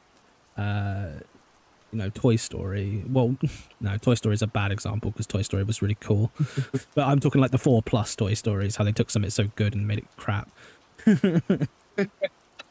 uh, 0.57 1.21
you 1.93 1.99
know 1.99 2.11
Toy 2.11 2.37
Story. 2.37 3.05
Well, 3.09 3.37
no, 3.81 3.97
Toy 3.99 4.15
Story 4.15 4.35
is 4.35 4.43
a 4.43 4.47
bad 4.47 4.73
example 4.73 5.11
because 5.11 5.27
Toy 5.27 5.43
Story 5.43 5.63
was 5.63 5.83
really 5.83 5.97
cool, 6.01 6.33
but 6.95 7.07
I'm 7.07 7.21
talking 7.21 7.41
like 7.41 7.51
the 7.51 7.59
four 7.59 7.83
plus 7.83 8.15
Toy 8.15 8.35
Stories, 8.35 8.77
how 8.77 8.85
they 8.85 8.93
took 8.93 9.11
something 9.11 9.31
so 9.31 9.45
good 9.57 9.75
and 9.75 9.87
made 9.87 9.99
it 9.99 10.07
crap. 10.17 10.51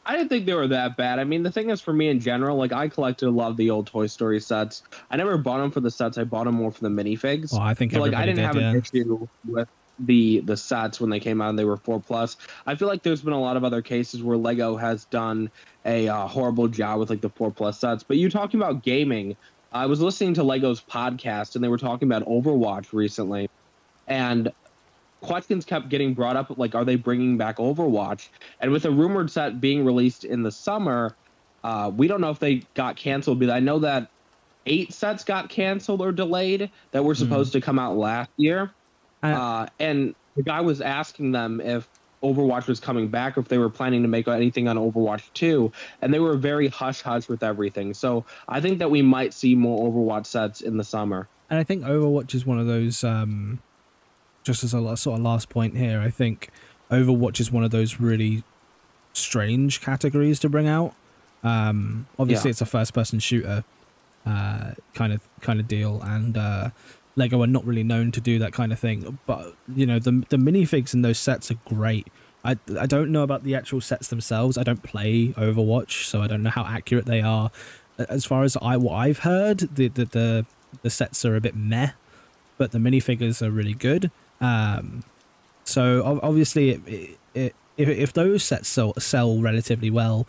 I 0.06 0.16
didn't 0.16 0.30
think 0.30 0.46
they 0.46 0.54
were 0.54 0.66
that 0.68 0.96
bad. 0.96 1.18
I 1.18 1.24
mean, 1.24 1.42
the 1.42 1.52
thing 1.52 1.70
is, 1.70 1.80
for 1.80 1.92
me 1.92 2.08
in 2.08 2.20
general, 2.20 2.56
like 2.56 2.72
I 2.72 2.88
collected 2.88 3.28
a 3.28 3.30
lot 3.30 3.50
of 3.50 3.56
the 3.56 3.70
old 3.70 3.86
Toy 3.86 4.06
Story 4.06 4.40
sets. 4.40 4.82
I 5.10 5.16
never 5.16 5.36
bought 5.38 5.58
them 5.58 5.70
for 5.70 5.80
the 5.80 5.90
sets. 5.90 6.18
I 6.18 6.24
bought 6.24 6.44
them 6.44 6.56
more 6.56 6.72
for 6.72 6.80
the 6.80 6.88
minifigs. 6.88 7.52
Well, 7.52 7.60
I 7.60 7.74
think 7.74 7.92
So, 7.92 8.00
like 8.00 8.14
I 8.14 8.24
didn't 8.24 8.36
did, 8.36 8.44
have 8.44 8.56
yeah. 8.56 8.70
an 8.70 8.76
issue 8.78 9.28
with 9.46 9.68
the 10.06 10.40
the 10.40 10.56
sets 10.56 11.00
when 11.00 11.10
they 11.10 11.20
came 11.20 11.40
out 11.40 11.50
and 11.50 11.58
they 11.58 11.64
were 11.64 11.76
four 11.76 12.00
plus. 12.00 12.36
I 12.66 12.74
feel 12.74 12.88
like 12.88 13.02
there's 13.02 13.22
been 13.22 13.32
a 13.32 13.40
lot 13.40 13.56
of 13.56 13.64
other 13.64 13.82
cases 13.82 14.22
where 14.22 14.36
Lego 14.36 14.76
has 14.76 15.04
done 15.06 15.50
a 15.84 16.08
uh, 16.08 16.26
horrible 16.26 16.68
job 16.68 16.98
with 16.98 17.10
like 17.10 17.20
the 17.20 17.30
four 17.30 17.50
plus 17.50 17.80
sets. 17.80 18.02
But 18.02 18.16
you 18.16 18.30
talking 18.30 18.60
about 18.60 18.82
gaming, 18.82 19.36
I 19.72 19.86
was 19.86 20.00
listening 20.00 20.34
to 20.34 20.42
Lego's 20.42 20.80
podcast 20.80 21.54
and 21.54 21.62
they 21.62 21.68
were 21.68 21.78
talking 21.78 22.08
about 22.08 22.26
Overwatch 22.26 22.92
recently, 22.92 23.48
and 24.06 24.50
questions 25.20 25.64
kept 25.64 25.88
getting 25.88 26.14
brought 26.14 26.36
up 26.36 26.56
like, 26.58 26.74
are 26.74 26.84
they 26.84 26.96
bringing 26.96 27.36
back 27.36 27.58
Overwatch? 27.58 28.28
And 28.60 28.70
with 28.70 28.84
a 28.84 28.90
rumored 28.90 29.30
set 29.30 29.60
being 29.60 29.84
released 29.84 30.24
in 30.24 30.42
the 30.42 30.50
summer, 30.50 31.16
uh, 31.62 31.90
we 31.94 32.08
don't 32.08 32.20
know 32.20 32.30
if 32.30 32.38
they 32.38 32.62
got 32.74 32.96
canceled. 32.96 33.38
But 33.38 33.50
I 33.50 33.60
know 33.60 33.80
that 33.80 34.10
eight 34.66 34.92
sets 34.92 35.24
got 35.24 35.48
canceled 35.48 36.00
or 36.00 36.12
delayed 36.12 36.70
that 36.92 37.04
were 37.04 37.14
supposed 37.14 37.52
to 37.52 37.60
come 37.60 37.78
out 37.78 37.96
last 37.96 38.30
year. 38.36 38.74
Uh, 39.22 39.26
Uh, 39.26 39.66
and 39.78 40.14
the 40.36 40.42
guy 40.42 40.60
was 40.60 40.80
asking 40.80 41.32
them 41.32 41.60
if 41.60 41.88
Overwatch 42.22 42.66
was 42.66 42.80
coming 42.80 43.08
back 43.08 43.36
or 43.36 43.40
if 43.40 43.48
they 43.48 43.58
were 43.58 43.70
planning 43.70 44.02
to 44.02 44.08
make 44.08 44.28
anything 44.28 44.68
on 44.68 44.76
Overwatch 44.76 45.22
2. 45.34 45.72
And 46.02 46.12
they 46.12 46.18
were 46.20 46.36
very 46.36 46.68
hush 46.68 47.00
hush 47.02 47.28
with 47.28 47.42
everything. 47.42 47.94
So 47.94 48.24
I 48.48 48.60
think 48.60 48.78
that 48.78 48.90
we 48.90 49.00
might 49.02 49.32
see 49.34 49.54
more 49.54 49.90
Overwatch 49.90 50.26
sets 50.26 50.60
in 50.60 50.76
the 50.76 50.84
summer. 50.84 51.28
and 51.48 51.58
I 51.58 51.64
think 51.64 51.82
Overwatch 51.82 52.34
is 52.34 52.44
one 52.46 52.58
of 52.58 52.66
those. 52.66 53.02
Um, 53.04 53.58
just 54.44 54.64
as 54.64 54.72
a 54.72 54.96
sort 54.96 55.18
of 55.18 55.24
last 55.24 55.48
point 55.48 55.76
here, 55.76 56.00
I 56.00 56.10
think 56.10 56.48
Overwatch 56.90 57.40
is 57.40 57.50
one 57.52 57.64
of 57.64 57.70
those 57.70 58.00
really 58.00 58.42
strange 59.12 59.80
categories 59.80 60.38
to 60.40 60.48
bring 60.48 60.68
out. 60.68 60.94
Um, 61.42 62.06
obviously, 62.18 62.48
Yeah. 62.48 62.52
it's 62.52 62.60
a 62.60 62.66
first-person 62.66 63.18
shooter 63.18 63.64
uh, 64.26 64.72
kind 64.94 65.12
of 65.12 65.20
kind 65.40 65.58
of 65.60 65.66
deal, 65.66 66.00
and 66.02 66.36
uh, 66.36 66.70
Lego 67.20 67.42
are 67.42 67.46
not 67.46 67.64
really 67.64 67.84
known 67.84 68.10
to 68.12 68.20
do 68.20 68.38
that 68.40 68.52
kind 68.52 68.72
of 68.72 68.78
thing. 68.78 69.18
But 69.26 69.54
you 69.74 69.86
know, 69.86 69.98
the 69.98 70.24
the 70.28 70.36
minifigs 70.36 70.94
in 70.94 71.02
those 71.02 71.18
sets 71.18 71.50
are 71.50 71.58
great. 71.66 72.08
I, 72.44 72.56
I 72.78 72.86
don't 72.86 73.12
know 73.12 73.22
about 73.22 73.44
the 73.44 73.54
actual 73.54 73.80
sets 73.82 74.08
themselves. 74.08 74.56
I 74.56 74.62
don't 74.62 74.82
play 74.82 75.28
Overwatch, 75.36 76.04
so 76.04 76.22
I 76.22 76.26
don't 76.26 76.42
know 76.42 76.50
how 76.50 76.64
accurate 76.64 77.04
they 77.04 77.20
are. 77.20 77.50
As 78.08 78.24
far 78.24 78.44
as 78.44 78.56
I 78.62 78.76
what 78.78 78.94
I've 78.94 79.20
heard, 79.20 79.58
the 79.58 79.88
the 79.88 80.04
the, 80.06 80.46
the 80.82 80.90
sets 80.90 81.24
are 81.24 81.36
a 81.36 81.40
bit 81.40 81.54
meh, 81.54 81.90
but 82.56 82.72
the 82.72 82.78
minifigures 82.78 83.42
are 83.46 83.50
really 83.50 83.74
good. 83.74 84.10
Um, 84.40 85.04
so 85.64 86.18
obviously, 86.22 86.70
it, 86.70 86.80
it, 86.86 87.18
it, 87.34 87.54
if 87.76 87.88
if 87.88 88.12
those 88.12 88.42
sets 88.42 88.68
sell 88.68 88.94
sell 88.98 89.38
relatively 89.38 89.90
well, 89.90 90.26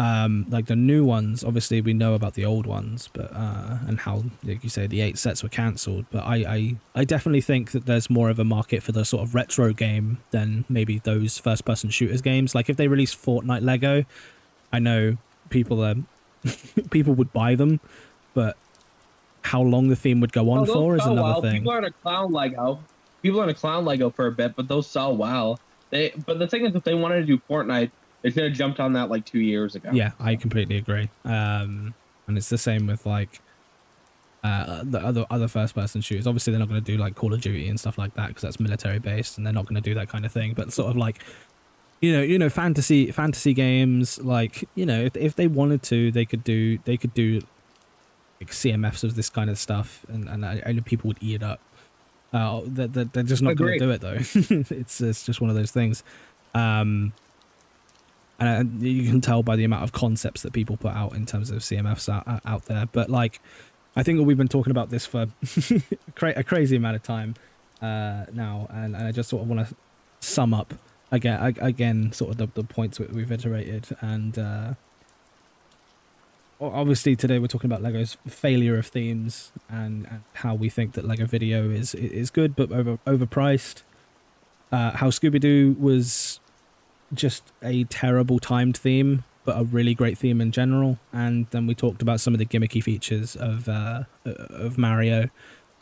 um, 0.00 0.46
like 0.48 0.64
the 0.64 0.76
new 0.76 1.04
ones, 1.04 1.44
obviously 1.44 1.82
we 1.82 1.92
know 1.92 2.14
about 2.14 2.32
the 2.32 2.46
old 2.46 2.64
ones, 2.64 3.10
but 3.12 3.30
uh, 3.34 3.78
and 3.86 4.00
how 4.00 4.24
like 4.42 4.64
you 4.64 4.70
say 4.70 4.86
the 4.86 5.02
eight 5.02 5.18
sets 5.18 5.42
were 5.42 5.50
cancelled. 5.50 6.06
But 6.10 6.24
I, 6.24 6.36
I 6.36 6.76
I 6.94 7.04
definitely 7.04 7.42
think 7.42 7.72
that 7.72 7.84
there's 7.84 8.08
more 8.08 8.30
of 8.30 8.38
a 8.38 8.44
market 8.44 8.82
for 8.82 8.92
the 8.92 9.04
sort 9.04 9.22
of 9.24 9.34
retro 9.34 9.74
game 9.74 10.16
than 10.30 10.64
maybe 10.70 11.00
those 11.00 11.36
first 11.36 11.66
person 11.66 11.90
shooters 11.90 12.22
games. 12.22 12.54
Like 12.54 12.70
if 12.70 12.78
they 12.78 12.88
release 12.88 13.14
Fortnite 13.14 13.60
Lego, 13.62 14.06
I 14.72 14.78
know 14.78 15.18
people 15.50 15.84
are 15.84 15.96
people 16.90 17.12
would 17.12 17.32
buy 17.34 17.54
them, 17.54 17.78
but 18.32 18.56
how 19.42 19.60
long 19.60 19.88
the 19.88 19.96
theme 19.96 20.20
would 20.20 20.32
go 20.32 20.50
on 20.50 20.60
Oh, 20.60 20.72
for 20.72 20.96
is 20.96 21.04
another 21.04 21.22
well. 21.22 21.42
thing. 21.42 21.60
People 21.60 21.72
are 21.72 21.80
gonna 21.82 21.92
clown 22.02 22.32
Lego. 22.32 22.80
People 23.20 23.40
are 23.40 23.42
gonna 23.42 23.54
clown 23.54 23.84
Lego 23.84 24.08
for 24.08 24.28
a 24.28 24.32
bit, 24.32 24.56
but 24.56 24.66
they'll 24.66 24.82
sell 24.82 25.14
well. 25.14 25.60
They, 25.90 26.14
but 26.24 26.38
the 26.38 26.46
thing 26.46 26.64
is, 26.64 26.74
if 26.74 26.84
they 26.84 26.94
wanted 26.94 27.20
to 27.20 27.26
do 27.26 27.38
Fortnite, 27.50 27.90
they 28.22 28.30
should 28.30 28.44
have 28.44 28.52
jumped 28.52 28.80
on 28.80 28.92
that 28.94 29.10
like 29.10 29.24
two 29.24 29.40
years 29.40 29.74
ago. 29.74 29.90
Yeah, 29.92 30.12
I 30.20 30.36
completely 30.36 30.76
agree. 30.76 31.08
Um, 31.24 31.94
and 32.26 32.36
it's 32.36 32.48
the 32.48 32.58
same 32.58 32.86
with 32.86 33.06
like 33.06 33.40
uh, 34.42 34.82
the 34.84 34.98
other 35.04 35.26
other 35.30 35.48
first 35.48 35.74
person 35.74 36.00
shooters. 36.00 36.26
Obviously, 36.26 36.52
they're 36.52 36.60
not 36.60 36.68
going 36.68 36.82
to 36.82 36.92
do 36.92 36.98
like 36.98 37.14
Call 37.14 37.34
of 37.34 37.40
Duty 37.40 37.68
and 37.68 37.78
stuff 37.78 37.98
like 37.98 38.14
that 38.14 38.28
because 38.28 38.42
that's 38.42 38.60
military 38.60 38.98
based, 38.98 39.36
and 39.36 39.46
they're 39.46 39.52
not 39.52 39.66
going 39.66 39.80
to 39.80 39.80
do 39.80 39.94
that 39.94 40.08
kind 40.08 40.24
of 40.24 40.32
thing. 40.32 40.54
But 40.54 40.72
sort 40.72 40.90
of 40.90 40.96
like, 40.96 41.22
you 42.00 42.12
know, 42.12 42.22
you 42.22 42.38
know, 42.38 42.48
fantasy 42.48 43.10
fantasy 43.10 43.52
games. 43.52 44.18
Like, 44.20 44.68
you 44.74 44.86
know, 44.86 45.00
if 45.00 45.16
if 45.16 45.36
they 45.36 45.46
wanted 45.46 45.82
to, 45.84 46.10
they 46.10 46.24
could 46.24 46.44
do 46.44 46.78
they 46.84 46.96
could 46.96 47.14
do 47.14 47.42
like 48.40 48.50
CMFs 48.50 49.04
of 49.04 49.14
this 49.14 49.28
kind 49.28 49.50
of 49.50 49.58
stuff, 49.58 50.04
and 50.08 50.28
and 50.28 50.44
I, 50.44 50.62
I 50.64 50.72
know 50.72 50.82
people 50.82 51.08
would 51.08 51.18
eat 51.20 51.36
it 51.36 51.42
up. 51.42 51.60
Uh, 52.32 52.60
they're, 52.64 52.86
they're, 52.86 53.04
they're 53.04 53.22
just 53.24 53.42
not 53.42 53.56
going 53.56 53.78
to 53.78 53.84
do 53.84 53.90
it 53.90 54.00
though. 54.00 54.18
it's 54.74 55.00
it's 55.00 55.26
just 55.26 55.40
one 55.40 55.50
of 55.50 55.56
those 55.56 55.70
things. 55.70 56.02
Um, 56.54 57.12
and 58.40 58.82
uh, 58.82 58.84
you 58.84 59.08
can 59.08 59.20
tell 59.20 59.42
by 59.42 59.54
the 59.54 59.64
amount 59.64 59.84
of 59.84 59.92
concepts 59.92 60.42
that 60.42 60.52
people 60.52 60.76
put 60.76 60.92
out 60.92 61.14
in 61.14 61.26
terms 61.26 61.50
of 61.50 61.58
CMFs 61.58 62.08
out, 62.08 62.40
out 62.44 62.64
there. 62.64 62.86
But 62.90 63.10
like, 63.10 63.40
I 63.94 64.02
think 64.02 64.26
we've 64.26 64.36
been 64.36 64.48
talking 64.48 64.70
about 64.70 64.90
this 64.90 65.04
for 65.04 65.26
a 66.22 66.42
crazy 66.42 66.76
amount 66.76 66.96
of 66.96 67.02
time 67.02 67.34
uh, 67.82 68.24
now, 68.32 68.66
and, 68.70 68.96
and 68.96 69.06
I 69.06 69.12
just 69.12 69.28
sort 69.28 69.42
of 69.42 69.48
want 69.48 69.68
to 69.68 69.74
sum 70.20 70.54
up 70.54 70.74
again, 71.12 71.54
again, 71.60 72.12
sort 72.12 72.30
of 72.30 72.36
the, 72.38 72.48
the 72.54 72.64
points 72.64 72.98
we've 72.98 73.30
iterated, 73.30 73.88
and 74.00 74.38
uh, 74.38 74.74
obviously 76.60 77.16
today 77.16 77.38
we're 77.38 77.46
talking 77.46 77.70
about 77.70 77.82
Lego's 77.82 78.16
failure 78.26 78.78
of 78.78 78.86
themes 78.86 79.50
and, 79.68 80.06
and 80.06 80.22
how 80.34 80.54
we 80.54 80.68
think 80.68 80.92
that 80.92 81.04
Lego 81.04 81.24
VIDIYO 81.24 81.74
is 81.74 81.94
is 81.94 82.30
good 82.30 82.54
but 82.54 82.70
over 82.72 82.98
overpriced. 83.06 83.82
Uh, 84.72 84.92
how 84.92 85.08
Scooby 85.08 85.40
Doo 85.40 85.74
was 85.80 86.38
just 87.12 87.42
a 87.62 87.84
terrible 87.84 88.38
timed 88.38 88.76
theme, 88.76 89.24
but 89.44 89.58
a 89.58 89.64
really 89.64 89.94
great 89.94 90.18
theme 90.18 90.40
in 90.40 90.52
general. 90.52 90.98
And 91.12 91.46
then 91.50 91.66
we 91.66 91.74
talked 91.74 92.02
about 92.02 92.20
some 92.20 92.34
of 92.34 92.38
the 92.38 92.46
gimmicky 92.46 92.82
features 92.82 93.36
of 93.36 93.68
uh, 93.68 94.04
of 94.24 94.78
Mario, 94.78 95.30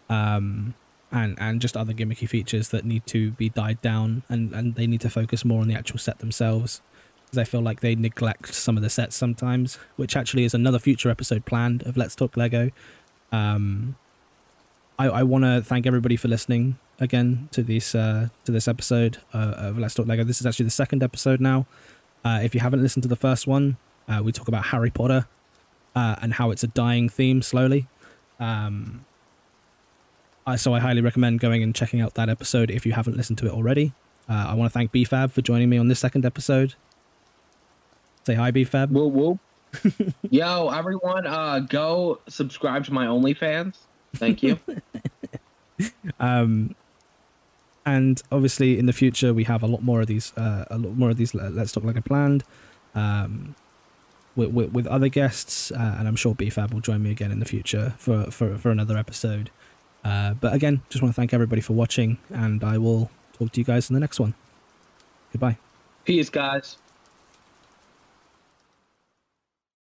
um, 0.08 0.74
and 1.10 1.36
and 1.38 1.60
just 1.60 1.76
other 1.76 1.92
gimmicky 1.92 2.28
features 2.28 2.68
that 2.70 2.84
need 2.84 3.06
to 3.06 3.32
be 3.32 3.48
died 3.48 3.80
down, 3.82 4.22
and 4.28 4.52
and 4.52 4.74
they 4.74 4.86
need 4.86 5.00
to 5.02 5.10
focus 5.10 5.44
more 5.44 5.60
on 5.60 5.68
the 5.68 5.74
actual 5.74 5.98
set 5.98 6.18
themselves. 6.18 6.80
Because 7.24 7.38
I 7.38 7.44
feel 7.44 7.60
like 7.60 7.80
they 7.80 7.94
neglect 7.94 8.54
some 8.54 8.78
of 8.78 8.82
the 8.82 8.88
sets 8.88 9.14
sometimes, 9.14 9.76
which 9.96 10.16
actually 10.16 10.44
is 10.44 10.54
another 10.54 10.78
future 10.78 11.10
episode 11.10 11.44
planned 11.44 11.82
of 11.82 11.98
Let's 11.98 12.16
Talk 12.16 12.38
Lego. 12.38 12.70
Um, 13.32 13.96
I, 14.98 15.09
I 15.09 15.22
want 15.24 15.44
to 15.44 15.61
thank 15.61 15.86
everybody 15.86 16.16
for 16.16 16.28
listening 16.28 16.78
again 17.01 17.49
to 17.53 17.62
this 17.62 17.94
uh, 17.94 18.28
to 18.44 18.53
this 18.53 18.68
episode 18.68 19.18
uh, 19.32 19.55
of 19.57 19.78
Let's 19.78 19.94
Talk 19.94 20.07
Lego. 20.07 20.24
This 20.24 20.40
is 20.40 20.46
actually 20.46 20.64
the 20.64 20.70
second 20.70 21.03
episode 21.03 21.40
now. 21.40 21.66
Uh, 22.24 22.40
if 22.42 22.55
you 22.55 22.61
haven't 22.61 22.82
listened 22.82 23.03
to 23.05 23.09
the 23.09 23.16
first 23.16 23.46
one, 23.46 23.76
uh, 24.09 24.20
we 24.22 24.32
talk 24.32 24.49
about 24.49 24.66
Harry 24.66 24.90
Potter 24.90 25.26
uh, 25.94 26.16
and 26.20 26.34
how 26.34 26.51
it's 26.51 26.62
a 26.62 26.68
dying 26.68 27.09
theme 27.09 27.42
slowly. 27.42 27.86
Um, 28.40 29.05
I, 30.46 30.57
so 30.57 30.74
I 30.74 30.80
highly 30.80 31.01
recommend 31.01 31.40
going 31.40 31.62
and 31.62 31.74
checking 31.74 32.01
out 32.01 32.14
that 32.14 32.28
episode 32.28 32.70
if 32.70 32.86
you 32.86 32.92
haven't 32.92 33.16
listened 33.16 33.38
to 33.38 33.46
it 33.46 33.53
already. 33.53 33.92
Uh, 34.28 34.46
I 34.49 34.55
want 34.55 34.70
to 34.70 34.72
thank 34.72 34.92
BFAB 34.92 35.30
for 35.30 35.42
joining 35.42 35.68
me 35.68 35.78
on 35.78 35.88
this 35.88 35.99
second 35.99 36.24
episode. 36.24 36.74
Say 38.24 38.34
hi, 38.34 38.51
BFAB. 38.51 38.90
Whoop 38.90 39.12
whoop. 39.12 39.38
Yo, 40.30 40.70
everyone, 40.70 41.26
uh, 41.26 41.61
go 41.61 42.20
subscribe 42.28 42.84
to 42.86 42.92
my 42.92 43.07
OnlyFans. 43.07 43.76
Thank 44.16 44.42
you. 44.42 44.59
um, 46.20 46.74
and 47.97 48.22
obviously 48.30 48.78
in 48.78 48.86
the 48.86 48.93
future 48.93 49.32
we 49.32 49.45
have 49.45 49.62
a 49.62 49.66
lot 49.66 49.82
more 49.82 50.01
of 50.01 50.07
these, 50.07 50.32
uh, 50.36 50.64
a 50.70 50.78
lot 50.78 50.97
more 50.97 51.11
of 51.11 51.16
these. 51.16 51.34
Let's 51.34 51.72
talk 51.72 51.84
like 51.84 51.97
I 51.97 52.01
planned. 52.01 52.45
Um, 52.95 53.55
with, 54.36 54.51
with, 54.53 54.72
with 54.72 54.86
other 54.86 55.09
guests, 55.09 55.72
uh, 55.72 55.97
and 55.99 56.07
I'm 56.07 56.14
sure 56.14 56.34
BFAB 56.34 56.72
will 56.72 56.80
join 56.80 57.03
me 57.03 57.11
again 57.11 57.32
in 57.32 57.41
the 57.41 57.45
future 57.45 57.95
for, 57.99 58.30
for, 58.30 58.57
for 58.57 58.70
another 58.70 58.97
episode. 58.97 59.51
Uh, 60.05 60.34
but 60.34 60.55
again, 60.55 60.80
just 60.91 61.03
want 61.03 61.12
to 61.12 61.20
thank 61.20 61.34
everybody 61.34 61.61
for 61.61 61.72
watching, 61.72 62.18
and 62.30 62.62
I 62.62 62.78
will 62.78 63.11
talk 63.36 63.51
to 63.53 63.61
you 63.61 63.64
guys 63.64 63.91
in 63.91 63.95
the 63.95 64.01
next 64.01 64.20
one. 64.20 64.34
Goodbye. 65.32 65.59
Peace, 66.05 66.30
guys. 66.30 66.78